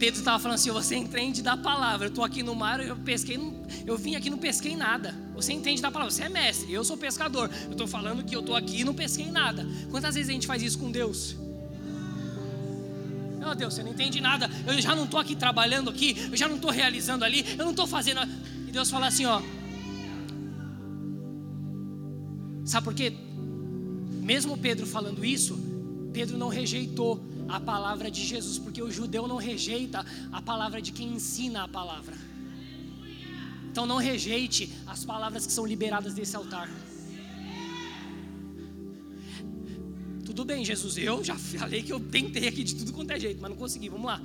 Pedro 0.00 0.18
estava 0.18 0.40
falando 0.40 0.56
assim: 0.56 0.72
você 0.72 0.96
entende 0.96 1.40
da 1.40 1.56
palavra. 1.56 2.06
Eu 2.06 2.08
estou 2.08 2.24
aqui 2.24 2.42
no 2.42 2.52
mar, 2.52 2.84
eu 2.84 2.96
pesquei, 2.96 3.38
eu 3.86 3.96
vim 3.96 4.16
aqui 4.16 4.28
não 4.28 4.38
pesquei 4.38 4.74
nada. 4.74 5.14
Você 5.36 5.52
entende 5.52 5.80
da 5.80 5.88
palavra, 5.88 6.12
você 6.12 6.24
é 6.24 6.28
mestre, 6.28 6.72
eu 6.72 6.84
sou 6.84 6.96
pescador. 6.96 7.48
Eu 7.66 7.70
estou 7.70 7.86
falando 7.86 8.24
que 8.24 8.34
eu 8.34 8.40
estou 8.40 8.56
aqui 8.56 8.80
e 8.80 8.84
não 8.84 8.92
pesquei 8.92 9.30
nada. 9.30 9.64
Quantas 9.88 10.16
vezes 10.16 10.28
a 10.28 10.32
gente 10.32 10.48
faz 10.48 10.60
isso 10.62 10.80
com 10.80 10.90
Deus? 10.90 11.36
Meu 13.38 13.54
Deus, 13.54 13.72
você 13.72 13.84
não 13.84 13.92
entende 13.92 14.20
nada. 14.20 14.50
Eu 14.66 14.80
já 14.80 14.96
não 14.96 15.04
estou 15.04 15.20
aqui 15.20 15.36
trabalhando 15.36 15.90
aqui, 15.90 16.28
eu 16.28 16.36
já 16.36 16.48
não 16.48 16.56
estou 16.56 16.72
realizando 16.72 17.24
ali, 17.24 17.46
eu 17.56 17.64
não 17.64 17.70
estou 17.70 17.86
fazendo. 17.86 18.20
E 18.66 18.72
Deus 18.72 18.90
fala 18.90 19.06
assim: 19.06 19.26
ó. 19.26 19.40
Sabe 22.64 22.84
por 22.84 22.94
quê? 22.94 23.12
Mesmo 24.22 24.58
Pedro 24.58 24.88
falando 24.88 25.24
isso, 25.24 25.56
Pedro 26.12 26.36
não 26.36 26.48
rejeitou 26.48 27.30
a 27.50 27.58
palavra 27.58 28.10
de 28.10 28.24
Jesus, 28.24 28.58
porque 28.58 28.80
o 28.80 28.90
judeu 28.90 29.26
não 29.26 29.36
rejeita 29.36 30.06
a 30.30 30.40
palavra 30.40 30.80
de 30.80 30.92
quem 30.92 31.08
ensina 31.14 31.64
a 31.64 31.68
palavra. 31.68 32.16
Então 33.70 33.86
não 33.86 33.96
rejeite 33.96 34.72
as 34.86 35.04
palavras 35.04 35.46
que 35.46 35.52
são 35.52 35.66
liberadas 35.66 36.14
desse 36.14 36.36
altar. 36.36 36.70
Tudo 40.24 40.44
bem, 40.44 40.64
Jesus, 40.64 40.96
eu 40.96 41.24
já 41.24 41.36
falei 41.36 41.82
que 41.82 41.92
eu 41.92 41.98
tentei 41.98 42.46
aqui 42.46 42.62
de 42.62 42.76
tudo 42.76 42.92
quanto 42.92 43.10
é 43.10 43.18
jeito, 43.18 43.40
mas 43.40 43.50
não 43.50 43.56
consegui. 43.56 43.88
Vamos 43.88 44.06
lá. 44.06 44.20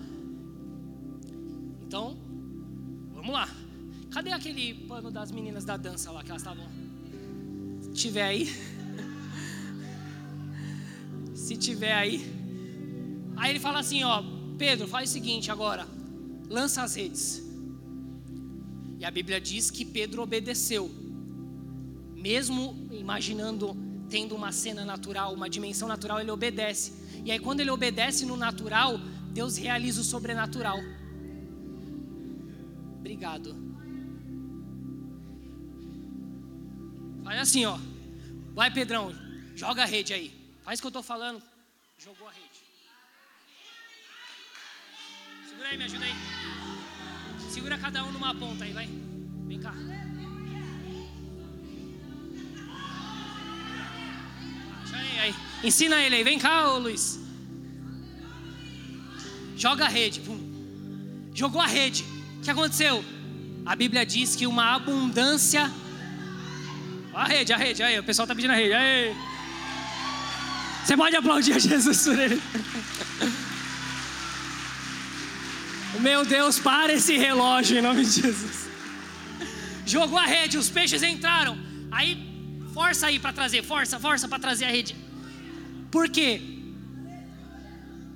Então, 1.88 2.16
vamos 3.14 3.34
lá. 3.34 3.50
Cadê 4.12 4.32
aquele 4.32 4.76
pano 4.86 5.10
das 5.10 5.32
meninas 5.32 5.66
da 5.66 5.78
dança 5.78 6.12
lá 6.12 6.24
que 6.24 6.30
elas 6.30 6.44
estavam? 6.44 6.68
Se 7.82 7.92
tiver 7.92 8.24
aí. 8.24 8.48
Se 11.34 11.58
tiver 11.58 11.94
aí. 11.94 12.35
Aí 13.38 13.52
ele 13.52 13.60
fala 13.60 13.80
assim: 13.80 14.04
Ó, 14.04 14.24
Pedro, 14.58 14.88
faz 14.88 15.10
o 15.10 15.14
seguinte 15.14 15.52
agora, 15.52 15.88
lança 16.50 16.84
as 16.84 16.96
redes. 16.96 17.44
E 19.00 19.06
a 19.06 19.12
Bíblia 19.12 19.40
diz 19.42 19.70
que 19.70 19.84
Pedro 19.84 20.22
obedeceu, 20.22 20.90
mesmo 22.16 22.88
imaginando, 22.92 23.76
tendo 24.10 24.36
uma 24.36 24.52
cena 24.52 24.86
natural, 24.86 25.34
uma 25.34 25.50
dimensão 25.50 25.88
natural, 25.88 26.20
ele 26.22 26.32
obedece. 26.32 26.94
E 27.24 27.32
aí, 27.32 27.40
quando 27.40 27.60
ele 27.60 27.70
obedece 27.70 28.26
no 28.26 28.38
natural, 28.38 28.98
Deus 29.32 29.58
realiza 29.58 30.00
o 30.00 30.04
sobrenatural. 30.04 30.80
Obrigado. 33.00 33.56
Faz 37.24 37.40
assim, 37.40 37.66
ó. 37.66 37.78
Vai, 38.54 38.72
Pedrão, 38.72 39.14
joga 39.56 39.84
a 39.84 39.86
rede 39.86 40.14
aí. 40.14 40.32
Faz 40.64 40.80
o 40.80 40.82
que 40.82 40.88
eu 40.88 40.90
estou 40.90 41.04
falando. 41.04 41.42
Jogou 42.00 42.28
a 42.28 42.32
rede. 42.32 42.55
Segura 45.56 45.70
aí, 45.70 45.78
me 45.78 45.86
ajuda 45.86 46.04
aí. 46.04 46.14
Segura 47.50 47.78
cada 47.78 48.04
um 48.04 48.12
numa 48.12 48.36
ponta 48.36 48.66
aí, 48.66 48.74
vai. 48.74 48.90
Vem 49.48 49.58
cá. 49.58 49.74
Aí, 54.94 55.20
aí. 55.20 55.36
Ensina 55.64 55.96
ele 56.02 56.18
aí. 56.18 56.24
Vem 56.26 56.38
cá, 56.38 56.74
ô 56.74 56.80
Luiz. 56.80 57.22
Joga 59.56 59.86
a 59.86 59.88
rede. 59.88 60.20
Pum. 60.20 60.38
Jogou 61.34 61.62
a 61.62 61.68
rede. 61.68 62.04
O 62.40 62.42
que 62.42 62.52
aconteceu? 62.52 63.06
A 63.66 63.78
Bíblia 63.78 64.06
diz 64.06 64.36
que 64.36 64.46
uma 64.46 64.76
abundância. 64.76 65.72
A 67.14 67.24
rede, 67.24 67.54
a 67.54 67.58
rede, 67.58 67.82
aí, 67.82 67.98
o 67.98 68.04
pessoal 68.04 68.28
tá 68.28 68.36
pedindo 68.36 68.52
a 68.52 68.56
rede. 68.56 68.74
Aí. 68.74 69.16
Você 70.84 70.98
pode 70.98 71.16
aplaudir 71.16 71.54
a 71.54 71.60
Jesus 71.60 72.04
por 72.04 72.20
ele. 72.20 72.42
Meu 76.06 76.24
Deus, 76.24 76.60
para 76.60 76.94
esse 76.94 77.18
relógio 77.18 77.80
em 77.80 77.82
nome 77.82 78.06
de 78.06 78.22
Jesus. 78.22 78.68
Jogou 79.88 80.20
a 80.20 80.26
rede, 80.28 80.56
os 80.56 80.70
peixes 80.70 81.02
entraram. 81.02 81.58
Aí, 81.92 82.12
força 82.76 83.08
aí 83.08 83.18
para 83.18 83.34
trazer, 83.34 83.64
força, 83.64 84.00
força 84.00 84.28
para 84.28 84.38
trazer 84.38 84.66
a 84.66 84.70
rede. 84.70 84.96
Por 85.90 86.08
quê? 86.08 86.40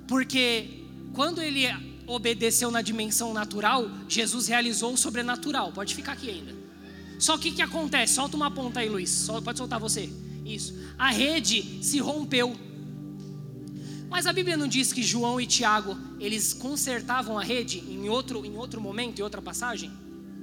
Porque 0.06 0.84
quando 1.12 1.42
ele 1.42 1.66
obedeceu 2.06 2.70
na 2.70 2.80
dimensão 2.80 3.34
natural, 3.34 3.90
Jesus 4.08 4.46
realizou 4.46 4.92
o 4.92 4.96
sobrenatural. 4.96 5.72
Pode 5.72 5.92
ficar 5.96 6.12
aqui 6.12 6.30
ainda. 6.30 6.54
Só 7.18 7.36
que 7.36 7.48
o 7.48 7.54
que 7.54 7.60
acontece? 7.60 8.14
Solta 8.14 8.36
uma 8.36 8.52
ponta 8.52 8.78
aí, 8.78 8.88
Luiz. 8.88 9.28
Pode 9.44 9.58
soltar 9.58 9.80
você. 9.80 10.08
Isso. 10.46 10.78
A 10.96 11.10
rede 11.10 11.82
se 11.82 11.98
rompeu. 11.98 12.56
Mas 14.10 14.26
a 14.26 14.32
Bíblia 14.32 14.56
não 14.56 14.66
diz 14.66 14.92
que 14.92 15.04
João 15.04 15.40
e 15.40 15.46
Tiago, 15.46 15.96
eles 16.18 16.52
consertavam 16.52 17.38
a 17.38 17.42
rede 17.44 17.78
em 17.78 18.08
outro, 18.08 18.44
em 18.44 18.56
outro 18.56 18.80
momento, 18.80 19.20
em 19.20 19.22
outra 19.22 19.40
passagem? 19.40 19.90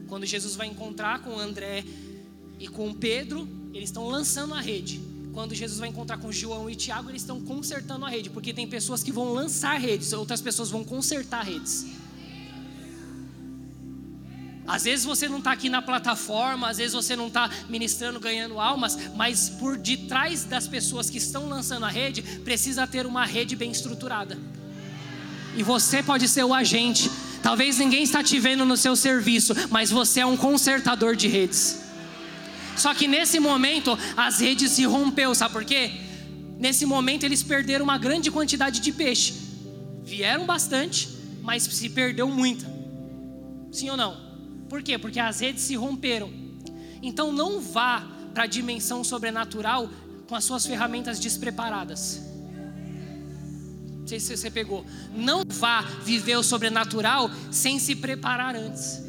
Quando 0.07 0.26
Jesus 0.26 0.55
vai 0.55 0.68
encontrar 0.68 1.22
com 1.22 1.38
André 1.38 1.84
e 2.57 2.68
com 2.70 2.93
Pedro, 2.93 3.47
eles 3.74 3.89
estão 3.89 4.07
lançando 4.07 4.53
a 4.53 4.61
rede. 4.61 5.01
Quando 5.34 5.53
Jesus 5.53 5.80
vai 5.80 5.89
encontrar 5.89 6.18
com 6.18 6.32
João 6.32 6.70
e 6.70 6.76
Tiago, 6.76 7.11
eles 7.11 7.22
estão 7.22 7.41
consertando 7.41 8.05
a 8.05 8.09
rede, 8.09 8.30
porque 8.30 8.53
tem 8.53 8.65
pessoas 8.65 9.03
que 9.03 9.11
vão 9.11 9.34
lançar 9.34 9.78
redes, 9.78 10.13
outras 10.13 10.41
pessoas 10.41 10.72
vão 10.72 10.84
consertar 10.84 11.43
redes. 11.43 11.86
Às 14.68 14.84
vezes 14.84 15.05
você 15.05 15.30
não 15.30 15.38
está 15.38 15.53
aqui 15.53 15.70
na 15.70 15.82
plataforma, 15.82 16.68
às 16.68 16.78
vezes 16.78 16.91
você 16.91 17.15
não 17.15 17.28
está 17.28 17.49
ministrando, 17.70 18.20
ganhando 18.20 18.59
almas, 18.59 18.97
mas 19.15 19.49
por 19.49 19.78
detrás 19.78 20.43
das 20.43 20.68
pessoas 20.68 21.09
que 21.09 21.18
estão 21.18 21.47
lançando 21.47 21.86
a 21.86 21.89
rede, 21.89 22.22
precisa 22.43 22.86
ter 22.86 23.05
uma 23.05 23.26
rede 23.26 23.55
bem 23.55 23.72
estruturada. 23.72 24.38
E 25.55 25.63
você 25.63 26.03
pode 26.03 26.28
ser 26.28 26.43
o 26.43 26.53
agente. 26.53 27.09
Talvez 27.41 27.78
ninguém 27.78 28.03
está 28.03 28.22
te 28.22 28.38
vendo 28.39 28.65
no 28.65 28.76
seu 28.76 28.93
serviço, 28.95 29.55
mas 29.70 29.89
você 29.89 30.20
é 30.20 30.26
um 30.26 30.36
consertador 30.36 31.15
de 31.15 31.30
redes. 31.30 31.80
Só 32.76 32.93
que 32.93 33.07
nesse 33.07 33.39
momento 33.39 33.97
as 34.18 34.41
redes 34.41 34.72
se 34.72 34.84
rompeu, 34.84 35.34
sabe 35.34 35.53
por 35.53 35.63
quê? 35.63 35.91
Nesse 36.59 36.86
momento 36.86 37.24
eles 37.24 37.41
perderam 37.41 37.86
uma 37.86 37.97
grande 37.97 38.30
quantidade 38.30 38.82
de 38.82 38.91
peixe. 38.91 39.34
Vieram 40.03 40.45
bastante, 40.45 41.07
mas 41.41 41.63
se 41.63 41.89
perdeu 41.89 42.28
muita. 42.28 42.70
Sim 43.72 43.89
ou 43.91 43.97
não? 43.97 44.26
Por 44.70 44.84
quê? 44.84 44.97
Porque 44.97 45.20
as 45.20 45.39
redes 45.39 45.63
se 45.63 45.76
romperam. 45.76 46.32
Então 47.01 47.32
não 47.32 47.61
vá 47.61 48.05
para 48.34 48.43
a 48.43 48.47
dimensão 48.47 49.03
sobrenatural 49.03 49.89
com 50.28 50.36
as 50.36 50.43
suas 50.43 50.65
ferramentas 50.65 51.20
despreparadas. 51.20 52.22
Não 53.99 54.07
sei 54.07 54.20
se 54.20 54.38
você 54.38 54.51
pegou. 54.51 54.86
Não 55.13 55.43
vá 55.45 55.82
viver 55.82 56.38
o 56.38 56.43
sobrenatural 56.43 57.30
sem 57.51 57.80
se 57.80 57.95
preparar 57.95 58.55
antes. 58.55 59.03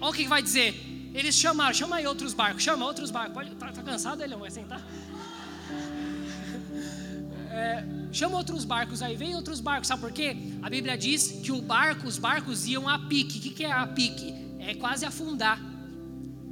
Olha 0.00 0.10
o 0.10 0.14
que 0.14 0.26
vai 0.26 0.42
dizer. 0.42 1.10
Eles 1.14 1.34
chamaram, 1.34 1.74
chama 1.74 1.96
aí 1.96 2.06
outros 2.06 2.32
barcos, 2.32 2.62
chama 2.62 2.86
outros 2.86 3.10
barcos. 3.10 3.34
Pode, 3.34 3.54
tá, 3.56 3.70
tá 3.70 3.82
cansado, 3.82 4.22
ele 4.22 4.36
vai 4.36 4.50
sentar? 4.50 4.82
É, 7.54 7.84
chama 8.12 8.36
outros 8.36 8.64
barcos 8.64 9.02
aí, 9.02 9.16
vem 9.16 9.34
outros 9.34 9.60
barcos, 9.60 9.88
sabe 9.88 10.02
por 10.02 10.12
quê? 10.12 10.36
A 10.62 10.70
Bíblia 10.70 10.96
diz 10.96 11.40
que 11.42 11.50
o 11.50 11.60
barco, 11.60 12.06
os 12.06 12.18
barcos 12.18 12.66
iam 12.66 12.88
a 12.88 12.98
pique. 12.98 13.48
O 13.48 13.52
que 13.52 13.64
é 13.64 13.72
a 13.72 13.86
pique? 13.86 14.34
É 14.58 14.74
quase 14.74 15.04
afundar. 15.04 15.60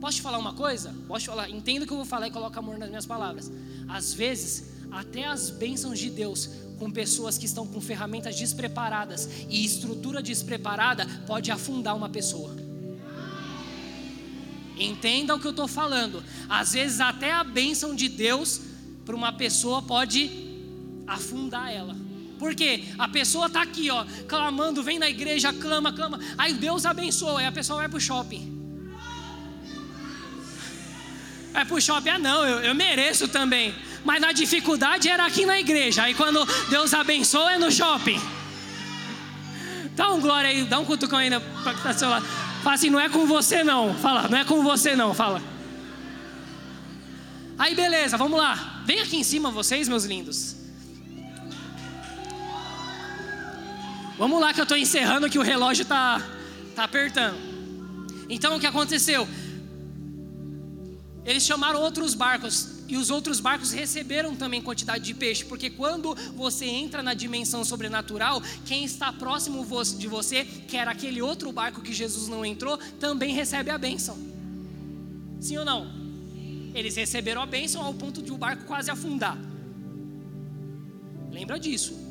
Posso 0.01 0.17
te 0.17 0.23
falar 0.23 0.39
uma 0.39 0.55
coisa? 0.55 0.95
Posso 1.07 1.27
falar? 1.27 1.51
Entenda 1.51 1.85
o 1.85 1.87
que 1.87 1.93
eu 1.93 1.99
vou 1.99 2.07
falar 2.07 2.29
e 2.29 2.31
coloca 2.31 2.59
amor 2.59 2.79
nas 2.79 2.89
minhas 2.89 3.05
palavras. 3.07 3.53
Às 3.87 4.15
vezes, 4.15 4.71
até 4.91 5.27
as 5.27 5.51
bênçãos 5.51 5.99
de 5.99 6.09
Deus 6.09 6.49
com 6.79 6.91
pessoas 6.91 7.37
que 7.37 7.45
estão 7.45 7.67
com 7.67 7.81
ferramentas 7.81 8.35
despreparadas 8.35 9.29
e 9.51 9.63
estrutura 9.65 10.23
despreparada 10.23 11.07
pode 11.27 11.51
afundar 11.51 11.95
uma 11.95 12.09
pessoa. 12.09 12.57
Entenda 14.79 15.35
o 15.35 15.39
que 15.39 15.47
eu 15.47 15.51
estou 15.51 15.69
falando. 15.69 16.25
Às 16.49 16.73
vezes 16.73 17.01
até 17.01 17.31
a 17.31 17.45
bênção 17.45 17.95
de 17.95 18.09
Deus 18.09 18.63
para 19.05 19.15
uma 19.15 19.33
pessoa 19.33 19.83
pode 19.83 20.50
afundar 21.11 21.73
ela. 21.73 21.97
Porque 22.39 22.85
a 22.99 23.07
pessoa 23.07 23.49
está 23.49 23.61
aqui, 23.61 23.91
ó, 23.91 24.05
clamando, 24.27 24.83
vem 24.83 24.99
na 24.99 25.11
igreja, 25.11 25.53
clama, 25.53 25.93
clama. 25.93 26.19
Aí 26.39 26.55
Deus 26.55 26.87
abençoa, 26.87 27.41
aí 27.41 27.47
a 27.47 27.53
pessoa 27.53 27.81
vai 27.81 27.89
para 27.89 27.99
o 27.99 28.01
shopping. 28.01 28.59
Vai 31.53 31.65
para 31.67 31.75
o 31.75 31.81
shopping, 31.81 32.09
ah 32.09 32.19
não, 32.19 32.47
eu, 32.47 32.61
eu 32.61 32.75
mereço 32.75 33.29
também. 33.29 33.75
Mas 34.05 34.21
na 34.21 34.33
dificuldade 34.33 35.09
era 35.09 35.27
aqui 35.27 35.45
na 35.45 35.61
igreja. 35.61 36.05
Aí 36.05 36.15
quando 36.15 36.47
Deus 36.71 36.95
abençoa 36.95 37.53
é 37.53 37.59
no 37.59 37.71
shopping. 37.71 38.19
Dá 39.95 40.11
um 40.13 40.21
glória 40.21 40.49
aí, 40.49 40.65
dá 40.65 40.79
um 40.79 40.85
cutucão 40.85 41.19
ainda 41.19 41.41
para 41.41 41.73
que 41.73 41.79
está 41.81 41.93
seu 41.93 42.09
lado. 42.09 42.25
Fala 42.63 42.75
assim, 42.75 42.89
não 42.89 43.01
é 43.01 43.09
com 43.11 43.27
você 43.27 43.63
não. 43.63 43.93
Fala, 43.97 44.29
não 44.29 44.39
é 44.39 44.45
com 44.45 44.63
você 44.63 44.97
não, 44.97 45.13
fala. 45.13 45.43
Aí 47.59 47.75
beleza, 47.75 48.17
vamos 48.17 48.39
lá. 48.39 48.83
Vem 48.87 49.01
aqui 49.01 49.19
em 49.19 49.25
cima 49.25 49.51
vocês, 49.51 49.87
meus 49.87 50.05
lindos. 50.05 50.60
Vamos 54.21 54.39
lá 54.39 54.53
que 54.53 54.61
eu 54.61 54.65
estou 54.65 54.77
encerrando 54.77 55.31
que 55.31 55.39
o 55.39 55.43
relógio 55.43 55.81
está 55.81 56.21
tá 56.77 56.85
apertando. 56.85 57.39
Então 58.29 58.55
o 58.55 58.61
que 58.61 58.67
aconteceu? 58.67 59.27
Eles 61.25 61.43
chamaram 61.43 61.81
outros 61.81 62.15
barcos 62.15 62.83
e 62.87 62.99
os 62.99 63.09
outros 63.09 63.41
barcos 63.41 63.73
receberam 63.73 64.37
também 64.37 64.61
quantidade 64.61 65.05
de 65.05 65.15
peixe, 65.15 65.43
porque 65.47 65.71
quando 65.71 66.15
você 66.37 66.67
entra 66.67 67.03
na 67.03 67.15
dimensão 67.15 67.65
sobrenatural, 67.65 68.43
quem 68.67 68.85
está 68.85 69.11
próximo 69.11 69.67
de 69.97 70.07
você, 70.07 70.45
que 70.45 70.77
era 70.77 70.91
aquele 70.91 71.23
outro 71.23 71.51
barco 71.51 71.81
que 71.81 71.95
Jesus 71.95 72.29
não 72.29 72.45
entrou, 72.45 72.77
também 72.77 73.33
recebe 73.33 73.71
a 73.71 73.79
bênção. 73.79 74.19
Sim 75.41 75.57
ou 75.57 75.65
não? 75.65 75.91
Eles 76.75 76.95
receberam 76.95 77.41
a 77.41 77.47
bênção 77.47 77.83
ao 77.83 77.95
ponto 77.95 78.21
de 78.21 78.31
o 78.31 78.37
barco 78.37 78.65
quase 78.65 78.91
afundar. 78.91 79.39
Lembra 81.33 81.59
disso? 81.59 82.10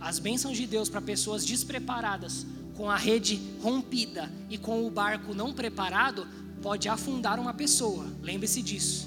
As 0.00 0.18
bênçãos 0.18 0.56
de 0.56 0.66
Deus 0.66 0.88
para 0.88 1.00
pessoas 1.00 1.44
despreparadas, 1.44 2.46
com 2.76 2.90
a 2.90 2.96
rede 2.96 3.40
rompida 3.62 4.30
e 4.48 4.56
com 4.56 4.86
o 4.86 4.90
barco 4.90 5.34
não 5.34 5.52
preparado, 5.52 6.26
pode 6.62 6.88
afundar 6.88 7.38
uma 7.38 7.52
pessoa. 7.52 8.06
Lembre-se 8.22 8.62
disso. 8.62 9.06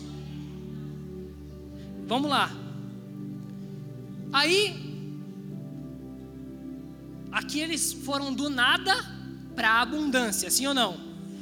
Vamos 2.06 2.30
lá. 2.30 2.52
Aí, 4.32 4.76
aqui 7.32 7.60
eles 7.60 7.94
foram 7.94 8.34
do 8.34 8.50
nada 8.50 8.94
para 9.56 9.70
a 9.70 9.82
abundância, 9.82 10.50
sim 10.50 10.68
ou 10.68 10.74
não? 10.74 10.98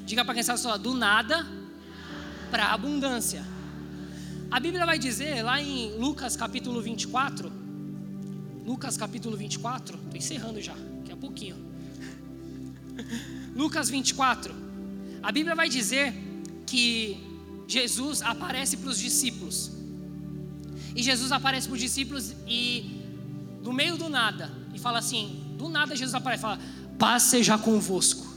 Diga 0.05 0.23
para 0.23 0.33
quem 0.33 0.41
está 0.41 0.57
só, 0.57 0.77
do 0.77 0.93
nada 0.93 1.45
para 2.49 2.65
a 2.65 2.73
abundância. 2.73 3.45
A 4.49 4.59
Bíblia 4.59 4.85
vai 4.85 4.99
dizer 4.99 5.43
lá 5.43 5.61
em 5.61 5.97
Lucas 5.97 6.35
capítulo 6.35 6.81
24, 6.81 7.60
Lucas 8.65 8.95
capítulo 8.95 9.35
24, 9.35 9.97
estou 9.97 10.17
encerrando 10.17 10.61
já, 10.61 10.73
daqui 10.73 11.11
a 11.11 11.17
pouquinho. 11.17 11.55
Lucas 13.55 13.89
24, 13.89 14.53
a 15.23 15.31
Bíblia 15.31 15.55
vai 15.55 15.67
dizer 15.67 16.13
que 16.65 17.17
Jesus 17.67 18.21
aparece 18.21 18.77
para 18.77 18.89
os 18.89 18.99
discípulos. 18.99 19.71
E 20.95 21.01
Jesus 21.01 21.31
aparece 21.31 21.67
para 21.67 21.75
os 21.75 21.81
discípulos 21.81 22.33
e 22.47 23.01
no 23.63 23.73
meio 23.73 23.97
do 23.97 24.09
nada, 24.09 24.51
e 24.73 24.79
fala 24.79 24.99
assim: 24.99 25.55
do 25.57 25.69
nada 25.69 25.95
Jesus 25.95 26.13
aparece 26.13 26.41
fala, 26.41 26.59
paz 26.99 27.23
seja 27.23 27.57
convosco. 27.57 28.27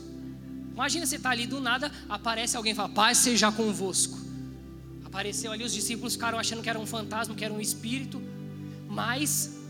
Imagina 0.72 1.06
você 1.06 1.16
está 1.16 1.30
ali 1.30 1.46
do 1.46 1.60
nada, 1.60 1.90
aparece 2.08 2.56
alguém 2.56 2.72
e 2.72 2.74
fala, 2.74 2.88
paz 2.88 3.18
seja 3.18 3.52
convosco. 3.52 4.18
Apareceu 5.04 5.52
ali, 5.52 5.62
os 5.62 5.72
discípulos 5.72 6.14
ficaram 6.14 6.38
achando 6.38 6.62
que 6.62 6.68
era 6.68 6.78
um 6.78 6.86
fantasma, 6.86 7.34
que 7.34 7.44
era 7.44 7.54
um 7.54 7.60
espírito, 7.60 8.20
mas 8.88 9.63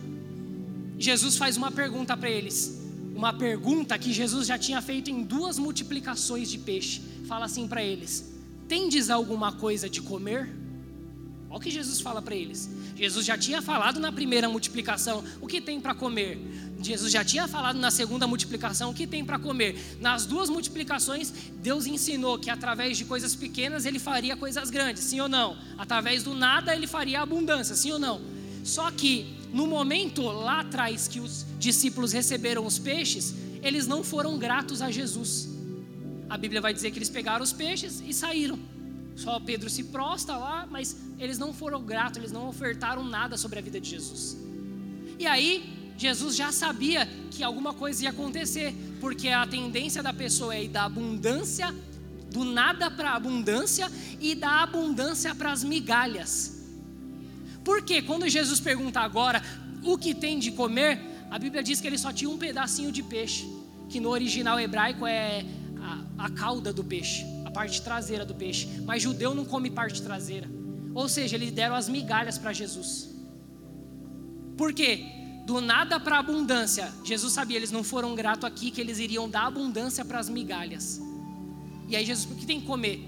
Jesus 0.98 1.36
faz 1.36 1.56
uma 1.56 1.70
pergunta 1.70 2.16
para 2.16 2.30
eles. 2.30 2.80
Uma 3.14 3.32
pergunta 3.32 3.98
que 3.98 4.12
Jesus 4.12 4.46
já 4.46 4.58
tinha 4.58 4.82
feito 4.82 5.10
em 5.10 5.22
duas 5.22 5.58
multiplicações 5.58 6.50
de 6.50 6.58
peixe. 6.58 7.00
Fala 7.26 7.46
assim 7.46 7.66
para 7.66 7.82
eles: 7.82 8.32
Tendes 8.68 9.10
alguma 9.10 9.52
coisa 9.52 9.88
de 9.88 10.00
comer? 10.00 10.48
Olha 11.54 11.58
o 11.58 11.60
que 11.60 11.70
Jesus 11.70 12.00
fala 12.00 12.20
para 12.20 12.34
eles. 12.34 12.68
Jesus 12.96 13.24
já 13.24 13.38
tinha 13.38 13.62
falado 13.62 14.00
na 14.00 14.10
primeira 14.10 14.48
multiplicação 14.48 15.22
o 15.40 15.46
que 15.46 15.60
tem 15.60 15.80
para 15.80 15.94
comer. 15.94 16.36
Jesus 16.82 17.12
já 17.12 17.24
tinha 17.24 17.46
falado 17.46 17.78
na 17.78 17.92
segunda 17.92 18.26
multiplicação 18.26 18.90
o 18.90 18.94
que 18.94 19.06
tem 19.06 19.24
para 19.24 19.38
comer. 19.38 19.96
Nas 20.00 20.26
duas 20.26 20.50
multiplicações, 20.50 21.32
Deus 21.62 21.86
ensinou 21.86 22.40
que 22.40 22.50
através 22.50 22.98
de 22.98 23.04
coisas 23.04 23.36
pequenas 23.36 23.86
ele 23.86 24.00
faria 24.00 24.36
coisas 24.36 24.68
grandes, 24.68 25.04
sim 25.04 25.20
ou 25.20 25.28
não? 25.28 25.56
Através 25.78 26.24
do 26.24 26.34
nada 26.34 26.74
ele 26.74 26.88
faria 26.88 27.20
abundância, 27.20 27.76
sim 27.76 27.92
ou 27.92 28.00
não? 28.00 28.20
Só 28.64 28.90
que 28.90 29.43
no 29.54 29.68
momento 29.68 30.22
lá 30.22 30.62
atrás 30.62 31.06
que 31.06 31.20
os 31.20 31.46
discípulos 31.60 32.12
receberam 32.12 32.66
os 32.66 32.76
peixes, 32.76 33.32
eles 33.62 33.86
não 33.86 34.02
foram 34.02 34.36
gratos 34.36 34.82
a 34.82 34.90
Jesus. 34.90 35.48
A 36.28 36.36
Bíblia 36.36 36.60
vai 36.60 36.74
dizer 36.74 36.90
que 36.90 36.98
eles 36.98 37.08
pegaram 37.08 37.44
os 37.44 37.52
peixes 37.52 38.02
e 38.04 38.12
saíram. 38.12 38.58
Só 39.14 39.38
Pedro 39.38 39.70
se 39.70 39.84
prosta 39.84 40.36
lá, 40.36 40.66
mas 40.68 40.96
eles 41.20 41.38
não 41.38 41.54
foram 41.54 41.80
gratos, 41.80 42.18
eles 42.18 42.32
não 42.32 42.48
ofertaram 42.48 43.04
nada 43.04 43.36
sobre 43.36 43.60
a 43.60 43.62
vida 43.62 43.80
de 43.80 43.90
Jesus. 43.90 44.36
E 45.20 45.24
aí, 45.24 45.92
Jesus 45.96 46.34
já 46.34 46.50
sabia 46.50 47.08
que 47.30 47.44
alguma 47.44 47.72
coisa 47.72 48.02
ia 48.02 48.10
acontecer, 48.10 48.74
porque 49.00 49.28
a 49.28 49.46
tendência 49.46 50.02
da 50.02 50.12
pessoa 50.12 50.52
é 50.52 50.64
ir 50.64 50.68
da 50.68 50.82
abundância, 50.82 51.72
do 52.32 52.42
nada 52.44 52.90
para 52.90 53.10
a 53.10 53.14
abundância 53.14 53.88
e 54.20 54.34
da 54.34 54.64
abundância 54.64 55.32
para 55.32 55.52
as 55.52 55.62
migalhas. 55.62 56.53
Porque 57.64 58.02
quando 58.02 58.28
Jesus 58.28 58.60
pergunta 58.60 59.00
agora 59.00 59.42
o 59.82 59.96
que 59.96 60.14
tem 60.14 60.38
de 60.38 60.52
comer, 60.52 61.00
a 61.30 61.38
Bíblia 61.38 61.62
diz 61.62 61.80
que 61.80 61.86
ele 61.86 61.98
só 61.98 62.12
tinha 62.12 62.30
um 62.30 62.38
pedacinho 62.38 62.92
de 62.92 63.02
peixe, 63.02 63.48
que 63.88 63.98
no 63.98 64.10
original 64.10 64.60
hebraico 64.60 65.06
é 65.06 65.44
a, 65.80 66.26
a 66.26 66.30
cauda 66.30 66.72
do 66.72 66.84
peixe, 66.84 67.24
a 67.44 67.50
parte 67.50 67.80
traseira 67.82 68.24
do 68.24 68.34
peixe. 68.34 68.68
Mas 68.84 69.02
judeu 69.02 69.34
não 69.34 69.44
come 69.44 69.70
parte 69.70 70.02
traseira. 70.02 70.48
Ou 70.94 71.08
seja, 71.08 71.36
eles 71.36 71.50
deram 71.50 71.74
as 71.74 71.88
migalhas 71.88 72.38
para 72.38 72.52
Jesus. 72.52 73.12
Por 74.56 74.72
quê? 74.72 75.04
Do 75.44 75.60
nada 75.60 75.98
para 75.98 76.18
abundância. 76.18 76.92
Jesus 77.04 77.32
sabia, 77.32 77.56
eles 77.56 77.72
não 77.72 77.82
foram 77.82 78.14
gratos 78.14 78.44
aqui, 78.44 78.70
que 78.70 78.80
eles 78.80 78.98
iriam 78.98 79.28
dar 79.28 79.46
abundância 79.46 80.04
para 80.04 80.18
as 80.18 80.28
migalhas. 80.28 81.00
E 81.88 81.96
aí 81.96 82.04
Jesus, 82.04 82.30
o 82.30 82.34
que 82.36 82.46
tem 82.46 82.60
que 82.60 82.66
comer? 82.66 83.06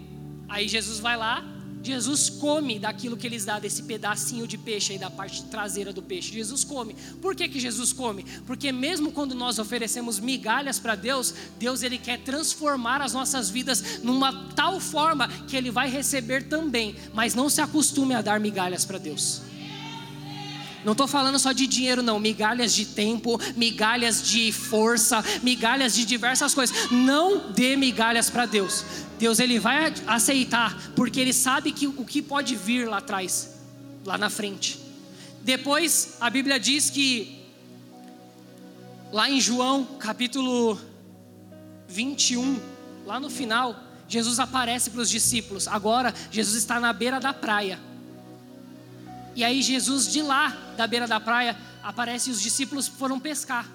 Aí 0.49 0.69
Jesus 0.69 0.99
vai 0.99 1.17
lá, 1.17 1.45
Jesus 1.83 2.29
come 2.29 2.79
daquilo 2.79 3.17
que 3.17 3.27
eles 3.27 3.45
dão, 3.45 3.61
desse 3.61 3.83
pedacinho 3.83 4.47
de 4.47 4.59
peixe 4.59 4.93
aí 4.93 4.99
da 4.99 5.11
parte 5.11 5.45
traseira 5.45 5.93
do 5.93 6.03
peixe. 6.03 6.33
Jesus 6.33 6.65
come. 6.65 6.95
Por 7.23 7.35
que, 7.35 7.49
que 7.49 7.61
Jesus 7.61 7.93
come? 7.93 8.25
Porque 8.47 8.73
mesmo 8.73 9.13
quando 9.13 9.35
nós 9.35 9.59
oferecemos 9.59 10.19
migalhas 10.19 10.79
para 10.79 10.95
Deus, 10.95 11.35
Deus 11.59 11.83
ele 11.83 11.99
quer 11.99 12.21
transformar 12.21 13.01
as 13.01 13.13
nossas 13.13 13.51
vidas 13.51 14.03
numa 14.03 14.49
tal 14.55 14.81
forma 14.81 15.29
que 15.47 15.57
ele 15.57 15.71
vai 15.71 15.89
receber 15.89 16.49
também. 16.49 16.97
Mas 17.15 17.35
não 17.35 17.49
se 17.49 17.61
acostume 17.61 18.15
a 18.15 18.23
dar 18.23 18.41
migalhas 18.41 18.85
para 18.85 18.99
Deus. 18.99 19.43
Não 20.87 20.93
estou 20.93 21.09
falando 21.09 21.37
só 21.37 21.51
de 21.51 21.67
dinheiro, 21.67 22.01
não. 22.01 22.21
Migalhas 22.21 22.73
de 22.73 22.87
tempo, 22.87 23.41
migalhas 23.57 24.23
de 24.23 24.53
força, 24.53 25.21
migalhas 25.43 25.97
de 25.97 26.05
diversas 26.05 26.55
coisas. 26.55 26.93
Não 26.93 27.51
dê 27.51 27.75
migalhas 27.75 28.31
para 28.31 28.47
Deus. 28.47 28.85
Deus 29.19 29.41
ele 29.41 29.59
vai 29.59 29.93
aceitar, 30.07 30.93
porque 30.95 31.19
ele 31.19 31.33
sabe 31.33 31.73
que 31.73 31.89
o 31.89 32.05
que 32.05 32.23
pode 32.23 32.55
vir 32.55 32.89
lá 32.89 32.99
atrás, 32.99 33.57
lá 34.05 34.17
na 34.17 34.31
frente. 34.31 34.79
Depois 35.43 36.19
a 36.21 36.31
Bíblia 36.31 36.61
diz 36.61 36.89
que 36.89 37.37
lá 39.11 39.29
em 39.29 39.41
João, 39.41 39.85
capítulo 39.99 40.81
21, 41.89 42.61
lá 43.05 43.19
no 43.19 43.29
final, 43.29 43.75
Jesus 44.07 44.39
aparece 44.39 44.91
para 44.91 45.01
os 45.01 45.11
discípulos. 45.11 45.67
Agora 45.67 46.15
Jesus 46.31 46.57
está 46.57 46.79
na 46.79 46.93
beira 46.93 47.19
da 47.19 47.35
praia. 47.35 47.77
E 49.37 49.45
aí 49.45 49.61
Jesus 49.61 50.11
de 50.11 50.23
lá, 50.23 50.57
da 50.79 50.87
beira 50.87 51.07
da 51.07 51.21
praia, 51.21 51.55
aparece 51.83 52.31
e 52.31 52.33
os 52.33 52.41
discípulos 52.41 52.89
foram 52.89 53.21
pescar. 53.21 53.69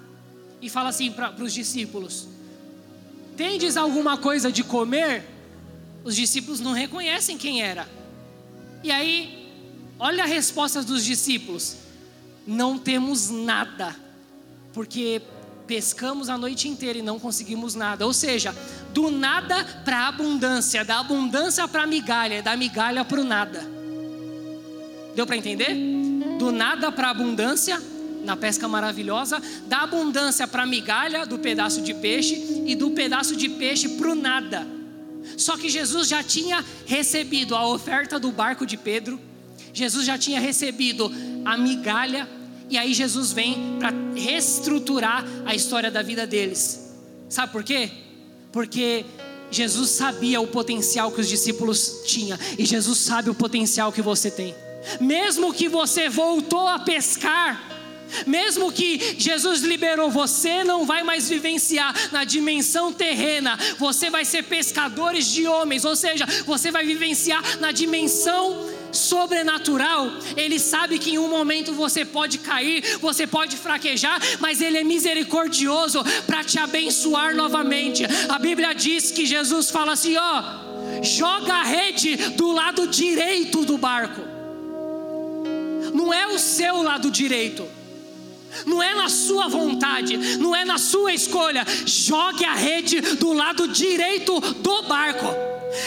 E 0.60 0.68
fala 0.68 0.88
assim 0.88 1.12
para 1.12 1.32
os 1.40 1.54
discípulos: 1.54 2.26
Tendes 3.36 3.76
alguma 3.76 4.18
coisa 4.18 4.50
de 4.50 4.64
comer? 4.64 5.24
Os 6.02 6.16
discípulos 6.16 6.58
não 6.58 6.72
reconhecem 6.72 7.38
quem 7.38 7.62
era. 7.62 7.88
E 8.82 8.90
aí, 8.90 9.48
olha 10.00 10.24
a 10.24 10.26
resposta 10.26 10.82
dos 10.82 11.04
discípulos: 11.04 11.76
Não 12.44 12.76
temos 12.76 13.30
nada, 13.30 13.94
porque 14.72 15.22
pescamos 15.64 16.28
a 16.28 16.36
noite 16.36 16.68
inteira 16.68 16.98
e 16.98 17.02
não 17.02 17.20
conseguimos 17.20 17.76
nada. 17.76 18.04
Ou 18.04 18.12
seja, 18.12 18.52
do 18.92 19.12
nada 19.12 19.64
para 19.84 20.00
a 20.00 20.08
abundância, 20.08 20.84
da 20.84 20.98
abundância 20.98 21.68
para 21.68 21.84
a 21.84 21.86
migalha, 21.86 22.42
da 22.42 22.56
migalha 22.56 23.04
para 23.04 23.20
o 23.20 23.24
nada. 23.24 23.81
Deu 25.14 25.26
para 25.26 25.36
entender? 25.36 25.74
Do 26.38 26.50
nada 26.50 26.90
para 26.90 27.10
abundância, 27.10 27.80
na 28.24 28.36
pesca 28.36 28.68
maravilhosa, 28.68 29.42
da 29.66 29.82
abundância 29.82 30.46
para 30.46 30.64
migalha 30.64 31.26
do 31.26 31.38
pedaço 31.38 31.82
de 31.82 31.92
peixe 31.94 32.62
e 32.66 32.74
do 32.74 32.90
pedaço 32.90 33.36
de 33.36 33.48
peixe 33.48 33.88
para 33.90 34.10
o 34.10 34.14
nada. 34.14 34.66
Só 35.36 35.56
que 35.56 35.68
Jesus 35.68 36.08
já 36.08 36.22
tinha 36.22 36.64
recebido 36.86 37.54
a 37.54 37.66
oferta 37.68 38.18
do 38.18 38.30
barco 38.32 38.66
de 38.66 38.76
Pedro, 38.76 39.20
Jesus 39.72 40.06
já 40.06 40.18
tinha 40.18 40.40
recebido 40.40 41.10
a 41.44 41.56
migalha, 41.56 42.28
e 42.68 42.78
aí 42.78 42.94
Jesus 42.94 43.32
vem 43.32 43.76
para 43.78 43.92
reestruturar 44.14 45.24
a 45.44 45.54
história 45.54 45.90
da 45.90 46.02
vida 46.02 46.26
deles. 46.26 46.92
Sabe 47.28 47.52
por 47.52 47.62
quê? 47.64 47.90
Porque 48.50 49.04
Jesus 49.50 49.90
sabia 49.90 50.40
o 50.40 50.46
potencial 50.46 51.10
que 51.10 51.20
os 51.20 51.28
discípulos 51.28 52.02
tinham, 52.06 52.38
e 52.58 52.64
Jesus 52.64 52.98
sabe 52.98 53.30
o 53.30 53.34
potencial 53.34 53.92
que 53.92 54.02
você 54.02 54.30
tem. 54.30 54.54
Mesmo 55.00 55.52
que 55.52 55.68
você 55.68 56.08
voltou 56.08 56.66
a 56.66 56.78
pescar, 56.78 57.72
mesmo 58.26 58.70
que 58.70 59.16
Jesus 59.18 59.62
liberou, 59.62 60.10
você 60.10 60.62
não 60.62 60.84
vai 60.84 61.02
mais 61.02 61.28
vivenciar 61.28 61.94
na 62.12 62.24
dimensão 62.24 62.92
terrena, 62.92 63.58
você 63.78 64.10
vai 64.10 64.24
ser 64.24 64.44
pescadores 64.44 65.26
de 65.26 65.46
homens, 65.46 65.84
ou 65.84 65.96
seja, 65.96 66.26
você 66.44 66.70
vai 66.70 66.84
vivenciar 66.84 67.58
na 67.58 67.72
dimensão 67.72 68.70
sobrenatural. 68.92 70.10
Ele 70.36 70.58
sabe 70.58 70.98
que 70.98 71.12
em 71.12 71.18
um 71.18 71.28
momento 71.28 71.72
você 71.72 72.04
pode 72.04 72.38
cair, 72.38 72.98
você 72.98 73.26
pode 73.26 73.56
fraquejar, 73.56 74.20
mas 74.38 74.60
Ele 74.60 74.78
é 74.78 74.84
misericordioso 74.84 76.04
para 76.26 76.44
te 76.44 76.58
abençoar 76.58 77.34
novamente. 77.34 78.04
A 78.28 78.38
Bíblia 78.38 78.74
diz 78.74 79.10
que 79.10 79.24
Jesus 79.24 79.70
fala 79.70 79.92
assim: 79.92 80.16
ó, 80.16 80.42
joga 81.02 81.54
a 81.54 81.62
rede 81.62 82.16
do 82.36 82.52
lado 82.52 82.86
direito 82.86 83.64
do 83.64 83.78
barco 83.78 84.31
não 85.92 86.12
é 86.12 86.26
o 86.26 86.38
seu 86.38 86.82
lado 86.82 87.10
direito, 87.10 87.68
não 88.66 88.82
é 88.82 88.94
na 88.94 89.08
sua 89.08 89.48
vontade, 89.48 90.16
não 90.38 90.54
é 90.54 90.64
na 90.64 90.78
sua 90.78 91.12
escolha. 91.12 91.64
Jogue 91.86 92.44
a 92.44 92.54
rede 92.54 93.00
do 93.00 93.32
lado 93.32 93.68
direito 93.68 94.38
do 94.40 94.82
barco. 94.82 95.26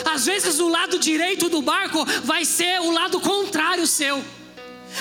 Às 0.04 0.26
vezes 0.26 0.60
o 0.60 0.68
lado 0.68 0.98
direito 0.98 1.48
do 1.48 1.62
barco 1.62 2.04
vai 2.24 2.44
ser 2.44 2.82
o 2.82 2.92
lado 2.92 3.20
contrário 3.20 3.86
seu. 3.86 4.24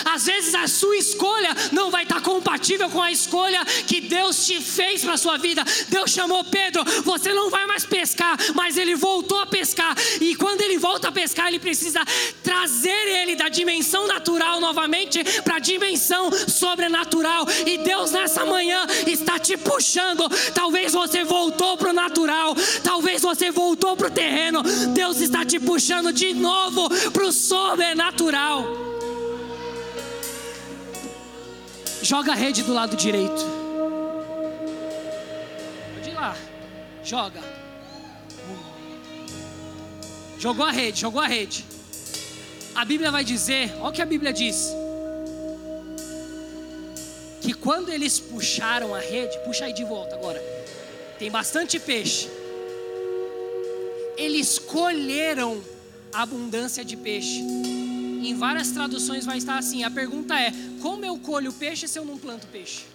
Às 0.04 0.26
vezes 0.26 0.54
a 0.54 0.66
sua 0.66 0.96
escolha 0.96 1.50
não 1.72 1.90
vai 1.90 2.04
estar 2.04 2.20
compatível 2.20 2.88
com 2.90 3.02
a 3.02 3.12
escolha 3.12 3.64
que 3.86 4.00
Deus 4.00 4.46
te 4.46 4.60
fez 4.60 5.02
para 5.02 5.14
a 5.14 5.18
sua 5.18 5.36
vida. 5.36 5.64
Deus 5.88 6.10
chamou 6.10 6.44
Pedro, 6.44 6.84
você 7.02 7.32
não 7.32 7.50
vai 7.50 7.66
mais 7.66 7.84
pescar, 7.84 8.36
mas 8.54 8.76
ele 8.76 8.94
voltou 8.94 9.40
a 9.40 9.46
pescar. 9.46 9.94
E 10.20 10.34
quando 10.34 10.60
ele 10.62 10.78
volta 10.78 11.08
a 11.08 11.12
pescar, 11.12 11.48
ele 11.48 11.58
precisa 11.58 12.00
trazer 12.42 12.90
ele 12.90 13.36
da 13.36 13.48
dimensão 13.48 14.06
natural 14.06 14.60
novamente 14.60 15.22
para 15.42 15.56
a 15.56 15.58
dimensão 15.58 16.30
sobrenatural. 16.48 17.46
E 17.66 17.78
Deus 17.78 18.12
nessa 18.12 18.44
manhã 18.44 18.86
está 19.06 19.38
te 19.38 19.56
puxando. 19.56 20.28
Talvez 20.54 20.92
você 20.92 21.24
voltou 21.24 21.76
para 21.76 21.90
o 21.90 21.92
natural, 21.92 22.54
talvez 22.82 23.22
você 23.22 23.50
voltou 23.50 23.96
para 23.96 24.08
o 24.08 24.10
terreno. 24.10 24.62
Deus 24.94 25.20
está 25.20 25.44
te 25.44 25.58
puxando 25.58 26.12
de 26.12 26.32
novo 26.34 26.88
para 27.10 27.26
o 27.26 27.32
sobrenatural. 27.32 28.93
Joga 32.04 32.32
a 32.32 32.34
rede 32.34 32.62
do 32.62 32.74
lado 32.74 32.98
direito. 32.98 33.42
Pode 35.94 36.10
ir 36.10 36.12
lá. 36.12 36.36
Joga. 37.02 37.40
Jogou 40.38 40.66
a 40.66 40.70
rede, 40.70 41.00
jogou 41.00 41.22
a 41.22 41.26
rede. 41.26 41.64
A 42.74 42.84
Bíblia 42.84 43.10
vai 43.10 43.24
dizer, 43.24 43.72
olha 43.76 43.88
o 43.88 43.92
que 43.92 44.02
a 44.02 44.04
Bíblia 44.04 44.34
diz. 44.34 44.70
Que 47.40 47.54
quando 47.54 47.90
eles 47.90 48.20
puxaram 48.20 48.94
a 48.94 48.98
rede, 48.98 49.38
puxa 49.38 49.64
aí 49.64 49.72
de 49.72 49.84
volta 49.84 50.14
agora. 50.14 50.42
Tem 51.18 51.30
bastante 51.30 51.78
peixe. 51.78 52.28
Eles 54.18 54.58
colheram 54.58 55.58
abundância 56.12 56.84
de 56.84 56.98
peixe. 56.98 57.42
Em 58.26 58.34
várias 58.34 58.70
traduções 58.70 59.26
vai 59.26 59.36
estar 59.36 59.58
assim. 59.58 59.84
A 59.84 59.90
pergunta 59.90 60.34
é: 60.40 60.50
como 60.80 61.04
eu 61.04 61.18
colho 61.18 61.52
peixe 61.52 61.86
se 61.86 61.98
eu 61.98 62.04
não 62.04 62.18
planto 62.18 62.46
peixe? 62.46 62.86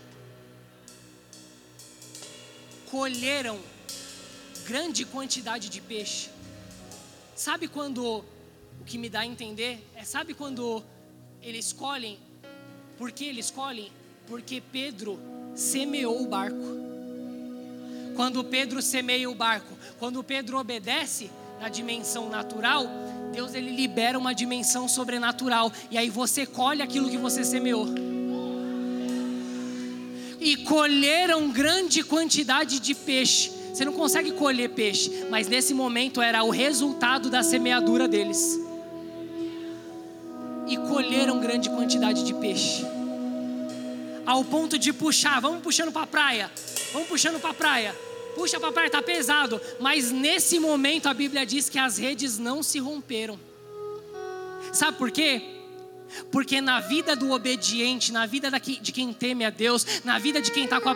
Colheram 2.90 3.60
grande 4.66 5.06
quantidade 5.06 5.70
de 5.70 5.82
peixe. 5.82 6.30
Sabe 7.36 7.68
quando 7.68 8.24
o 8.82 8.84
que 8.86 8.98
me 8.98 9.10
dá 9.10 9.20
a 9.22 9.26
entender 9.26 9.88
é 9.96 10.04
sabe 10.04 10.34
quando 10.34 10.84
eles 11.42 11.72
colhem? 11.72 12.18
Por 12.98 13.12
que 13.12 13.26
eles 13.26 13.52
colhem? 13.52 13.92
Porque 14.28 14.62
Pedro 14.62 15.20
semeou 15.56 16.24
o 16.24 16.28
barco. 16.28 16.58
Quando 18.16 18.44
Pedro 18.44 18.82
semeia 18.82 19.30
o 19.30 19.36
barco, 19.36 19.74
quando 19.98 20.24
Pedro 20.24 20.58
obedece 20.58 21.30
na 21.60 21.70
dimensão 21.70 22.30
natural, 22.30 22.86
Deus 23.32 23.54
ele 23.54 23.72
libera 23.72 24.18
uma 24.18 24.34
dimensão 24.34 24.88
sobrenatural 24.88 25.72
e 25.92 25.98
aí 25.98 26.10
você 26.10 26.46
colhe 26.46 26.82
aquilo 26.82 27.10
que 27.10 27.18
você 27.18 27.44
semeou. 27.44 27.88
E 30.40 30.58
colheram 30.58 31.50
grande 31.52 32.04
quantidade 32.04 32.80
de 32.80 32.96
peixe. 32.96 33.52
Você 33.74 33.86
não 33.86 33.94
consegue 33.94 34.32
colher 34.32 34.70
peixe, 34.70 35.26
mas 35.30 35.48
nesse 35.48 35.74
momento 35.74 36.22
era 36.22 36.44
o 36.44 36.50
resultado 36.50 37.30
da 37.30 37.44
semeadura 37.44 38.08
deles. 38.08 38.60
E 40.68 40.78
colheram 40.78 41.40
grande 41.40 41.70
quantidade 41.70 42.24
de 42.24 42.34
peixe. 42.34 42.86
Ao 44.26 44.44
ponto 44.44 44.78
de 44.78 44.94
puxar, 44.94 45.40
vamos 45.40 45.62
puxando 45.62 45.92
para 45.92 46.04
a 46.04 46.08
praia. 46.08 46.52
Vamos 46.94 47.08
puxando 47.08 47.40
para 47.40 47.52
a 47.52 47.54
praia 47.54 48.09
puxa 48.36 48.60
papai, 48.60 48.88
está 48.88 49.02
pesado. 49.02 49.62
Mas 49.80 50.12
nesse 50.12 50.60
momento 50.60 51.08
a 51.08 51.14
Bíblia 51.14 51.46
diz 51.46 51.70
que 51.70 51.80
as 51.80 51.98
redes 51.98 52.38
não 52.38 52.64
se 52.64 52.80
romperam. 52.80 53.40
Sabe 54.74 54.98
por 54.98 55.12
quê? 55.12 55.42
Porque 56.32 56.60
na 56.62 56.80
vida 56.80 57.16
do 57.16 57.32
obediente, 57.32 58.12
na 58.12 58.26
vida 58.26 58.50
de 58.50 58.92
quem 58.92 59.14
teme 59.14 59.46
a 59.46 59.50
Deus, 59.50 59.86
na 60.04 60.18
vida 60.18 60.42
de 60.42 60.52
quem 60.52 60.64
está 60.64 60.82
com 60.82 60.90
a, 60.90 60.96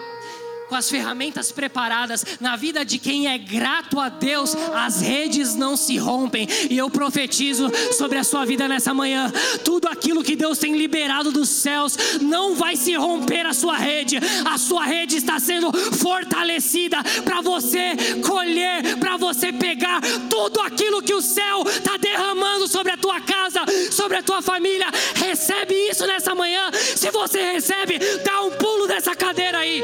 com 0.74 0.78
as 0.78 0.89
ferramentas 0.89 1.51
preparadas. 1.51 2.26
Na 2.39 2.55
vida 2.55 2.84
de 2.84 2.97
quem 2.97 3.28
é 3.28 3.38
grato 3.38 3.99
a 3.99 4.09
Deus, 4.09 4.55
as 4.74 5.01
redes 5.01 5.53
não 5.53 5.78
se 5.78 5.97
rompem. 5.99 6.47
E 6.67 6.76
eu 6.76 6.89
profetizo 6.89 7.71
sobre 7.95 8.17
a 8.17 8.24
sua 8.24 8.43
vida 8.43 8.67
nessa 8.67 8.91
manhã: 8.91 9.32
tudo 9.63 9.88
aquilo 9.88 10.24
que 10.24 10.36
Deus 10.36 10.57
tem 10.57 10.76
liberado 10.76 11.32
dos 11.32 11.47
céus 11.49 11.95
não 12.19 12.55
vai 12.55 12.76
se 12.76 12.95
romper 12.95 13.45
a 13.45 13.53
sua 13.53 13.78
rede. 13.78 14.17
A 14.43 14.57
sua 14.57 14.84
rede 14.84 15.17
está 15.17 15.39
sendo 15.39 15.71
fortalecida 15.71 16.97
para 17.24 17.39
você 17.41 17.95
colher, 18.26 18.97
para 18.97 19.15
você 19.15 19.53
pegar 19.53 20.01
tudo 20.28 20.59
aquilo 20.61 21.03
que 21.03 21.13
o 21.13 21.21
céu 21.21 21.61
está 21.67 21.97
derramando 21.97 22.67
sobre 22.67 22.91
a 22.91 22.97
tua 22.97 23.21
casa, 23.21 23.59
sobre 23.91 24.17
a 24.17 24.24
tua 24.24 24.41
família. 24.41 24.88
Recebe 25.13 25.76
isso 25.91 26.07
nessa 26.07 26.34
manhã. 26.34 26.71
Se 26.74 27.11
você 27.11 27.43
recebe, 27.43 27.99
dá 28.24 28.41
um 28.41 28.49
pulo 28.49 28.88
dessa 28.88 29.15
cadeira 29.15 29.59
aí. 29.59 29.84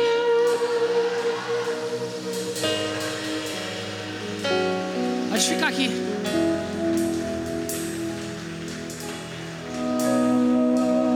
Pode 5.30 5.48
ficar 5.48 5.68
aqui. 5.70 5.90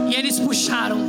E 0.09 0.15
eles 0.15 0.39
puxaram, 0.39 0.99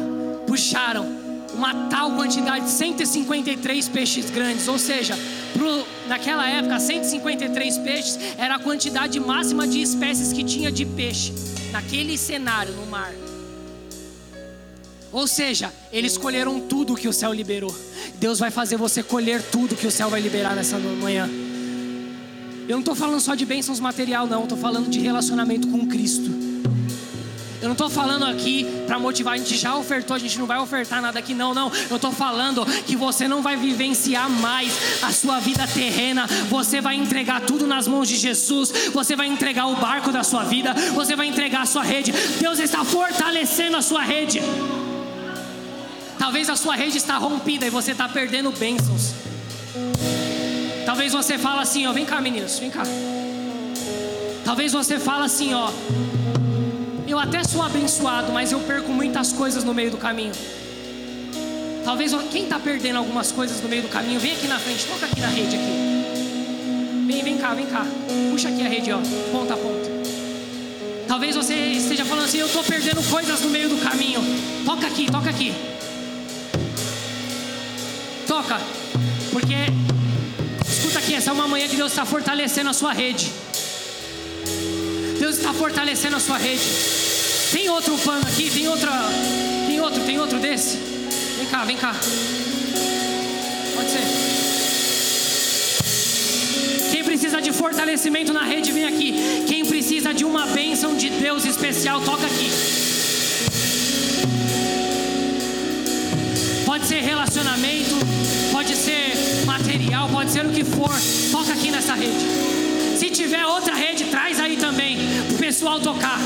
puxaram 0.47 1.07
uma 1.55 1.89
tal 1.89 2.11
quantidade 2.13 2.65
de 2.65 2.71
153 2.73 3.89
peixes 3.89 4.31
grandes, 4.31 4.67
ou 4.67 4.79
seja, 4.79 5.17
pro, 5.53 5.87
naquela 6.09 6.49
época 6.49 6.81
153 6.81 7.79
peixes 7.79 8.19
era 8.37 8.57
a 8.57 8.59
quantidade 8.59 9.21
máxima 9.21 9.67
de 9.67 9.81
espécies 9.81 10.33
que 10.33 10.43
tinha 10.43 10.73
de 10.73 10.85
peixe 10.85 11.33
naquele 11.71 12.19
cenário 12.19 12.73
no 12.75 12.87
mar. 12.87 13.13
Ou 15.15 15.29
seja, 15.29 15.73
eles 15.93 16.19
colheram 16.19 16.59
tudo 16.59 16.97
que 16.97 17.07
o 17.07 17.13
céu 17.13 17.33
liberou. 17.33 17.73
Deus 18.17 18.41
vai 18.41 18.51
fazer 18.51 18.77
você 18.77 19.01
colher 19.01 19.41
tudo 19.41 19.77
que 19.77 19.87
o 19.87 19.91
céu 19.91 20.11
vai 20.11 20.21
liberar 20.21 20.57
nessa 20.57 20.77
manhã. 20.77 21.31
Eu 22.67 22.73
não 22.73 22.81
estou 22.81 22.97
falando 22.97 23.21
só 23.21 23.37
de 23.37 23.47
bênçãos 23.47 23.79
material, 23.79 24.27
não. 24.27 24.43
Estou 24.43 24.59
falando 24.59 24.91
de 24.91 24.99
relacionamento 24.99 25.69
com 25.69 25.87
Cristo. 25.87 26.29
Eu 27.63 27.69
não 27.69 27.75
estou 27.75 27.89
falando 27.89 28.25
aqui 28.25 28.67
para 28.89 28.99
motivar, 28.99 29.35
a 29.35 29.37
gente 29.37 29.57
já 29.57 29.77
ofertou, 29.77 30.17
a 30.17 30.19
gente 30.19 30.37
não 30.37 30.47
vai 30.47 30.59
ofertar 30.59 31.01
nada 31.01 31.21
aqui, 31.21 31.33
não, 31.33 31.55
não. 31.55 31.71
Eu 31.89 31.95
estou 31.95 32.11
falando 32.11 32.67
que 32.85 32.97
você 32.97 33.29
não 33.29 33.41
vai 33.41 33.57
vivenciar 33.57 34.29
mais 34.29 35.01
a 35.01 35.13
sua 35.13 35.39
vida 35.39 35.65
terrena, 35.69 36.27
você 36.51 36.81
vai 36.81 36.97
entregar 36.97 37.41
tudo 37.43 37.69
nas 37.69 37.87
mãos 37.87 38.09
de 38.09 38.17
Jesus, 38.17 38.91
você 38.93 39.15
vai 39.15 39.29
entregar 39.29 39.69
o 39.69 39.77
barco 39.77 40.11
da 40.11 40.25
sua 40.25 40.43
vida, 40.43 40.75
você 40.93 41.15
vai 41.15 41.29
entregar 41.29 41.63
a 41.63 41.67
sua 41.67 41.85
rede. 41.85 42.13
Deus 42.41 42.59
está 42.59 42.85
fortalecendo 42.85 43.77
a 43.77 43.83
sua 43.83 44.03
rede. 44.03 44.43
Talvez 46.25 46.49
a 46.49 46.57
sua 46.57 46.75
rede 46.75 46.97
está 46.97 47.19
rompida 47.19 47.67
e 47.67 47.71
você 47.71 47.93
está 47.93 48.09
perdendo 48.09 48.51
bênçãos. 48.51 49.13
Talvez 50.87 51.13
você 51.13 51.37
fala 51.37 51.61
assim, 51.61 51.87
ó, 51.87 51.93
vem 51.93 52.07
cá, 52.07 52.19
meninos, 52.19 52.59
vem 52.59 52.71
cá. 52.71 52.83
Talvez 54.43 54.73
você 54.73 54.99
fala 54.99 55.27
assim, 55.27 55.53
ó, 55.53 55.71
eu 57.07 57.19
até 57.19 57.45
sou 57.45 57.61
abençoado, 57.61 58.33
mas 58.33 58.53
eu 58.53 58.61
perco 58.61 58.91
muitas 58.91 59.35
coisas 59.35 59.65
no 59.65 59.75
meio 59.75 59.91
do 59.91 59.99
caminho. 59.99 60.33
Talvez 61.85 62.15
quem 62.33 62.45
está 62.45 62.59
perdendo 62.59 62.97
algumas 62.97 63.31
coisas 63.31 63.61
no 63.61 63.69
meio 63.69 63.83
do 63.83 63.89
caminho, 63.89 64.19
vem 64.19 64.33
aqui 64.33 64.49
na 64.49 64.59
frente, 64.59 64.87
toca 64.87 65.05
aqui 65.05 65.21
na 65.21 65.29
rede 65.29 65.57
aqui. 65.57 67.07
Vem, 67.07 67.23
vem 67.23 67.37
cá, 67.37 67.53
vem 67.53 67.67
cá. 67.67 67.85
Puxa 68.31 68.49
aqui 68.49 68.63
a 68.63 68.69
rede, 68.71 68.91
ó, 68.91 68.99
ponta 69.31 69.53
a 69.53 69.57
ponta. 69.59 69.91
Talvez 71.07 71.37
você 71.37 71.55
esteja 71.55 72.03
falando 72.03 72.25
assim, 72.25 72.39
eu 72.39 72.47
estou 72.47 72.65
perdendo 72.65 73.03
coisas 73.11 73.43
no 73.43 73.51
meio 73.51 73.69
do 73.69 73.77
caminho. 73.77 74.23
Toca 74.65 74.87
aqui, 74.87 75.05
toca 75.13 75.29
aqui 75.29 75.55
toca, 78.35 78.61
porque 79.31 79.55
escuta 80.69 80.99
aqui, 80.99 81.15
essa 81.15 81.31
é 81.31 81.33
uma 81.33 81.47
manhã 81.47 81.69
que 81.69 81.77
Deus 81.77 81.93
está 81.93 82.05
fortalecendo 82.05 82.69
a 82.69 82.73
sua 82.73 82.93
rede. 82.93 83.31
Deus 85.21 85.37
está 85.37 85.53
fortalecendo 85.53 86.17
a 86.17 86.21
sua 86.21 86.37
rede. 86.37 86.65
Tem 87.53 87.69
outro 87.71 87.97
pano 87.99 88.27
aqui, 88.27 88.51
tem 88.51 88.67
outra, 88.67 88.91
tem 89.69 89.81
outro, 89.81 90.03
tem 90.03 90.19
outro 90.19 90.41
desse. 90.41 90.79
Vem 91.39 91.47
cá, 91.47 91.65
vem 91.65 91.77
cá. 91.77 91.95
Pode 93.77 93.91
ser. 93.91 94.03
Quem 96.91 97.05
precisa 97.05 97.41
de 97.41 97.53
fortalecimento 97.53 98.33
na 98.33 98.43
rede, 98.43 98.73
vem 98.73 98.85
aqui. 98.85 99.15
Quem 99.47 99.65
precisa 99.65 100.13
de 100.13 100.25
uma 100.25 100.47
bênção 100.47 100.97
de 100.97 101.09
Deus 101.09 101.45
especial, 101.45 102.01
toca 102.01 102.27
aqui. 102.27 102.84
Relacionamento, 107.45 107.95
pode 108.51 108.75
ser 108.75 109.45
material, 109.45 110.09
pode 110.09 110.31
ser 110.33 110.47
o 110.47 110.51
que 110.51 110.65
for. 110.65 110.91
Toca 111.31 111.53
aqui 111.53 111.71
nessa 111.71 111.95
rede. 111.95 112.25
Se 112.99 113.11
tiver 113.11 113.45
outra 113.45 113.75
rede, 113.75 114.05
traz 114.05 114.41
aí 114.41 114.57
também, 114.57 114.99
o 115.31 115.39
pessoal 115.39 115.79
tocar. 115.79 116.19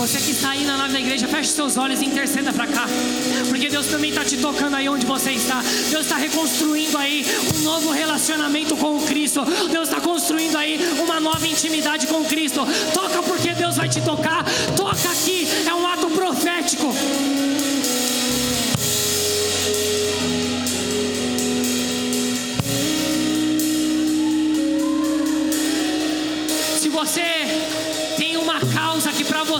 Você 0.00 0.18
que 0.18 0.30
está 0.30 0.52
aí 0.52 0.64
na 0.64 0.78
nave 0.78 0.94
da 0.94 1.00
igreja, 1.00 1.28
feche 1.28 1.50
seus 1.50 1.76
olhos 1.76 2.00
e 2.00 2.06
interceda 2.06 2.54
para 2.54 2.66
cá. 2.66 2.86
Porque 3.50 3.68
Deus 3.68 3.86
também 3.86 4.08
está 4.08 4.24
te 4.24 4.38
tocando 4.38 4.74
aí 4.74 4.88
onde 4.88 5.04
você 5.04 5.32
está. 5.32 5.60
Deus 5.90 6.06
está 6.06 6.16
reconstruindo 6.16 6.96
aí 6.96 7.22
um 7.54 7.58
novo 7.64 7.90
relacionamento 7.90 8.74
com 8.78 8.96
o 8.96 9.02
Cristo. 9.02 9.44
Deus 9.70 9.88
está 9.88 10.00
construindo 10.00 10.56
aí 10.56 10.80
uma 10.98 11.20
nova 11.20 11.46
intimidade 11.46 12.06
com 12.06 12.22
o 12.22 12.24
Cristo. 12.24 12.66
Toca 12.94 13.22
porque 13.22 13.52
Deus 13.52 13.76
vai 13.76 13.90
te 13.90 14.00
tocar. 14.00 14.42
Toca 14.74 15.10
aqui, 15.10 15.46
é 15.66 15.74
um 15.74 15.86
ato 15.86 16.08
profético. 16.08 16.94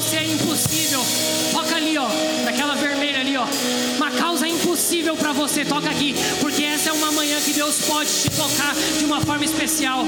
Você 0.01 0.16
é 0.16 0.24
impossível. 0.24 1.01
Toca 1.53 1.76
ali, 1.76 1.98
ó, 1.98 2.09
naquela 2.44 2.74
vermelha 2.74 3.20
ali, 3.20 3.36
ó. 3.36 3.44
Uma 3.96 4.11
causa 4.11 4.48
impossível 4.48 5.14
para 5.14 5.34
você, 5.34 5.62
toca 5.62 5.90
aqui, 5.90 6.14
porque 6.40 6.64
essa 6.64 6.88
é 6.88 6.92
uma 6.92 7.12
manhã 7.12 7.38
que 7.42 7.53
Deus 7.53 7.84
pode 7.86 8.09
te 8.11 8.30
tocar 8.30 8.74
de 8.98 9.05
uma 9.05 9.20
forma 9.20 9.44
especial. 9.44 10.05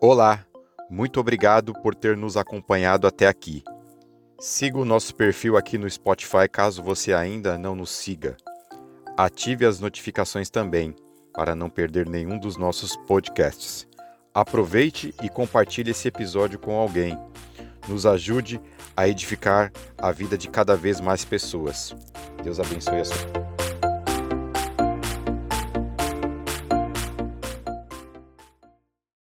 Olá, 0.00 0.46
muito 0.88 1.18
obrigado 1.18 1.72
por 1.82 1.92
ter 1.92 2.16
nos 2.16 2.36
acompanhado 2.36 3.04
até 3.04 3.26
aqui. 3.26 3.64
Siga 4.38 4.78
o 4.78 4.84
nosso 4.84 5.12
perfil 5.16 5.56
aqui 5.56 5.76
no 5.76 5.90
Spotify 5.90 6.48
caso 6.48 6.84
você 6.84 7.12
ainda 7.12 7.58
não 7.58 7.74
nos 7.74 7.90
siga. 7.90 8.36
Ative 9.16 9.64
as 9.64 9.80
notificações 9.80 10.50
também, 10.50 10.94
para 11.36 11.54
não 11.54 11.68
perder 11.68 12.08
nenhum 12.08 12.38
dos 12.38 12.56
nossos 12.56 12.96
podcasts. 12.96 13.86
Aproveite 14.34 15.14
e 15.22 15.28
compartilhe 15.28 15.90
esse 15.90 16.08
episódio 16.08 16.58
com 16.58 16.74
alguém. 16.76 17.16
Nos 17.88 18.06
ajude 18.06 18.60
a 18.96 19.06
edificar 19.06 19.70
a 19.96 20.10
vida 20.10 20.36
de 20.36 20.48
cada 20.48 20.74
vez 20.74 21.00
mais 21.00 21.24
pessoas. 21.24 21.94
Deus 22.42 22.58
abençoe 22.58 23.00
a 23.00 23.04
sua. 23.04 23.65